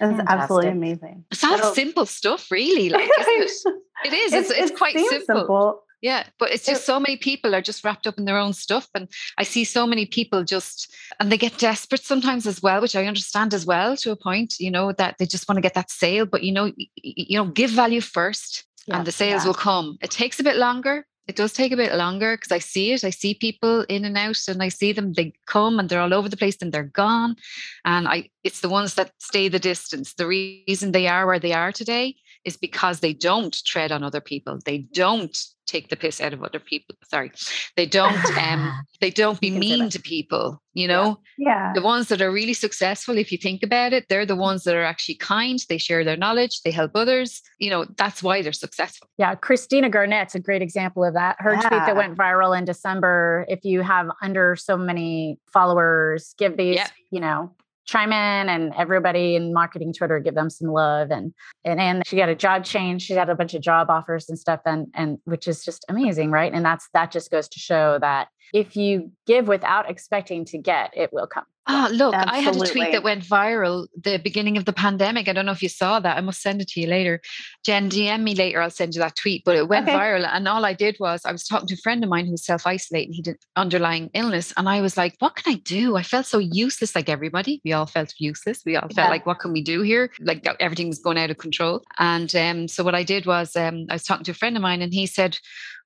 It's 0.00 0.22
absolutely 0.26 0.70
amazing. 0.70 1.24
It's 1.30 1.44
all 1.44 1.58
so, 1.58 1.74
simple 1.74 2.06
stuff, 2.06 2.50
really. 2.50 2.88
Like, 2.88 3.08
isn't 3.20 3.66
it? 3.66 3.74
It 4.04 4.12
is. 4.12 4.32
It's, 4.32 4.50
it's, 4.50 4.76
quite 4.76 4.94
simple. 4.94 5.36
simple. 5.36 5.82
Yeah, 6.02 6.24
but 6.40 6.50
it's 6.50 6.66
just 6.66 6.84
so 6.84 6.98
many 6.98 7.16
people 7.16 7.54
are 7.54 7.62
just 7.62 7.84
wrapped 7.84 8.08
up 8.08 8.18
in 8.18 8.24
their 8.24 8.36
own 8.36 8.52
stuff. 8.52 8.88
And 8.92 9.08
I 9.38 9.44
see 9.44 9.62
so 9.62 9.86
many 9.86 10.04
people 10.04 10.42
just, 10.42 10.92
and 11.20 11.30
they 11.30 11.38
get 11.38 11.58
desperate 11.58 12.02
sometimes 12.02 12.44
as 12.44 12.60
well, 12.60 12.80
which 12.80 12.96
I 12.96 13.06
understand 13.06 13.54
as 13.54 13.64
well 13.64 13.96
to 13.98 14.10
a 14.10 14.16
point, 14.16 14.56
you 14.58 14.70
know, 14.70 14.90
that 14.92 15.18
they 15.18 15.26
just 15.26 15.48
want 15.48 15.58
to 15.58 15.62
get 15.62 15.74
that 15.74 15.92
sale. 15.92 16.26
But, 16.26 16.42
you 16.42 16.50
know, 16.50 16.72
you 16.96 17.38
know, 17.38 17.46
give 17.46 17.70
value 17.70 18.00
first 18.00 18.64
yeah, 18.88 18.98
and 18.98 19.06
the 19.06 19.12
sales 19.12 19.42
yeah. 19.42 19.46
will 19.46 19.54
come. 19.54 19.96
It 20.02 20.10
takes 20.10 20.40
a 20.40 20.44
bit 20.44 20.56
longer. 20.56 21.06
It 21.28 21.36
does 21.36 21.52
take 21.52 21.70
a 21.70 21.76
bit 21.76 21.94
longer 21.94 22.36
because 22.36 22.50
I 22.50 22.58
see 22.58 22.92
it. 22.92 23.04
I 23.04 23.10
see 23.10 23.34
people 23.34 23.82
in 23.82 24.04
and 24.04 24.18
out 24.18 24.40
and 24.48 24.60
I 24.60 24.68
see 24.70 24.92
them, 24.92 25.12
they 25.12 25.32
come 25.46 25.78
and 25.78 25.88
they're 25.88 26.00
all 26.00 26.12
over 26.12 26.28
the 26.28 26.36
place 26.36 26.56
and 26.60 26.72
they're 26.72 26.82
gone. 26.82 27.36
And 27.84 28.08
I 28.08 28.28
it's 28.42 28.60
the 28.60 28.68
ones 28.68 28.94
that 28.94 29.12
stay 29.18 29.46
the 29.48 29.60
distance. 29.60 30.14
The 30.14 30.26
reason 30.26 30.90
they 30.90 31.06
are 31.06 31.24
where 31.24 31.38
they 31.38 31.52
are 31.52 31.70
today 31.70 32.16
is 32.44 32.56
because 32.56 33.00
they 33.00 33.12
don't 33.12 33.56
tread 33.64 33.92
on 33.92 34.02
other 34.02 34.20
people. 34.20 34.58
They 34.64 34.78
don't 34.78 35.36
take 35.66 35.88
the 35.88 35.96
piss 35.96 36.20
out 36.20 36.32
of 36.32 36.42
other 36.42 36.58
people. 36.58 36.94
Sorry. 37.08 37.30
They 37.76 37.86
don't 37.86 38.24
um 38.36 38.84
they 39.00 39.10
don't 39.10 39.40
be 39.40 39.50
mean 39.50 39.88
to 39.90 40.00
people, 40.00 40.60
you 40.74 40.88
know? 40.88 41.18
Yeah. 41.38 41.72
The 41.74 41.82
ones 41.82 42.08
that 42.08 42.20
are 42.20 42.30
really 42.30 42.54
successful, 42.54 43.16
if 43.16 43.32
you 43.32 43.38
think 43.38 43.62
about 43.62 43.92
it, 43.92 44.06
they're 44.08 44.26
the 44.26 44.36
ones 44.36 44.64
that 44.64 44.74
are 44.74 44.82
actually 44.82 45.16
kind, 45.16 45.64
they 45.68 45.78
share 45.78 46.04
their 46.04 46.16
knowledge, 46.16 46.60
they 46.62 46.70
help 46.70 46.92
others. 46.94 47.40
You 47.58 47.70
know, 47.70 47.86
that's 47.96 48.22
why 48.22 48.42
they're 48.42 48.52
successful. 48.52 49.08
Yeah. 49.18 49.34
Christina 49.34 49.88
Garnett's 49.88 50.34
a 50.34 50.40
great 50.40 50.62
example 50.62 51.04
of 51.04 51.14
that. 51.14 51.36
Her 51.38 51.54
yeah. 51.54 51.60
tweet 51.60 51.86
that 51.86 51.96
went 51.96 52.18
viral 52.18 52.56
in 52.56 52.64
December, 52.64 53.46
if 53.48 53.64
you 53.64 53.82
have 53.82 54.10
under 54.20 54.56
so 54.56 54.76
many 54.76 55.38
followers, 55.52 56.34
give 56.38 56.56
these, 56.56 56.76
yeah. 56.76 56.88
you 57.10 57.20
know, 57.20 57.54
chime 57.84 58.12
in 58.12 58.48
and 58.48 58.72
everybody 58.76 59.34
in 59.34 59.52
marketing 59.52 59.92
Twitter 59.92 60.18
give 60.20 60.34
them 60.34 60.50
some 60.50 60.68
love 60.68 61.10
and 61.10 61.32
and 61.64 61.80
and 61.80 62.06
she 62.06 62.16
got 62.16 62.28
a 62.28 62.34
job 62.34 62.64
change. 62.64 63.02
She 63.02 63.14
got 63.14 63.28
a 63.28 63.34
bunch 63.34 63.54
of 63.54 63.62
job 63.62 63.90
offers 63.90 64.28
and 64.28 64.38
stuff 64.38 64.60
and 64.64 64.86
and 64.94 65.18
which 65.24 65.48
is 65.48 65.64
just 65.64 65.84
amazing, 65.88 66.30
right? 66.30 66.52
And 66.52 66.64
that's 66.64 66.88
that 66.94 67.10
just 67.10 67.30
goes 67.30 67.48
to 67.48 67.58
show 67.58 67.98
that 68.00 68.28
if 68.52 68.76
you 68.76 69.12
give 69.26 69.48
without 69.48 69.88
expecting 69.90 70.44
to 70.46 70.58
get, 70.58 70.96
it 70.96 71.12
will 71.12 71.26
come. 71.26 71.44
Oh, 71.68 71.88
look, 71.92 72.12
Absolutely. 72.12 72.38
I 72.38 72.40
had 72.40 72.56
a 72.56 72.72
tweet 72.72 72.92
that 72.92 73.04
went 73.04 73.22
viral 73.22 73.86
the 73.96 74.18
beginning 74.18 74.56
of 74.56 74.64
the 74.64 74.72
pandemic. 74.72 75.28
I 75.28 75.32
don't 75.32 75.46
know 75.46 75.52
if 75.52 75.62
you 75.62 75.68
saw 75.68 76.00
that. 76.00 76.16
I 76.16 76.20
must 76.20 76.42
send 76.42 76.60
it 76.60 76.66
to 76.70 76.80
you 76.80 76.88
later. 76.88 77.20
Jen, 77.64 77.88
DM 77.88 78.24
me 78.24 78.34
later. 78.34 78.60
I'll 78.60 78.68
send 78.68 78.96
you 78.96 79.00
that 79.00 79.14
tweet. 79.14 79.44
But 79.44 79.56
it 79.56 79.68
went 79.68 79.88
okay. 79.88 79.96
viral. 79.96 80.28
And 80.28 80.48
all 80.48 80.64
I 80.64 80.72
did 80.72 80.96
was 80.98 81.24
I 81.24 81.30
was 81.30 81.46
talking 81.46 81.68
to 81.68 81.74
a 81.74 81.76
friend 81.76 82.02
of 82.02 82.10
mine 82.10 82.24
who 82.24 82.32
was 82.32 82.44
self 82.44 82.66
isolating. 82.66 83.12
He 83.12 83.22
did 83.22 83.36
underlying 83.54 84.10
illness. 84.12 84.52
And 84.56 84.68
I 84.68 84.80
was 84.80 84.96
like, 84.96 85.14
what 85.20 85.36
can 85.36 85.54
I 85.54 85.58
do? 85.58 85.94
I 85.94 86.02
felt 86.02 86.26
so 86.26 86.38
useless, 86.38 86.96
like 86.96 87.08
everybody. 87.08 87.60
We 87.64 87.72
all 87.72 87.86
felt 87.86 88.12
useless. 88.18 88.62
We 88.66 88.74
all 88.74 88.88
felt 88.88 89.10
like, 89.10 89.24
what 89.24 89.38
can 89.38 89.52
we 89.52 89.62
do 89.62 89.82
here? 89.82 90.10
Like 90.18 90.44
everything 90.58 90.88
was 90.88 90.98
going 90.98 91.16
out 91.16 91.30
of 91.30 91.38
control. 91.38 91.84
And 92.00 92.34
um, 92.34 92.66
so 92.66 92.82
what 92.82 92.96
I 92.96 93.04
did 93.04 93.24
was 93.24 93.54
um, 93.54 93.86
I 93.88 93.94
was 93.94 94.02
talking 94.02 94.24
to 94.24 94.32
a 94.32 94.34
friend 94.34 94.56
of 94.56 94.62
mine 94.62 94.82
and 94.82 94.92
he 94.92 95.06
said, 95.06 95.38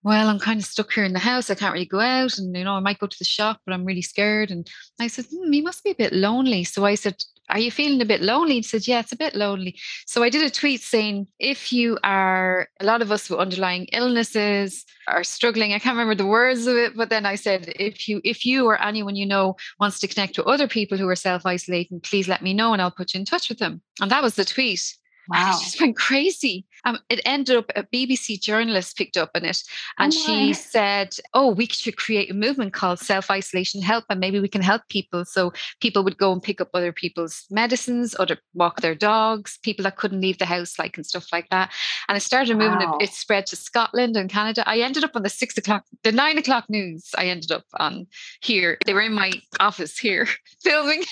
well, 0.06 0.28
I'm 0.28 0.38
kind 0.38 0.60
of 0.60 0.64
stuck 0.64 0.92
here 0.92 1.02
in 1.02 1.14
the 1.14 1.18
house. 1.18 1.50
I 1.50 1.56
can't 1.56 1.72
really 1.72 1.84
go 1.84 1.98
out. 1.98 2.38
And, 2.38 2.56
you 2.56 2.62
know, 2.62 2.74
I 2.74 2.78
might 2.80 3.00
go 3.00 3.08
to 3.08 3.18
the 3.18 3.24
shop, 3.24 3.60
but 3.66 3.74
I'm 3.74 3.84
really 3.84 4.02
scared. 4.02 4.52
And 4.52 4.64
I 5.00 5.08
said, 5.08 5.24
hmm, 5.24 5.52
you 5.52 5.64
must 5.64 5.82
be 5.82 5.90
a 5.90 5.96
bit 5.96 6.12
lonely. 6.12 6.62
So 6.62 6.84
I 6.84 6.94
said, 6.94 7.16
are 7.48 7.58
you 7.58 7.72
feeling 7.72 8.00
a 8.00 8.04
bit 8.04 8.22
lonely? 8.22 8.54
He 8.54 8.62
said, 8.62 8.86
yeah, 8.86 9.00
it's 9.00 9.10
a 9.10 9.16
bit 9.16 9.34
lonely. 9.34 9.76
So 10.06 10.22
I 10.22 10.30
did 10.30 10.44
a 10.44 10.50
tweet 10.50 10.80
saying, 10.80 11.26
if 11.40 11.72
you 11.72 11.98
are, 12.04 12.68
a 12.78 12.84
lot 12.84 13.02
of 13.02 13.10
us 13.10 13.28
with 13.28 13.40
underlying 13.40 13.86
illnesses 13.86 14.84
are 15.08 15.24
struggling. 15.24 15.72
I 15.72 15.80
can't 15.80 15.96
remember 15.96 16.14
the 16.14 16.30
words 16.30 16.68
of 16.68 16.76
it, 16.76 16.96
but 16.96 17.10
then 17.10 17.26
I 17.26 17.34
said, 17.34 17.72
if 17.74 18.06
you, 18.06 18.20
if 18.22 18.46
you 18.46 18.64
or 18.64 18.80
anyone 18.80 19.16
you 19.16 19.26
know 19.26 19.56
wants 19.80 19.98
to 19.98 20.06
connect 20.06 20.36
to 20.36 20.44
other 20.44 20.68
people 20.68 20.96
who 20.96 21.08
are 21.08 21.16
self-isolating, 21.16 21.98
please 21.98 22.28
let 22.28 22.42
me 22.42 22.54
know 22.54 22.72
and 22.72 22.80
I'll 22.80 22.92
put 22.92 23.12
you 23.12 23.18
in 23.18 23.26
touch 23.26 23.48
with 23.48 23.58
them. 23.58 23.82
And 24.00 24.12
that 24.12 24.22
was 24.22 24.36
the 24.36 24.44
tweet. 24.44 24.96
Wow. 25.28 25.38
And 25.38 25.48
it 25.48 25.64
just 25.64 25.80
went 25.80 25.96
crazy. 25.96 26.66
Um, 26.84 26.98
it 27.08 27.20
ended 27.24 27.56
up 27.56 27.70
a 27.74 27.82
BBC 27.82 28.40
journalist 28.40 28.96
picked 28.96 29.16
up 29.16 29.30
on 29.34 29.44
it 29.44 29.62
and 29.98 30.12
oh 30.12 30.16
she 30.16 30.52
said, 30.52 31.16
Oh, 31.34 31.52
we 31.52 31.66
should 31.66 31.96
create 31.96 32.30
a 32.30 32.34
movement 32.34 32.72
called 32.72 32.98
self 32.98 33.30
isolation 33.30 33.82
help 33.82 34.04
and 34.08 34.20
maybe 34.20 34.40
we 34.40 34.48
can 34.48 34.62
help 34.62 34.82
people. 34.88 35.24
So 35.24 35.52
people 35.80 36.04
would 36.04 36.16
go 36.18 36.32
and 36.32 36.42
pick 36.42 36.60
up 36.60 36.70
other 36.74 36.92
people's 36.92 37.44
medicines, 37.50 38.14
other 38.18 38.38
walk 38.54 38.80
their 38.80 38.94
dogs, 38.94 39.58
people 39.62 39.82
that 39.84 39.96
couldn't 39.96 40.20
leave 40.20 40.38
the 40.38 40.46
house, 40.46 40.78
like 40.78 40.96
and 40.96 41.06
stuff 41.06 41.32
like 41.32 41.48
that. 41.50 41.72
And 42.08 42.16
it 42.16 42.20
started 42.20 42.52
a 42.52 42.58
movement, 42.58 42.90
wow. 42.90 42.98
it, 43.00 43.10
it 43.10 43.12
spread 43.12 43.46
to 43.46 43.56
Scotland 43.56 44.16
and 44.16 44.30
Canada. 44.30 44.62
I 44.66 44.78
ended 44.78 45.04
up 45.04 45.16
on 45.16 45.22
the 45.22 45.28
six 45.28 45.58
o'clock, 45.58 45.84
the 46.04 46.12
nine 46.12 46.38
o'clock 46.38 46.66
news. 46.68 47.10
I 47.16 47.26
ended 47.26 47.50
up 47.50 47.64
on 47.78 48.06
here. 48.40 48.78
They 48.84 48.94
were 48.94 49.00
in 49.00 49.12
my 49.12 49.32
office 49.58 49.98
here 49.98 50.28
filming. 50.62 51.02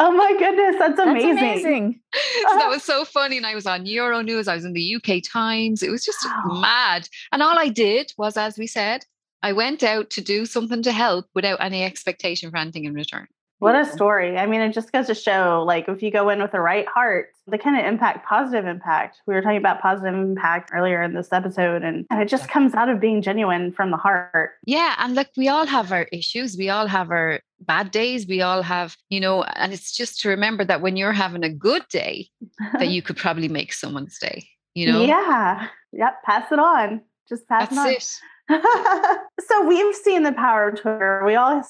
Oh 0.00 0.10
my 0.10 0.34
goodness, 0.38 0.76
that's 0.78 0.98
amazing. 0.98 1.34
That's 1.36 1.40
amazing. 1.40 2.00
so 2.12 2.58
that 2.58 2.68
was 2.68 2.82
so 2.82 3.04
funny. 3.04 3.36
And 3.36 3.46
I 3.46 3.54
was 3.54 3.66
on 3.66 3.86
Euro 3.86 4.22
News, 4.22 4.48
I 4.48 4.56
was 4.56 4.64
in 4.64 4.72
the 4.72 4.96
UK 4.96 5.22
Times. 5.22 5.82
It 5.82 5.90
was 5.90 6.04
just 6.04 6.18
wow. 6.24 6.60
mad. 6.60 7.08
And 7.30 7.42
all 7.42 7.58
I 7.58 7.68
did 7.68 8.12
was, 8.18 8.36
as 8.36 8.58
we 8.58 8.66
said, 8.66 9.04
I 9.42 9.52
went 9.52 9.82
out 9.82 10.10
to 10.10 10.20
do 10.20 10.46
something 10.46 10.82
to 10.82 10.92
help 10.92 11.26
without 11.34 11.62
any 11.62 11.84
expectation 11.84 12.50
for 12.50 12.56
anything 12.56 12.84
in 12.84 12.94
return. 12.94 13.28
What 13.58 13.76
a 13.76 13.84
story. 13.86 14.36
I 14.36 14.46
mean, 14.46 14.60
it 14.60 14.72
just 14.72 14.92
goes 14.92 15.06
to 15.06 15.14
show 15.14 15.64
like 15.66 15.88
if 15.88 16.02
you 16.02 16.10
go 16.10 16.28
in 16.28 16.42
with 16.42 16.52
the 16.52 16.60
right 16.60 16.86
heart, 16.86 17.28
the 17.46 17.56
kind 17.56 17.78
of 17.78 17.86
impact, 17.86 18.26
positive 18.26 18.66
impact. 18.66 19.22
We 19.26 19.34
were 19.34 19.42
talking 19.42 19.56
about 19.58 19.80
positive 19.80 20.12
impact 20.12 20.70
earlier 20.74 21.02
in 21.02 21.14
this 21.14 21.32
episode, 21.32 21.82
and, 21.82 22.04
and 22.10 22.20
it 22.20 22.28
just 22.28 22.48
comes 22.48 22.74
out 22.74 22.88
of 22.88 23.00
being 23.00 23.22
genuine 23.22 23.72
from 23.72 23.90
the 23.90 23.96
heart. 23.96 24.50
Yeah. 24.66 24.94
And 24.98 25.14
look, 25.14 25.28
we 25.36 25.48
all 25.48 25.66
have 25.66 25.92
our 25.92 26.06
issues, 26.12 26.56
we 26.58 26.68
all 26.68 26.88
have 26.88 27.10
our 27.10 27.40
bad 27.66 27.90
days. 27.90 28.26
We 28.26 28.42
all 28.42 28.62
have, 28.62 28.96
you 29.08 29.20
know, 29.20 29.42
and 29.42 29.72
it's 29.72 29.92
just 29.92 30.20
to 30.20 30.28
remember 30.28 30.64
that 30.64 30.80
when 30.80 30.96
you're 30.96 31.12
having 31.12 31.44
a 31.44 31.48
good 31.48 31.82
day, 31.88 32.28
that 32.72 32.88
you 32.94 33.02
could 33.02 33.16
probably 33.16 33.48
make 33.48 33.72
someone's 33.72 34.18
day, 34.18 34.46
you 34.74 34.90
know? 34.90 35.04
Yeah. 35.04 35.68
Yep. 35.92 36.22
Pass 36.24 36.52
it 36.52 36.58
on. 36.58 37.02
Just 37.28 37.48
pass 37.48 37.70
That's 37.70 37.72
it 37.72 37.78
on. 37.78 37.88
it. 37.88 38.20
so 38.50 39.66
we've 39.66 39.94
seen 39.94 40.22
the 40.22 40.32
power 40.32 40.68
of 40.68 40.80
Twitter. 40.80 41.22
We 41.24 41.34
all 41.34 41.62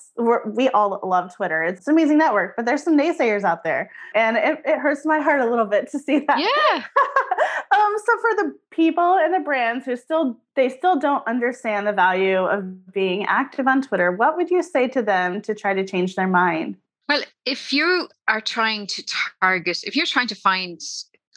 we 0.46 0.68
all 0.70 0.98
love 1.04 1.34
Twitter. 1.34 1.62
It's 1.62 1.86
an 1.86 1.94
amazing 1.94 2.18
network, 2.18 2.56
but 2.56 2.66
there's 2.66 2.82
some 2.82 2.98
naysayers 2.98 3.44
out 3.44 3.62
there, 3.62 3.92
and 4.14 4.36
it, 4.36 4.60
it 4.64 4.78
hurts 4.80 5.06
my 5.06 5.20
heart 5.20 5.40
a 5.40 5.48
little 5.48 5.66
bit 5.66 5.88
to 5.92 6.00
see 6.00 6.18
that. 6.26 6.38
Yeah. 6.38 6.76
um. 7.78 7.94
So 8.04 8.12
for 8.20 8.42
the 8.42 8.54
people 8.72 9.18
and 9.22 9.32
the 9.32 9.38
brands 9.38 9.84
who 9.84 9.96
still 9.96 10.36
they 10.56 10.68
still 10.68 10.98
don't 10.98 11.24
understand 11.28 11.86
the 11.86 11.92
value 11.92 12.38
of 12.38 12.92
being 12.92 13.24
active 13.26 13.68
on 13.68 13.80
Twitter, 13.80 14.10
what 14.10 14.36
would 14.36 14.50
you 14.50 14.62
say 14.62 14.88
to 14.88 15.02
them 15.02 15.40
to 15.42 15.54
try 15.54 15.74
to 15.74 15.86
change 15.86 16.16
their 16.16 16.28
mind? 16.28 16.76
Well, 17.08 17.22
if 17.46 17.72
you 17.72 18.08
are 18.26 18.40
trying 18.40 18.88
to 18.88 19.04
target, 19.40 19.84
if 19.84 19.94
you're 19.94 20.06
trying 20.06 20.28
to 20.28 20.34
find 20.34 20.80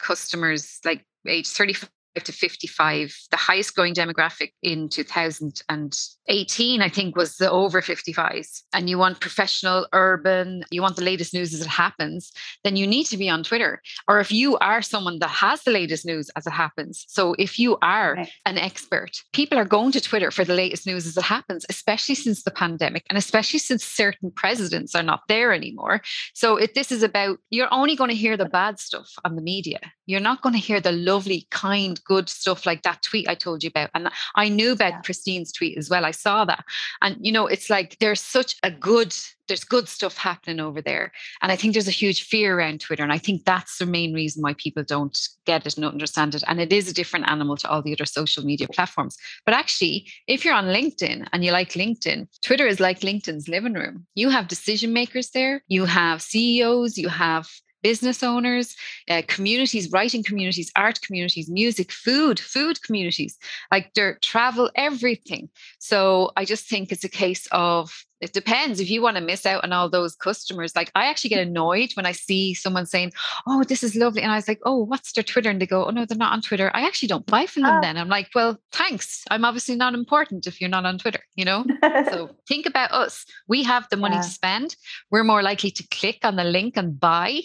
customers 0.00 0.80
like 0.84 1.04
age 1.26 1.46
35 1.46 1.88
to 2.24 2.32
55. 2.32 3.16
The 3.30 3.36
highest 3.36 3.74
growing 3.74 3.94
demographic 3.94 4.52
in 4.62 4.88
2018, 4.88 6.82
I 6.82 6.88
think, 6.88 7.16
was 7.16 7.36
the 7.36 7.50
over 7.50 7.80
55s. 7.80 8.62
And 8.72 8.88
you 8.88 8.98
want 8.98 9.20
professional, 9.20 9.86
urban, 9.92 10.64
you 10.70 10.82
want 10.82 10.96
the 10.96 11.04
latest 11.04 11.34
news 11.34 11.54
as 11.54 11.60
it 11.60 11.66
happens, 11.66 12.32
then 12.64 12.76
you 12.76 12.86
need 12.86 13.04
to 13.04 13.16
be 13.16 13.28
on 13.28 13.42
Twitter. 13.42 13.82
Or 14.06 14.20
if 14.20 14.32
you 14.32 14.56
are 14.58 14.82
someone 14.82 15.18
that 15.20 15.30
has 15.30 15.62
the 15.62 15.70
latest 15.70 16.04
news 16.06 16.30
as 16.36 16.46
it 16.46 16.52
happens. 16.52 17.04
So 17.08 17.34
if 17.38 17.58
you 17.58 17.78
are 17.82 18.14
right. 18.14 18.30
an 18.46 18.58
expert, 18.58 19.22
people 19.32 19.58
are 19.58 19.64
going 19.64 19.92
to 19.92 20.00
Twitter 20.00 20.30
for 20.30 20.44
the 20.44 20.54
latest 20.54 20.86
news 20.86 21.06
as 21.06 21.16
it 21.16 21.24
happens, 21.24 21.64
especially 21.68 22.14
since 22.14 22.42
the 22.42 22.50
pandemic 22.50 23.04
and 23.08 23.18
especially 23.18 23.58
since 23.58 23.84
certain 23.84 24.30
presidents 24.30 24.94
are 24.94 25.02
not 25.02 25.22
there 25.28 25.52
anymore. 25.52 26.00
So 26.34 26.56
if 26.56 26.74
this 26.74 26.92
is 26.92 27.02
about, 27.02 27.38
you're 27.50 27.72
only 27.72 27.96
going 27.96 28.10
to 28.10 28.16
hear 28.16 28.36
the 28.36 28.44
bad 28.46 28.78
stuff 28.78 29.12
on 29.24 29.36
the 29.36 29.42
media. 29.42 29.80
You're 30.08 30.20
not 30.20 30.40
going 30.40 30.54
to 30.54 30.58
hear 30.58 30.80
the 30.80 30.90
lovely, 30.90 31.46
kind, 31.50 32.02
good 32.04 32.30
stuff 32.30 32.64
like 32.64 32.82
that 32.82 33.02
tweet 33.02 33.28
I 33.28 33.34
told 33.34 33.62
you 33.62 33.68
about. 33.68 33.90
And 33.94 34.08
I 34.34 34.48
knew 34.48 34.72
about 34.72 34.94
yeah. 34.94 35.00
Christine's 35.02 35.52
tweet 35.52 35.76
as 35.76 35.90
well. 35.90 36.06
I 36.06 36.12
saw 36.12 36.46
that. 36.46 36.64
And, 37.02 37.18
you 37.20 37.30
know, 37.30 37.46
it's 37.46 37.68
like 37.68 37.98
there's 37.98 38.22
such 38.22 38.56
a 38.62 38.70
good, 38.70 39.14
there's 39.48 39.64
good 39.64 39.86
stuff 39.86 40.16
happening 40.16 40.60
over 40.60 40.80
there. 40.80 41.12
And 41.42 41.52
I 41.52 41.56
think 41.56 41.74
there's 41.74 41.88
a 41.88 41.92
huge 41.92 42.22
fear 42.22 42.58
around 42.58 42.80
Twitter. 42.80 43.02
And 43.02 43.12
I 43.12 43.18
think 43.18 43.44
that's 43.44 43.76
the 43.76 43.84
main 43.84 44.14
reason 44.14 44.42
why 44.42 44.54
people 44.54 44.82
don't 44.82 45.18
get 45.44 45.66
it 45.66 45.76
and 45.76 45.82
don't 45.82 45.92
understand 45.92 46.34
it. 46.34 46.42
And 46.48 46.58
it 46.58 46.72
is 46.72 46.88
a 46.88 46.94
different 46.94 47.28
animal 47.28 47.58
to 47.58 47.68
all 47.68 47.82
the 47.82 47.92
other 47.92 48.06
social 48.06 48.42
media 48.42 48.66
platforms. 48.68 49.18
But 49.44 49.54
actually, 49.54 50.10
if 50.26 50.42
you're 50.42 50.54
on 50.54 50.68
LinkedIn 50.68 51.28
and 51.34 51.44
you 51.44 51.52
like 51.52 51.72
LinkedIn, 51.72 52.28
Twitter 52.42 52.66
is 52.66 52.80
like 52.80 53.00
LinkedIn's 53.00 53.46
living 53.46 53.74
room. 53.74 54.06
You 54.14 54.30
have 54.30 54.48
decision 54.48 54.94
makers 54.94 55.32
there, 55.32 55.62
you 55.68 55.84
have 55.84 56.22
CEOs, 56.22 56.96
you 56.96 57.10
have 57.10 57.46
business 57.82 58.22
owners, 58.22 58.74
uh, 59.10 59.22
communities, 59.28 59.90
writing 59.90 60.22
communities, 60.22 60.70
art 60.76 61.00
communities, 61.02 61.48
music, 61.48 61.92
food, 61.92 62.38
food 62.38 62.82
communities, 62.82 63.38
like 63.70 63.92
dirt, 63.94 64.22
travel, 64.22 64.70
everything. 64.74 65.48
So 65.78 66.30
I 66.36 66.44
just 66.44 66.68
think 66.68 66.92
it's 66.92 67.04
a 67.04 67.08
case 67.08 67.46
of 67.52 68.04
it 68.20 68.32
depends 68.32 68.80
if 68.80 68.90
you 68.90 69.00
want 69.00 69.16
to 69.16 69.22
miss 69.22 69.46
out 69.46 69.62
on 69.64 69.72
all 69.72 69.88
those 69.88 70.14
customers 70.14 70.74
like 70.74 70.90
i 70.94 71.06
actually 71.06 71.30
get 71.30 71.46
annoyed 71.46 71.90
when 71.94 72.06
i 72.06 72.12
see 72.12 72.54
someone 72.54 72.86
saying 72.86 73.12
oh 73.46 73.62
this 73.64 73.82
is 73.82 73.94
lovely 73.94 74.22
and 74.22 74.32
i 74.32 74.36
was 74.36 74.48
like 74.48 74.60
oh 74.64 74.76
what's 74.84 75.12
their 75.12 75.24
twitter? 75.24 75.50
And 75.50 75.60
they 75.60 75.66
go 75.66 75.86
oh 75.86 75.90
no 75.90 76.04
they're 76.04 76.18
not 76.18 76.32
on 76.32 76.42
twitter. 76.42 76.70
I 76.74 76.86
actually 76.86 77.08
don't 77.08 77.26
buy 77.26 77.46
from 77.46 77.62
them 77.62 77.78
oh. 77.78 77.80
then. 77.80 77.96
I'm 77.96 78.08
like 78.08 78.28
well 78.34 78.58
thanks. 78.72 79.24
I'm 79.30 79.44
obviously 79.44 79.76
not 79.76 79.94
important 79.94 80.46
if 80.46 80.60
you're 80.60 80.70
not 80.70 80.84
on 80.84 80.98
twitter 80.98 81.20
you 81.38 81.44
know? 81.44 81.64
So 82.10 82.30
think 82.48 82.66
about 82.66 82.90
us. 82.90 83.24
We 83.46 83.62
have 83.62 83.86
the 83.90 83.96
money 83.96 84.16
yeah. 84.16 84.22
to 84.22 84.28
spend. 84.28 84.76
We're 85.10 85.24
more 85.24 85.42
likely 85.42 85.70
to 85.70 85.86
click 85.88 86.18
on 86.24 86.34
the 86.36 86.44
link 86.44 86.76
and 86.76 86.98
buy. 86.98 87.42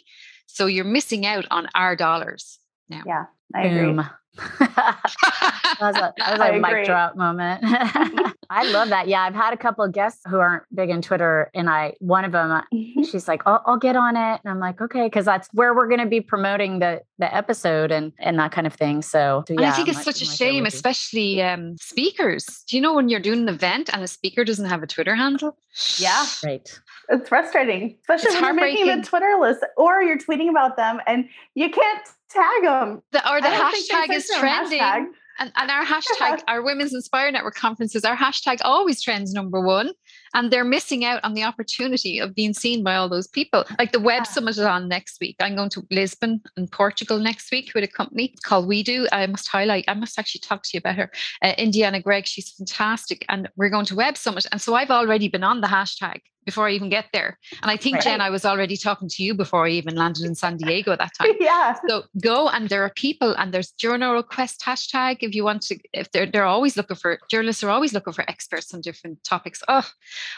So 0.48 0.66
you're 0.66 0.84
missing 0.84 1.26
out 1.26 1.46
on 1.52 1.68
our 1.76 1.96
dollars 1.96 2.60
now. 2.90 3.04
Yeah, 3.06 3.26
I 3.56 3.62
agree. 3.68 4.04
that 5.64 5.78
was 5.82 5.96
a, 5.96 6.14
that 6.18 6.40
was 6.40 6.50
a 6.50 6.60
mic 6.60 6.86
drop 6.86 7.16
moment. 7.16 7.62
I 8.50 8.70
love 8.72 8.90
that. 8.90 9.08
Yeah, 9.08 9.22
I've 9.22 9.36
had 9.36 9.54
a 9.54 9.58
couple 9.58 9.84
of 9.84 9.92
guests 9.92 10.22
who 10.28 10.38
aren't 10.38 10.64
big 10.74 10.90
in 10.90 11.02
Twitter, 11.02 11.50
and 11.54 11.70
I 11.70 11.94
one 12.00 12.26
of 12.26 12.32
them, 12.32 12.52
uh, 12.52 12.62
mm-hmm. 12.74 13.04
she's 13.04 13.28
like, 13.28 13.42
"I'll, 13.46 13.62
I'll 13.66 13.78
get 13.78 13.96
on 13.96 14.16
it," 14.16 14.42
and 14.44 14.52
I'm 14.52 14.60
like, 14.60 14.82
"Okay," 14.82 15.06
because 15.06 15.26
that's 15.26 15.48
where 15.54 15.74
we're 15.74 15.88
going 15.88 16.02
to 16.02 16.06
be 16.06 16.22
promoting 16.22 16.80
the 16.80 17.02
the 17.18 17.34
episode 17.34 17.92
and 17.92 18.12
and 18.20 18.38
that 18.40 18.52
kind 18.52 18.68
of 18.68 18.74
thing. 18.74 19.02
So, 19.02 19.44
so 19.48 19.56
yeah, 19.60 19.70
I 19.70 19.72
think 19.72 19.88
it's 19.88 19.98
I'm 20.00 20.04
such 20.04 20.22
a 20.22 20.26
shame, 20.26 20.66
especially 20.66 21.42
um, 21.42 21.78
speakers. 21.78 22.46
Do 22.68 22.76
you 22.76 22.82
know 22.82 22.94
when 22.94 23.10
you're 23.10 23.20
doing 23.20 23.40
an 23.40 23.50
event 23.50 23.90
and 23.94 24.04
a 24.04 24.08
speaker 24.08 24.44
doesn't 24.44 24.68
have 24.68 24.84
a 24.84 24.88
Twitter 24.88 25.16
handle? 25.16 25.58
Yeah, 25.98 26.26
right. 26.44 26.82
It's 27.10 27.30
frustrating, 27.30 27.98
especially 28.02 28.32
it's 28.32 28.42
when 28.42 28.44
you're 28.44 28.54
making 28.54 29.02
the 29.02 29.04
Twitter 29.04 29.38
list 29.40 29.64
or 29.78 30.02
you're 30.02 30.18
tweeting 30.18 30.50
about 30.50 30.78
them 30.78 31.00
and 31.08 31.28
you 31.56 31.70
can't 31.70 32.08
tag 32.30 32.64
them. 32.64 33.02
The, 33.12 33.32
or 33.32 33.42
the 33.42 33.48
hashtag 33.48 34.12
is 34.12 34.30
trending. 34.40 34.80
Hashtag. 34.80 35.06
And, 35.40 35.52
and 35.56 35.72
our 35.72 35.84
hashtag, 35.84 36.42
our 36.48 36.62
Women's 36.62 36.94
Inspire 36.94 37.32
Network 37.32 37.56
conferences, 37.56 38.04
our 38.06 38.16
hashtag 38.16 38.60
always 38.64 39.02
trends 39.02 39.34
number 39.34 39.60
one. 39.62 39.92
And 40.36 40.50
they're 40.50 40.64
missing 40.64 41.06
out 41.06 41.24
on 41.24 41.36
the 41.36 41.44
opportunity 41.44 42.20
of 42.20 42.34
being 42.34 42.54
seen 42.54 42.84
by 42.84 42.96
all 42.96 43.08
those 43.08 43.28
people. 43.28 43.66
Like 43.78 43.92
the 43.92 44.00
Web 44.00 44.26
Summit 44.26 44.52
is 44.52 44.60
on 44.60 44.88
next 44.88 45.20
week. 45.22 45.36
I'm 45.40 45.56
going 45.56 45.70
to 45.72 45.84
Lisbon 45.92 46.42
and 46.58 46.72
Portugal 46.72 47.20
next 47.20 47.52
week 47.52 47.72
with 47.76 47.84
a 47.84 47.88
company 47.88 48.34
called 48.44 48.68
We 48.68 48.82
Do. 48.82 49.08
I 49.12 49.28
must 49.28 49.48
highlight, 49.48 49.86
I 49.88 49.94
must 49.94 50.18
actually 50.18 50.42
talk 50.42 50.64
to 50.64 50.70
you 50.74 50.80
about 50.80 50.96
her. 50.96 51.12
Uh, 51.44 51.54
Indiana 51.58 52.02
Gregg, 52.02 52.26
she's 52.26 52.50
fantastic. 52.52 53.26
And 53.30 53.48
we're 53.56 53.70
going 53.70 53.86
to 53.86 53.96
Web 53.96 54.18
Summit. 54.18 54.48
And 54.52 54.60
so 54.60 54.74
I've 54.74 54.92
already 54.92 55.28
been 55.28 55.44
on 55.44 55.62
the 55.62 55.68
hashtag 55.68 56.22
before 56.46 56.68
I 56.68 56.72
even 56.72 56.90
get 56.90 57.06
there. 57.14 57.38
And 57.62 57.72
I 57.72 57.78
think, 57.78 57.96
right. 57.96 58.04
Jen, 58.04 58.22
I 58.22 58.30
was 58.30 58.46
already 58.46 58.78
talking 58.78 59.10
to 59.10 59.24
you 59.24 59.34
before 59.34 59.66
I 59.66 59.70
even 59.70 59.96
landed 59.96 60.26
in 60.26 60.36
San 60.36 60.58
Diego 60.58 60.96
that 60.96 61.12
time. 61.18 61.32
yeah. 61.40 61.76
So 61.88 62.04
go 62.22 62.50
and 62.50 62.70
there 62.70 62.84
are 62.84 62.92
people 62.92 63.34
and 63.38 63.54
there's 63.54 63.74
journo 63.74 64.14
request 64.14 64.62
hashtag 64.62 65.18
if 65.22 65.34
you 65.36 65.44
want 65.44 65.62
to, 65.64 65.78
if 65.94 66.12
they're 66.12 66.26
they're 66.26 66.46
always 66.46 66.76
looking 66.78 66.96
for 66.96 67.20
journalists 67.30 67.64
are 67.64 67.70
always 67.70 67.94
looking 67.94 68.14
for 68.14 68.30
experts 68.30 68.74
on 68.74 68.82
different 68.82 69.24
topics. 69.24 69.64
Oh, 69.68 69.88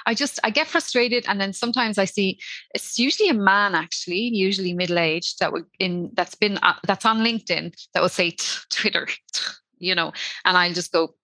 I 0.05 0.13
just 0.13 0.39
I 0.43 0.49
get 0.49 0.67
frustrated. 0.67 1.25
And 1.27 1.39
then 1.39 1.53
sometimes 1.53 1.97
I 1.97 2.05
see 2.05 2.39
it's 2.73 2.99
usually 2.99 3.29
a 3.29 3.33
man 3.33 3.75
actually, 3.75 4.19
usually 4.33 4.73
middle-aged 4.73 5.39
that 5.39 5.51
would 5.51 5.65
in 5.79 6.11
that's 6.13 6.35
been 6.35 6.57
uh, 6.57 6.75
that's 6.85 7.05
on 7.05 7.19
LinkedIn 7.19 7.73
that 7.93 8.01
will 8.01 8.09
say 8.09 8.35
Twitter, 8.69 9.07
you 9.79 9.95
know, 9.95 10.13
and 10.43 10.57
I'll 10.57 10.73
just 10.73 10.91
go 10.91 11.15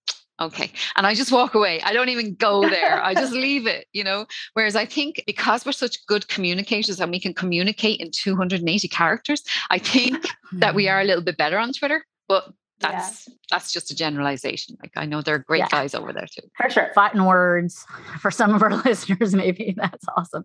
okay. 0.42 0.72
And 0.96 1.08
I 1.08 1.14
just 1.14 1.32
walk 1.32 1.54
away. 1.54 1.82
I 1.82 1.94
don't 1.94 2.10
even 2.10 2.36
go 2.36 2.62
there. 2.62 3.04
I 3.04 3.14
just 3.14 3.34
leave 3.46 3.68
it, 3.68 3.88
you 3.94 4.04
know. 4.04 4.26
Whereas 4.54 4.76
I 4.76 4.86
think 4.86 5.24
because 5.26 5.66
we're 5.66 5.72
such 5.72 6.06
good 6.08 6.28
communicators 6.28 7.00
and 7.00 7.12
we 7.12 7.20
can 7.20 7.34
communicate 7.34 8.00
in 8.00 8.12
280 8.12 8.88
characters, 8.88 9.44
I 9.70 9.78
think 9.78 10.28
that 10.54 10.76
we 10.76 10.86
hmm. 10.86 10.92
are 10.92 11.02
a 11.02 11.06
little 11.06 11.24
bit 11.24 11.38
better 11.38 11.58
on 11.58 11.74
Twitter. 11.74 12.06
But 12.28 12.46
that's 12.82 13.28
yeah. 13.28 13.34
that's 13.50 13.72
just 13.72 13.92
a 13.92 13.96
generalization. 13.96 14.78
Like 14.82 14.92
I 14.96 15.06
know 15.06 15.22
there 15.22 15.36
are 15.36 15.40
great 15.40 15.60
yeah. 15.60 15.70
guys 15.70 15.94
over 15.94 16.12
there 16.12 16.26
too. 16.26 16.48
For 16.58 16.70
sure. 16.70 16.92
Fighting 16.94 17.26
words 17.26 17.86
for 18.20 18.32
some 18.32 18.54
of 18.54 18.62
our 18.62 18.76
listeners, 18.86 19.34
maybe. 19.34 19.74
That's 19.78 20.06
awesome. 20.18 20.44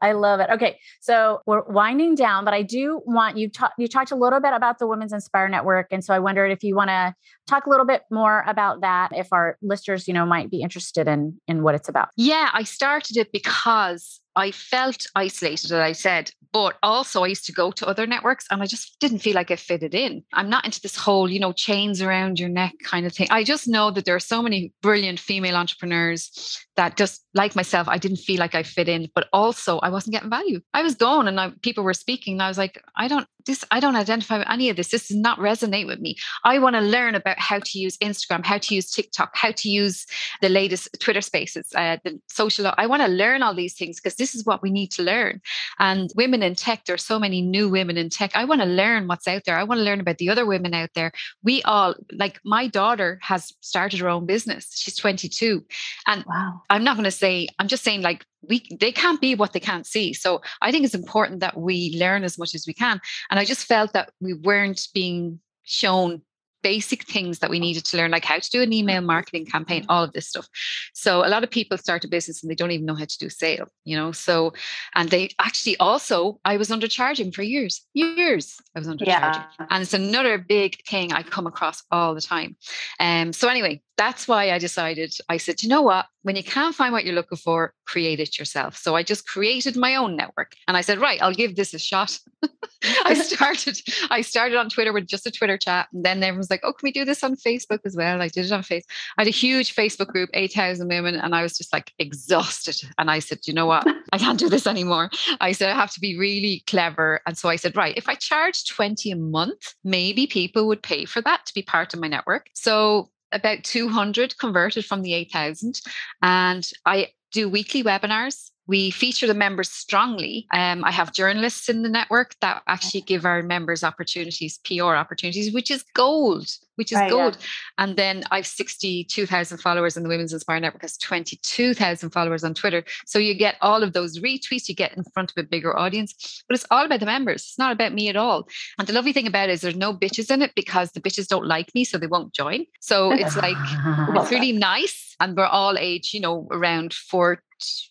I 0.00 0.12
love 0.12 0.40
it. 0.40 0.50
Okay. 0.50 0.78
So 1.00 1.40
we're 1.46 1.64
winding 1.64 2.14
down, 2.14 2.44
but 2.44 2.54
I 2.54 2.62
do 2.62 3.00
want 3.06 3.36
you 3.36 3.48
talk 3.48 3.72
you 3.78 3.88
talked 3.88 4.10
a 4.10 4.16
little 4.16 4.40
bit 4.40 4.52
about 4.52 4.78
the 4.78 4.86
Women's 4.86 5.12
Inspire 5.12 5.48
Network. 5.48 5.88
And 5.90 6.04
so 6.04 6.14
I 6.14 6.18
wondered 6.18 6.50
if 6.50 6.62
you 6.62 6.74
want 6.74 6.88
to 6.88 7.14
talk 7.46 7.66
a 7.66 7.70
little 7.70 7.86
bit 7.86 8.02
more 8.10 8.44
about 8.46 8.80
that, 8.82 9.10
if 9.12 9.28
our 9.32 9.56
listeners, 9.62 10.06
you 10.08 10.14
know, 10.14 10.26
might 10.26 10.50
be 10.50 10.60
interested 10.60 11.08
in 11.08 11.40
in 11.46 11.62
what 11.62 11.74
it's 11.74 11.88
about. 11.88 12.08
Yeah, 12.16 12.50
I 12.52 12.64
started 12.64 13.16
it 13.16 13.32
because 13.32 14.20
I 14.38 14.52
felt 14.52 15.04
isolated, 15.16 15.72
as 15.72 15.80
I 15.80 15.90
said, 15.90 16.30
but 16.52 16.76
also 16.80 17.24
I 17.24 17.26
used 17.26 17.44
to 17.46 17.52
go 17.52 17.72
to 17.72 17.88
other 17.88 18.06
networks 18.06 18.46
and 18.50 18.62
I 18.62 18.66
just 18.66 19.00
didn't 19.00 19.18
feel 19.18 19.34
like 19.34 19.50
I 19.50 19.56
fitted 19.56 19.96
in. 19.96 20.22
I'm 20.32 20.48
not 20.48 20.64
into 20.64 20.80
this 20.80 20.94
whole, 20.94 21.28
you 21.28 21.40
know, 21.40 21.52
chains 21.52 22.00
around 22.00 22.38
your 22.38 22.48
neck 22.48 22.74
kind 22.84 23.04
of 23.04 23.12
thing. 23.12 23.26
I 23.30 23.42
just 23.42 23.66
know 23.66 23.90
that 23.90 24.04
there 24.04 24.14
are 24.14 24.20
so 24.20 24.40
many 24.40 24.72
brilliant 24.80 25.18
female 25.18 25.56
entrepreneurs 25.56 26.64
that 26.76 26.96
just 26.96 27.24
like 27.38 27.54
myself, 27.54 27.88
I 27.88 27.98
didn't 27.98 28.18
feel 28.18 28.40
like 28.40 28.56
I 28.56 28.64
fit 28.64 28.88
in, 28.88 29.08
but 29.14 29.28
also 29.32 29.78
I 29.78 29.88
wasn't 29.88 30.12
getting 30.14 30.28
value. 30.28 30.60
I 30.74 30.82
was 30.82 30.96
gone 30.96 31.28
and 31.28 31.38
I, 31.40 31.52
people 31.62 31.84
were 31.84 31.94
speaking 31.94 32.34
and 32.34 32.42
I 32.42 32.48
was 32.48 32.58
like, 32.58 32.82
I 32.96 33.06
don't, 33.06 33.26
this, 33.46 33.64
I 33.70 33.80
don't 33.80 33.96
identify 33.96 34.38
with 34.38 34.50
any 34.50 34.68
of 34.68 34.76
this. 34.76 34.88
This 34.88 35.08
does 35.08 35.16
not 35.16 35.38
resonate 35.38 35.86
with 35.86 36.00
me. 36.00 36.16
I 36.44 36.58
want 36.58 36.74
to 36.74 36.80
learn 36.80 37.14
about 37.14 37.38
how 37.38 37.60
to 37.60 37.78
use 37.78 37.96
Instagram, 37.98 38.44
how 38.44 38.58
to 38.58 38.74
use 38.74 38.90
TikTok, 38.90 39.30
how 39.34 39.52
to 39.52 39.68
use 39.70 40.04
the 40.42 40.48
latest 40.48 40.88
Twitter 41.00 41.20
spaces, 41.20 41.68
uh, 41.76 41.96
the 42.04 42.20
social. 42.28 42.72
I 42.76 42.86
want 42.86 43.02
to 43.02 43.08
learn 43.08 43.42
all 43.42 43.54
these 43.54 43.74
things 43.74 44.00
because 44.00 44.16
this 44.16 44.34
is 44.34 44.44
what 44.44 44.60
we 44.60 44.70
need 44.70 44.90
to 44.92 45.02
learn. 45.02 45.40
And 45.78 46.10
women 46.16 46.42
in 46.42 46.56
tech, 46.56 46.84
there 46.84 46.94
are 46.94 46.98
so 47.12 47.18
many 47.18 47.40
new 47.40 47.68
women 47.68 47.96
in 47.96 48.10
tech. 48.10 48.32
I 48.34 48.44
want 48.44 48.60
to 48.60 48.66
learn 48.66 49.06
what's 49.06 49.28
out 49.28 49.44
there. 49.46 49.56
I 49.56 49.64
want 49.64 49.78
to 49.78 49.84
learn 49.84 50.00
about 50.00 50.18
the 50.18 50.28
other 50.28 50.44
women 50.44 50.74
out 50.74 50.90
there. 50.94 51.12
We 51.42 51.62
all, 51.62 51.94
like 52.12 52.40
my 52.44 52.66
daughter 52.66 53.18
has 53.22 53.54
started 53.60 54.00
her 54.00 54.08
own 54.08 54.26
business. 54.26 54.76
She's 54.76 54.96
22. 54.96 55.64
And 56.06 56.24
wow. 56.26 56.62
I'm 56.68 56.84
not 56.84 56.96
going 56.96 57.04
to 57.04 57.10
say 57.10 57.27
say, 57.28 57.48
I'm 57.58 57.68
just 57.68 57.84
saying 57.84 58.02
like 58.02 58.24
we 58.48 58.66
they 58.80 58.92
can't 58.92 59.20
be 59.20 59.34
what 59.34 59.52
they 59.52 59.60
can't 59.60 59.86
see. 59.86 60.12
So 60.12 60.40
I 60.62 60.70
think 60.70 60.84
it's 60.84 60.94
important 60.94 61.40
that 61.40 61.56
we 61.56 61.96
learn 61.98 62.24
as 62.24 62.38
much 62.38 62.54
as 62.54 62.66
we 62.66 62.74
can. 62.74 63.00
And 63.30 63.38
I 63.38 63.44
just 63.44 63.66
felt 63.66 63.92
that 63.92 64.10
we 64.20 64.34
weren't 64.34 64.88
being 64.94 65.40
shown 65.64 66.22
basic 66.62 67.04
things 67.04 67.38
that 67.38 67.50
we 67.50 67.58
needed 67.58 67.84
to 67.84 67.96
learn, 67.96 68.10
like 68.10 68.24
how 68.24 68.38
to 68.38 68.50
do 68.50 68.62
an 68.62 68.72
email 68.72 69.00
marketing 69.00 69.46
campaign, 69.46 69.84
all 69.88 70.04
of 70.04 70.12
this 70.12 70.28
stuff. 70.28 70.48
So 70.92 71.24
a 71.24 71.28
lot 71.28 71.44
of 71.44 71.50
people 71.50 71.78
start 71.78 72.04
a 72.04 72.08
business 72.08 72.42
and 72.42 72.50
they 72.50 72.54
don't 72.54 72.70
even 72.70 72.86
know 72.86 72.94
how 72.94 73.04
to 73.04 73.18
do 73.18 73.28
sale, 73.28 73.68
you 73.84 73.96
know. 73.96 74.12
So 74.12 74.52
and 74.94 75.10
they 75.10 75.30
actually 75.38 75.76
also 75.78 76.40
I 76.44 76.56
was 76.56 76.70
undercharging 76.70 77.34
for 77.34 77.42
years, 77.42 77.82
years 77.94 78.60
I 78.74 78.80
was 78.80 78.88
undercharging, 78.88 79.06
yeah. 79.06 79.46
and 79.70 79.82
it's 79.82 79.94
another 79.94 80.38
big 80.38 80.84
thing 80.86 81.12
I 81.12 81.22
come 81.22 81.46
across 81.46 81.82
all 81.90 82.14
the 82.14 82.20
time. 82.20 82.56
Um. 83.00 83.32
So 83.32 83.48
anyway, 83.48 83.82
that's 83.96 84.28
why 84.28 84.50
I 84.50 84.58
decided. 84.58 85.14
I 85.28 85.36
said, 85.36 85.62
you 85.62 85.68
know 85.68 85.82
what? 85.82 86.06
When 86.22 86.36
you 86.36 86.44
can't 86.44 86.74
find 86.74 86.92
what 86.92 87.04
you're 87.04 87.14
looking 87.14 87.38
for, 87.38 87.74
create 87.86 88.20
it 88.20 88.38
yourself. 88.38 88.76
So 88.76 88.94
I 88.94 89.02
just 89.02 89.26
created 89.26 89.76
my 89.76 89.96
own 89.96 90.16
network, 90.16 90.52
and 90.66 90.76
I 90.76 90.82
said, 90.82 90.98
right, 90.98 91.20
I'll 91.22 91.34
give 91.34 91.56
this 91.56 91.74
a 91.74 91.78
shot. 91.78 92.18
I 93.04 93.14
started. 93.14 93.80
I 94.10 94.20
started 94.20 94.56
on 94.56 94.68
Twitter 94.68 94.92
with 94.92 95.06
just 95.06 95.26
a 95.26 95.30
Twitter 95.30 95.58
chat, 95.58 95.88
and 95.92 96.04
then 96.04 96.22
everyone's 96.22 96.50
like, 96.50 96.60
"Oh, 96.62 96.72
can 96.72 96.86
we 96.86 96.92
do 96.92 97.04
this 97.04 97.24
on 97.24 97.34
Facebook 97.34 97.80
as 97.84 97.96
well?" 97.96 98.22
I 98.22 98.28
did 98.28 98.46
it 98.46 98.52
on 98.52 98.62
Facebook. 98.62 98.84
I 99.16 99.22
had 99.22 99.26
a 99.26 99.30
huge 99.30 99.74
Facebook 99.74 100.08
group, 100.08 100.30
eight 100.32 100.52
thousand 100.52 100.88
women, 100.88 101.16
and 101.16 101.34
I 101.34 101.42
was 101.42 101.58
just 101.58 101.72
like 101.72 101.92
exhausted. 101.98 102.76
And 102.96 103.10
I 103.10 103.18
said, 103.18 103.40
"You 103.46 103.54
know 103.54 103.66
what? 103.66 103.86
I 104.12 104.18
can't 104.18 104.38
do 104.38 104.48
this 104.48 104.66
anymore." 104.66 105.10
I 105.40 105.52
said, 105.52 105.70
"I 105.70 105.74
have 105.74 105.92
to 105.92 106.00
be 106.00 106.16
really 106.16 106.62
clever." 106.66 107.20
And 107.26 107.36
so 107.36 107.48
I 107.48 107.56
said, 107.56 107.76
"Right, 107.76 107.96
if 107.96 108.08
I 108.08 108.14
charge 108.14 108.66
twenty 108.66 109.10
a 109.10 109.16
month, 109.16 109.74
maybe 109.82 110.26
people 110.26 110.68
would 110.68 110.82
pay 110.82 111.04
for 111.04 111.20
that 111.22 111.46
to 111.46 111.54
be 111.54 111.62
part 111.62 111.94
of 111.94 112.00
my 112.00 112.08
network." 112.08 112.46
So 112.54 113.10
about 113.32 113.62
200 113.62 114.38
converted 114.38 114.86
from 114.86 115.02
the 115.02 115.12
8,000. 115.12 115.82
And 116.22 116.66
I 116.86 117.08
do 117.30 117.46
weekly 117.46 117.84
webinars 117.84 118.50
we 118.68 118.90
feature 118.90 119.26
the 119.26 119.34
members 119.34 119.70
strongly. 119.70 120.46
Um, 120.52 120.84
I 120.84 120.90
have 120.90 121.14
journalists 121.14 121.70
in 121.70 121.82
the 121.82 121.88
network 121.88 122.36
that 122.42 122.62
actually 122.68 123.00
give 123.00 123.24
our 123.24 123.42
members 123.42 123.82
opportunities, 123.82 124.60
PR 124.62 124.94
opportunities, 124.94 125.54
which 125.54 125.70
is 125.70 125.82
gold, 125.94 126.46
which 126.74 126.92
is 126.92 126.98
right, 126.98 127.10
gold. 127.10 127.38
Yeah. 127.40 127.46
And 127.78 127.96
then 127.96 128.24
I've 128.30 128.46
62,000 128.46 129.56
followers 129.58 129.96
in 129.96 130.02
the 130.02 130.08
Women's 130.10 130.34
Inspire 130.34 130.60
Network, 130.60 130.82
has 130.82 130.98
22,000 130.98 132.10
followers 132.10 132.44
on 132.44 132.52
Twitter. 132.52 132.84
So 133.06 133.18
you 133.18 133.34
get 133.34 133.56
all 133.62 133.82
of 133.82 133.94
those 133.94 134.20
retweets, 134.20 134.68
you 134.68 134.74
get 134.74 134.94
in 134.94 135.02
front 135.14 135.30
of 135.30 135.38
a 135.38 135.48
bigger 135.48 135.76
audience, 135.76 136.44
but 136.46 136.54
it's 136.54 136.66
all 136.70 136.84
about 136.84 137.00
the 137.00 137.06
members. 137.06 137.42
It's 137.42 137.58
not 137.58 137.72
about 137.72 137.94
me 137.94 138.10
at 138.10 138.16
all. 138.16 138.48
And 138.78 138.86
the 138.86 138.92
lovely 138.92 139.14
thing 139.14 139.26
about 139.26 139.48
it 139.48 139.52
is 139.52 139.62
there's 139.62 139.76
no 139.76 139.94
bitches 139.94 140.30
in 140.30 140.42
it 140.42 140.52
because 140.54 140.92
the 140.92 141.00
bitches 141.00 141.26
don't 141.26 141.46
like 141.46 141.74
me, 141.74 141.84
so 141.84 141.96
they 141.96 142.06
won't 142.06 142.34
join. 142.34 142.66
So 142.80 143.12
it's 143.12 143.36
like, 143.36 143.56
it's 143.56 144.30
really 144.30 144.52
nice. 144.52 145.16
And 145.20 145.34
we're 145.36 145.46
all 145.46 145.78
age, 145.78 146.12
you 146.12 146.20
know, 146.20 146.46
around 146.52 146.92
four 146.92 147.42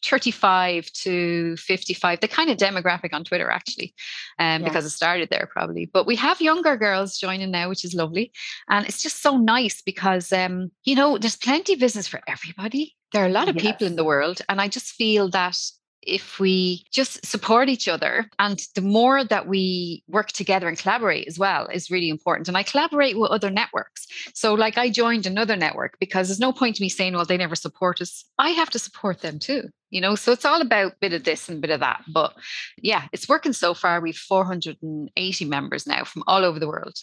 35 0.03 0.91
to 0.91 1.57
55, 1.57 2.19
the 2.19 2.27
kind 2.27 2.49
of 2.49 2.57
demographic 2.57 3.13
on 3.13 3.23
Twitter, 3.23 3.49
actually, 3.49 3.93
um, 4.39 4.61
yes. 4.61 4.63
because 4.63 4.85
it 4.85 4.91
started 4.91 5.29
there 5.29 5.49
probably. 5.51 5.85
But 5.85 6.05
we 6.05 6.15
have 6.15 6.41
younger 6.41 6.77
girls 6.77 7.17
joining 7.17 7.51
now, 7.51 7.69
which 7.69 7.85
is 7.85 7.93
lovely. 7.93 8.31
And 8.69 8.85
it's 8.85 9.03
just 9.03 9.21
so 9.21 9.37
nice 9.37 9.81
because, 9.81 10.31
um, 10.31 10.71
you 10.83 10.95
know, 10.95 11.17
there's 11.17 11.35
plenty 11.35 11.73
of 11.73 11.79
business 11.79 12.07
for 12.07 12.21
everybody. 12.27 12.95
There 13.13 13.23
are 13.23 13.27
a 13.27 13.31
lot 13.31 13.49
of 13.49 13.55
yes. 13.55 13.65
people 13.65 13.87
in 13.87 13.95
the 13.95 14.03
world. 14.03 14.41
And 14.49 14.59
I 14.59 14.67
just 14.67 14.93
feel 14.93 15.29
that 15.29 15.57
if 16.07 16.39
we 16.39 16.85
just 16.91 17.23
support 17.25 17.69
each 17.69 17.87
other 17.87 18.29
and 18.39 18.61
the 18.75 18.81
more 18.81 19.23
that 19.25 19.47
we 19.47 20.03
work 20.07 20.31
together 20.31 20.67
and 20.67 20.79
collaborate 20.79 21.27
as 21.27 21.37
well 21.37 21.67
is 21.67 21.91
really 21.91 22.09
important 22.09 22.47
and 22.47 22.57
i 22.57 22.63
collaborate 22.63 23.19
with 23.19 23.29
other 23.29 23.49
networks. 23.49 24.07
So 24.33 24.53
like 24.53 24.77
i 24.77 24.89
joined 24.89 25.25
another 25.25 25.55
network 25.55 25.97
because 25.99 26.27
there's 26.27 26.39
no 26.39 26.53
point 26.53 26.77
to 26.77 26.81
me 26.81 26.89
saying 26.89 27.13
well 27.13 27.25
they 27.25 27.37
never 27.37 27.55
support 27.55 28.01
us. 28.01 28.23
I 28.37 28.51
have 28.51 28.69
to 28.71 28.79
support 28.79 29.21
them 29.21 29.39
too 29.39 29.69
you 29.89 30.01
know? 30.01 30.15
So 30.15 30.33
it's 30.33 30.43
all 30.43 30.59
about 30.59 30.91
a 30.91 30.95
bit 30.99 31.13
of 31.13 31.23
this 31.23 31.47
and 31.47 31.59
a 31.59 31.61
bit 31.61 31.69
of 31.71 31.81
that 31.81 32.03
but 32.07 32.33
yeah 32.81 33.07
it's 33.11 33.29
working 33.29 33.53
so 33.53 33.73
far. 33.73 33.99
We've 33.99 34.15
480 34.15 35.45
members 35.45 35.85
now 35.85 36.03
from 36.05 36.23
all 36.25 36.45
over 36.45 36.59
the 36.59 36.67
world 36.67 36.95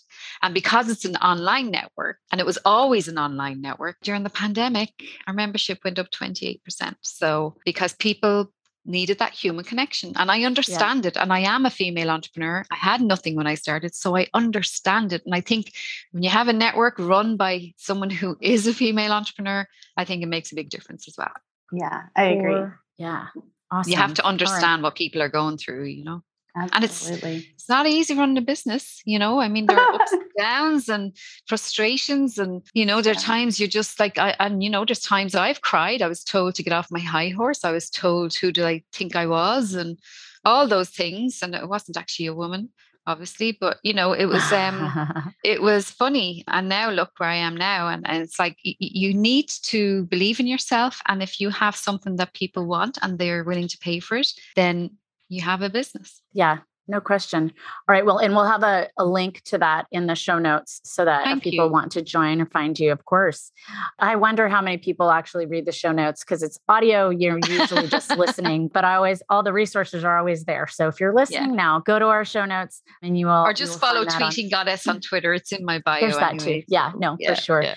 and 0.43 0.55
because 0.55 0.89
it's 0.89 1.05
an 1.05 1.17
online 1.17 1.71
network 1.71 2.19
and 2.33 2.41
it 2.41 2.47
was 2.47 2.59
always 2.65 3.09
an 3.09 3.19
online 3.19 3.61
network 3.61 3.97
during 4.03 4.23
the 4.23 4.31
pandemic 4.31 4.91
our 5.27 5.35
membership 5.35 5.79
went 5.85 5.99
up 5.99 6.11
28% 6.11 6.61
so 7.03 7.57
because 7.65 7.95
people 7.95 8.51
needed 8.87 9.18
that 9.18 9.32
human 9.32 9.64
connection. 9.64 10.12
And 10.16 10.30
I 10.30 10.43
understand 10.45 11.05
yeah. 11.05 11.09
it. 11.09 11.16
And 11.16 11.32
I 11.32 11.41
am 11.41 11.66
a 11.66 11.70
female 11.70 12.11
entrepreneur. 12.11 12.64
I 12.70 12.76
had 12.76 13.01
nothing 13.01 13.37
when 13.37 13.47
I 13.47 13.55
started. 13.55 13.95
So 13.95 14.16
I 14.16 14.26
understand 14.35 15.12
it. 15.12 15.22
And 15.24 15.35
I 15.35 15.41
think 15.41 15.72
when 16.12 16.22
you 16.22 16.30
have 16.30 16.49
a 16.49 16.53
network 16.53 16.99
run 16.99 17.37
by 17.37 17.72
someone 17.76 18.11
who 18.11 18.37
is 18.41 18.66
a 18.66 18.74
female 18.74 19.12
entrepreneur, 19.12 19.66
I 19.97 20.05
think 20.05 20.22
it 20.22 20.26
makes 20.26 20.53
a 20.53 20.57
big 20.57 20.70
difference 20.70 21.09
as 21.09 21.14
well. 21.16 21.32
Yeah, 21.72 22.03
I 22.16 22.24
agree. 22.24 22.55
Or, 22.55 22.80
yeah. 22.97 23.28
Awesome. 23.70 23.91
You 23.91 23.97
have 23.97 24.14
to 24.14 24.24
understand 24.24 24.82
right. 24.82 24.89
what 24.89 24.95
people 24.95 25.22
are 25.22 25.28
going 25.28 25.57
through, 25.57 25.85
you 25.85 26.05
know? 26.05 26.22
Absolutely. 26.57 27.31
And 27.31 27.39
it's 27.39 27.47
it's 27.65 27.69
not 27.69 27.87
easy 27.87 28.15
running 28.15 28.37
a 28.37 28.43
business, 28.43 29.01
you 29.07 29.19
know. 29.19 29.41
I 29.41 29.49
mean, 29.49 29.67
there 29.67 29.79
are 29.79 29.95
ups 29.95 30.13
and 30.13 30.23
downs 30.39 30.89
and 30.89 31.17
frustrations, 31.47 32.39
and 32.39 32.63
you 32.75 32.85
know, 32.85 33.01
there 33.01 33.13
are 33.13 33.17
times 33.17 33.59
you're 33.59 33.69
just 33.69 33.99
like, 33.99 34.19
I, 34.19 34.37
and 34.39 34.63
you 34.63 34.69
know, 34.69 34.85
there's 34.85 35.01
times 35.01 35.35
I've 35.35 35.63
cried. 35.63 36.03
I 36.03 36.09
was 36.09 36.23
told 36.23 36.55
to 36.57 36.63
get 36.63 36.75
off 36.75 36.93
my 36.93 37.01
high 37.01 37.31
horse. 37.31 37.65
I 37.65 37.73
was 37.73 37.89
told 37.89 38.35
who 38.35 38.53
did 38.53 38.67
I 38.67 38.83
think 38.93 39.17
I 39.17 39.27
was, 39.27 39.75
and 39.75 39.99
all 40.45 40.69
those 40.69 40.91
things. 40.91 41.41
And 41.43 41.55
it 41.55 41.69
wasn't 41.69 41.97
actually 41.97 42.27
a 42.27 42.35
woman, 42.35 42.69
obviously, 43.07 43.57
but 43.59 43.79
you 43.83 43.95
know, 43.95 44.13
it 44.13 44.27
was 44.27 44.53
um, 44.53 45.33
it 45.45 45.63
was 45.63 45.91
funny. 45.91 46.45
And 46.49 46.69
now 46.69 46.91
look 46.91 47.13
where 47.17 47.31
I 47.31 47.37
am 47.37 47.57
now, 47.57 47.89
and, 47.89 48.07
and 48.07 48.23
it's 48.23 48.39
like 48.39 48.59
y- 48.65 48.77
you 48.79 49.15
need 49.15 49.49
to 49.63 50.05
believe 50.05 50.39
in 50.39 50.47
yourself, 50.47 51.01
and 51.09 51.23
if 51.23 51.41
you 51.41 51.49
have 51.49 51.75
something 51.75 52.17
that 52.17 52.35
people 52.35 52.67
want 52.67 52.99
and 53.03 53.19
they're 53.19 53.43
willing 53.43 53.69
to 53.69 53.79
pay 53.79 54.01
for 54.01 54.19
it, 54.19 54.31
then 54.55 54.91
you 55.35 55.43
have 55.43 55.62
a 55.62 55.68
business. 55.68 56.22
Yeah, 56.32 56.59
no 56.87 57.01
question. 57.01 57.53
All 57.89 57.95
right. 57.95 58.05
Well, 58.05 58.18
and 58.18 58.35
we'll 58.35 58.45
have 58.45 58.62
a, 58.62 58.89
a 58.99 59.07
link 59.07 59.41
to 59.45 59.59
that 59.59 59.87
in 59.91 60.07
the 60.07 60.14
show 60.14 60.39
notes 60.39 60.80
so 60.85 61.05
that 61.05 61.24
Thank 61.24 61.43
people 61.43 61.66
you. 61.66 61.72
want 61.72 61.93
to 61.93 62.03
join 62.03 62.43
or 62.43 62.47
find 62.47 62.78
you, 62.78 62.93
of 62.93 63.07
course. 63.07 63.51
I 63.99 64.16
wonder 64.16 64.49
how 64.49 64.61
many 64.61 64.76
people 64.76 65.11
actually 65.11 65.47
read 65.47 65.64
the 65.64 65.72
show 65.72 65.93
notes 65.93 66.22
because 66.22 66.43
it's 66.43 66.59
audio, 66.68 67.09
you're 67.09 67.39
usually 67.49 67.89
just 67.89 68.11
listening, 68.18 68.68
but 68.68 68.85
I 68.85 68.97
always, 68.97 69.22
all 69.30 69.43
the 69.43 69.53
resources 69.53 70.05
are 70.05 70.18
always 70.18 70.45
there. 70.45 70.66
So 70.66 70.89
if 70.89 71.01
you're 71.01 71.14
listening 71.14 71.51
yeah. 71.51 71.57
now, 71.57 71.80
go 71.80 71.99
to 71.99 72.07
our 72.07 72.24
show 72.24 72.45
notes 72.45 72.82
and 73.03 73.18
you 73.18 73.26
will. 73.26 73.45
Or 73.45 73.55
just 73.55 73.80
follow 73.80 74.05
Tweeting 74.05 74.45
on. 74.45 74.51
Goddess 74.51 74.87
on 74.87 75.01
Twitter. 75.01 75.32
It's 75.32 75.53
in 75.53 75.64
my 75.64 75.78
bio. 75.78 76.01
There's 76.01 76.18
that 76.18 76.39
too. 76.39 76.62
Yeah. 76.68 76.93
No, 76.97 77.16
yeah, 77.18 77.35
for 77.35 77.41
sure. 77.41 77.62
Yeah. 77.62 77.76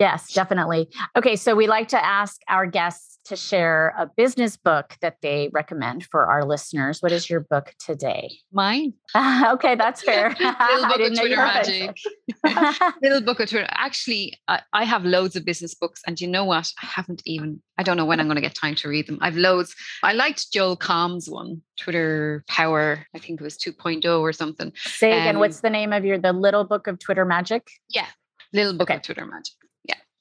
Yes, 0.00 0.32
definitely. 0.32 0.88
Okay. 1.16 1.36
So 1.36 1.54
we 1.54 1.68
like 1.68 1.88
to 1.88 2.04
ask 2.04 2.40
our 2.48 2.66
guests 2.66 3.17
to 3.28 3.36
share 3.36 3.94
a 3.98 4.10
business 4.16 4.56
book 4.56 4.96
that 5.00 5.16
they 5.22 5.50
recommend 5.52 6.04
for 6.04 6.26
our 6.26 6.44
listeners. 6.44 7.00
What 7.00 7.12
is 7.12 7.28
your 7.28 7.40
book 7.40 7.74
today? 7.78 8.30
Mine. 8.52 8.94
okay, 9.16 9.74
that's 9.74 10.02
fair. 10.02 10.30
Little 10.40 10.88
book 10.88 11.00
of 11.00 11.18
Twitter 11.18 11.36
magic. 11.36 11.96
Little 13.02 13.20
book 13.20 13.40
of 13.40 13.50
Twitter. 13.50 13.66
Actually, 13.70 14.38
I, 14.48 14.62
I, 14.72 14.84
have 14.84 15.04
loads 15.04 15.36
of 15.36 15.44
business 15.44 15.74
books, 15.74 16.00
and 16.06 16.20
you 16.20 16.26
know 16.26 16.44
what? 16.44 16.70
I 16.82 16.86
haven't 16.86 17.22
even. 17.26 17.62
I 17.76 17.82
don't 17.82 17.96
know 17.96 18.06
when 18.06 18.18
I'm 18.18 18.26
going 18.26 18.36
to 18.36 18.42
get 18.42 18.54
time 18.54 18.74
to 18.76 18.88
read 18.88 19.06
them. 19.06 19.18
I've 19.20 19.36
loads. 19.36 19.74
I 20.02 20.14
liked 20.14 20.52
Joel 20.52 20.76
Comm's 20.76 21.28
one, 21.28 21.62
Twitter 21.78 22.44
Power. 22.48 23.06
I 23.14 23.18
think 23.18 23.40
it 23.40 23.44
was 23.44 23.58
2.0 23.58 24.20
or 24.20 24.32
something. 24.32 24.72
Say 24.76 25.12
again. 25.12 25.36
Um, 25.36 25.40
what's 25.40 25.60
the 25.60 25.70
name 25.70 25.92
of 25.92 26.04
your 26.04 26.18
the 26.18 26.32
Little 26.32 26.64
Book 26.64 26.86
of 26.86 26.98
Twitter 26.98 27.24
Magic? 27.24 27.66
Yeah, 27.90 28.06
Little 28.52 28.72
Book 28.72 28.90
okay. 28.90 28.96
of 28.96 29.02
Twitter 29.02 29.26
Magic. 29.26 29.54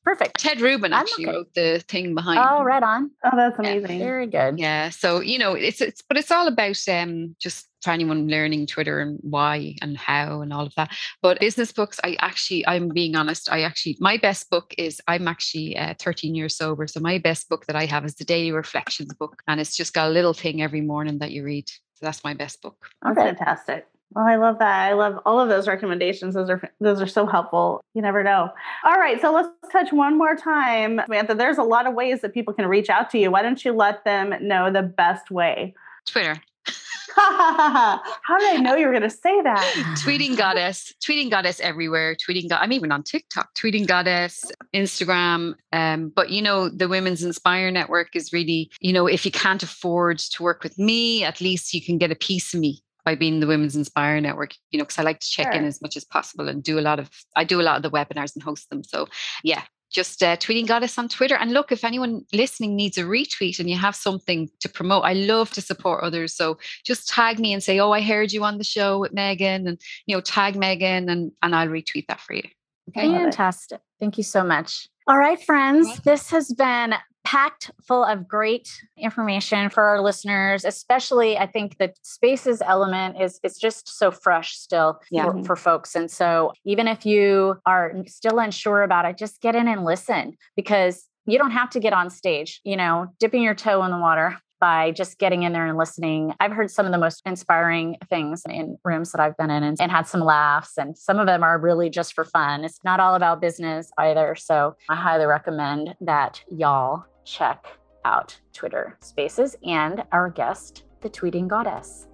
Perfect. 0.07 0.39
Ted 0.39 0.61
Rubin 0.61 0.93
actually 0.93 1.25
okay. 1.25 1.35
wrote 1.35 1.53
the 1.53 1.83
thing 1.89 2.15
behind. 2.15 2.39
Oh, 2.39 2.63
right 2.63 2.81
on. 2.81 3.11
Oh, 3.25 3.35
that's 3.35 3.59
amazing. 3.59 3.99
Yeah, 3.99 4.05
very 4.05 4.27
good. 4.27 4.57
Yeah. 4.57 4.89
So 4.89 5.19
you 5.19 5.37
know, 5.37 5.51
it's 5.51 5.81
it's 5.81 6.01
but 6.01 6.15
it's 6.15 6.31
all 6.31 6.47
about 6.47 6.79
um 6.87 7.35
just 7.41 7.67
for 7.81 7.91
anyone 7.91 8.29
learning 8.29 8.67
Twitter 8.67 9.01
and 9.01 9.19
why 9.21 9.75
and 9.81 9.97
how 9.97 10.39
and 10.39 10.53
all 10.53 10.65
of 10.65 10.73
that. 10.75 10.95
But 11.21 11.41
business 11.41 11.73
books, 11.73 11.99
I 12.05 12.15
actually, 12.21 12.65
I'm 12.65 12.87
being 12.87 13.17
honest, 13.17 13.51
I 13.51 13.63
actually 13.63 13.97
my 13.99 14.15
best 14.15 14.49
book 14.49 14.73
is 14.77 15.01
I'm 15.09 15.27
actually 15.27 15.75
uh, 15.75 15.95
13 15.99 16.35
years 16.35 16.55
sober, 16.55 16.87
so 16.87 17.01
my 17.01 17.17
best 17.17 17.49
book 17.49 17.65
that 17.65 17.75
I 17.75 17.85
have 17.85 18.05
is 18.05 18.15
the 18.15 18.23
Daily 18.23 18.53
Reflections 18.53 19.13
book, 19.13 19.43
and 19.49 19.59
it's 19.59 19.75
just 19.75 19.93
got 19.93 20.07
a 20.07 20.13
little 20.13 20.33
thing 20.33 20.61
every 20.61 20.79
morning 20.79 21.17
that 21.19 21.31
you 21.31 21.43
read. 21.43 21.67
So 21.67 22.05
that's 22.05 22.23
my 22.23 22.33
best 22.33 22.61
book. 22.61 22.87
Oh, 23.03 23.13
fantastic. 23.13 23.87
Well, 24.11 24.25
I 24.25 24.35
love 24.37 24.59
that. 24.59 24.89
I 24.89 24.93
love 24.93 25.19
all 25.25 25.39
of 25.39 25.49
those 25.49 25.67
recommendations. 25.67 26.33
Those 26.33 26.49
are 26.49 26.61
those 26.79 27.01
are 27.01 27.07
so 27.07 27.25
helpful. 27.25 27.81
You 27.93 28.01
never 28.01 28.23
know. 28.23 28.49
All 28.85 28.95
right, 28.95 29.19
so 29.19 29.31
let's 29.33 29.49
touch 29.71 29.91
one 29.91 30.17
more 30.17 30.35
time, 30.35 31.01
Samantha. 31.05 31.35
There's 31.35 31.57
a 31.57 31.63
lot 31.63 31.87
of 31.87 31.93
ways 31.93 32.21
that 32.21 32.33
people 32.33 32.53
can 32.53 32.67
reach 32.67 32.89
out 32.89 33.09
to 33.11 33.17
you. 33.17 33.31
Why 33.31 33.41
don't 33.41 33.63
you 33.63 33.73
let 33.73 34.05
them 34.05 34.33
know 34.41 34.71
the 34.71 34.83
best 34.83 35.29
way? 35.29 35.75
Twitter. 36.05 36.41
How 37.17 38.37
did 38.37 38.57
I 38.57 38.61
know 38.61 38.75
you 38.75 38.85
were 38.85 38.91
going 38.91 39.01
to 39.01 39.09
say 39.09 39.41
that? 39.41 39.97
tweeting 40.05 40.37
goddess, 40.37 40.93
tweeting 41.03 41.31
goddess 41.31 41.59
everywhere. 41.61 42.15
Tweeting, 42.15 42.47
I'm 42.51 42.71
even 42.71 42.91
on 42.91 43.01
TikTok. 43.01 43.55
Tweeting 43.55 43.87
goddess, 43.87 44.43
Instagram. 44.73 45.55
Um, 45.73 46.11
but 46.15 46.29
you 46.29 46.43
know, 46.43 46.69
the 46.69 46.87
Women's 46.87 47.23
Inspire 47.23 47.71
Network 47.71 48.15
is 48.15 48.31
really, 48.31 48.69
you 48.81 48.93
know, 48.93 49.07
if 49.07 49.25
you 49.25 49.31
can't 49.31 49.63
afford 49.63 50.19
to 50.19 50.43
work 50.43 50.63
with 50.63 50.77
me, 50.77 51.23
at 51.23 51.41
least 51.41 51.73
you 51.73 51.83
can 51.83 51.97
get 51.97 52.11
a 52.11 52.15
piece 52.15 52.53
of 52.53 52.59
me 52.59 52.83
by 53.07 53.15
being 53.15 53.39
the 53.39 53.47
Women's 53.47 53.77
Inspire 53.77 54.19
Network, 54.19 54.53
you 54.69 54.77
know, 54.77 54.83
because 54.83 54.99
I 54.99 55.03
like 55.03 55.21
to 55.21 55.29
check 55.29 55.45
sure. 55.45 55.53
in 55.53 55.63
as 55.63 55.81
much 55.81 55.95
as 55.95 56.03
possible 56.03 56.49
and 56.49 56.61
do 56.61 56.77
a 56.77 56.81
lot 56.81 56.99
of, 56.99 57.09
I 57.37 57.45
do 57.45 57.61
a 57.61 57.63
lot 57.63 57.77
of 57.77 57.83
the 57.83 57.89
webinars 57.89 58.35
and 58.35 58.43
host 58.43 58.69
them. 58.69 58.83
So 58.83 59.07
yeah, 59.45 59.61
just 59.89 60.21
uh, 60.21 60.35
tweeting 60.35 60.67
goddess 60.67 60.97
on 60.97 61.07
Twitter. 61.07 61.35
And 61.35 61.53
look, 61.53 61.71
if 61.71 61.85
anyone 61.85 62.25
listening 62.33 62.75
needs 62.75 62.97
a 62.97 63.03
retweet 63.03 63.59
and 63.59 63.69
you 63.69 63.77
have 63.77 63.95
something 63.95 64.49
to 64.59 64.67
promote, 64.67 65.05
I 65.05 65.13
love 65.13 65.51
to 65.51 65.61
support 65.61 66.03
others. 66.03 66.35
So 66.35 66.57
just 66.85 67.07
tag 67.07 67.39
me 67.39 67.53
and 67.53 67.63
say, 67.63 67.79
"Oh, 67.79 67.93
I 67.93 68.01
heard 68.01 68.33
you 68.33 68.43
on 68.43 68.57
the 68.57 68.65
show 68.65 68.99
with 68.99 69.13
Megan," 69.13 69.69
and 69.69 69.79
you 70.05 70.13
know, 70.13 70.19
tag 70.19 70.57
Megan, 70.57 71.07
and 71.07 71.31
and 71.41 71.55
I'll 71.55 71.69
retweet 71.69 72.07
that 72.09 72.19
for 72.19 72.33
you. 72.33 72.43
Okay. 72.89 73.07
Fantastic. 73.07 73.79
Thank 74.01 74.17
you 74.17 74.25
so 74.25 74.43
much. 74.43 74.89
All 75.07 75.17
right, 75.17 75.41
friends, 75.41 76.01
this 76.01 76.31
has 76.31 76.51
been 76.51 76.93
packed 77.27 77.71
full 77.85 78.05
of 78.05 78.25
great 78.25 78.81
information 78.97 79.69
for 79.69 79.83
our 79.83 80.01
listeners 80.01 80.63
especially 80.63 81.37
i 81.37 81.45
think 81.45 81.77
the 81.77 81.91
spaces 82.01 82.61
element 82.65 83.21
is 83.21 83.37
it's 83.43 83.59
just 83.59 83.97
so 83.99 84.11
fresh 84.11 84.55
still 84.55 84.97
yeah. 85.11 85.25
for, 85.25 85.43
for 85.43 85.55
folks 85.57 85.93
and 85.93 86.09
so 86.09 86.53
even 86.63 86.87
if 86.87 87.05
you 87.05 87.59
are 87.65 87.91
still 88.05 88.39
unsure 88.39 88.81
about 88.81 89.03
it 89.03 89.17
just 89.17 89.41
get 89.41 89.55
in 89.55 89.67
and 89.67 89.83
listen 89.83 90.37
because 90.55 91.09
you 91.25 91.37
don't 91.37 91.51
have 91.51 91.69
to 91.69 91.81
get 91.81 91.91
on 91.91 92.09
stage 92.09 92.61
you 92.63 92.77
know 92.77 93.07
dipping 93.19 93.43
your 93.43 93.55
toe 93.55 93.83
in 93.83 93.91
the 93.91 93.99
water 93.99 94.37
by 94.61 94.91
just 94.91 95.19
getting 95.19 95.43
in 95.43 95.53
there 95.53 95.67
and 95.67 95.77
listening. 95.77 96.33
I've 96.39 96.51
heard 96.51 96.71
some 96.71 96.87
of 96.87 96.91
the 96.91 96.97
most 96.97 97.21
inspiring 97.27 97.97
things 98.09 98.41
in 98.49 98.79
rooms 98.83 99.11
that 99.11 99.21
I've 99.21 99.37
been 99.37 99.51
in 99.51 99.61
and, 99.61 99.79
and, 99.79 99.91
had 99.91 100.07
some 100.07 100.21
laughs, 100.21 100.79
and 100.79 100.97
some 100.97 101.19
of 101.19 101.27
them 101.27 101.43
are 101.43 101.59
really 101.59 101.91
just 101.91 102.13
for 102.13 102.25
fun. 102.25 102.65
It's 102.65 102.79
not 102.83 102.99
all 102.99 103.13
about 103.13 103.39
business 103.39 103.91
either. 103.99 104.33
So 104.33 104.75
I 104.89 104.95
highly 104.95 105.25
recommend 105.25 105.93
that 106.01 106.41
y'all 106.49 107.05
check 107.27 107.67
out 108.05 108.39
Twitter 108.53 108.97
Spaces 109.01 109.55
and 109.63 110.03
our 110.11 110.29
guest, 110.29 110.83
the 111.01 111.09
Tweeting 111.09 111.47
Goddess. 111.47 112.07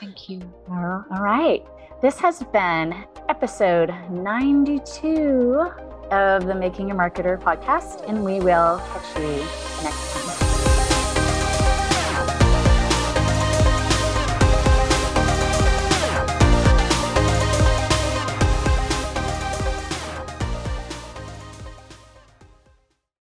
Thank 0.00 0.28
you. 0.28 0.40
all 0.68 1.22
right. 1.22 1.64
This 2.02 2.18
has 2.18 2.42
been 2.52 3.06
episode 3.28 3.94
92 4.10 5.70
of 6.10 6.46
the 6.46 6.54
Making 6.54 6.90
a 6.90 6.94
Marketer 6.94 7.40
podcast, 7.40 8.06
and 8.08 8.24
we 8.24 8.40
will 8.40 8.78
catch 8.92 9.18
you 9.18 9.44
next 9.82 10.12
time. 10.12 10.45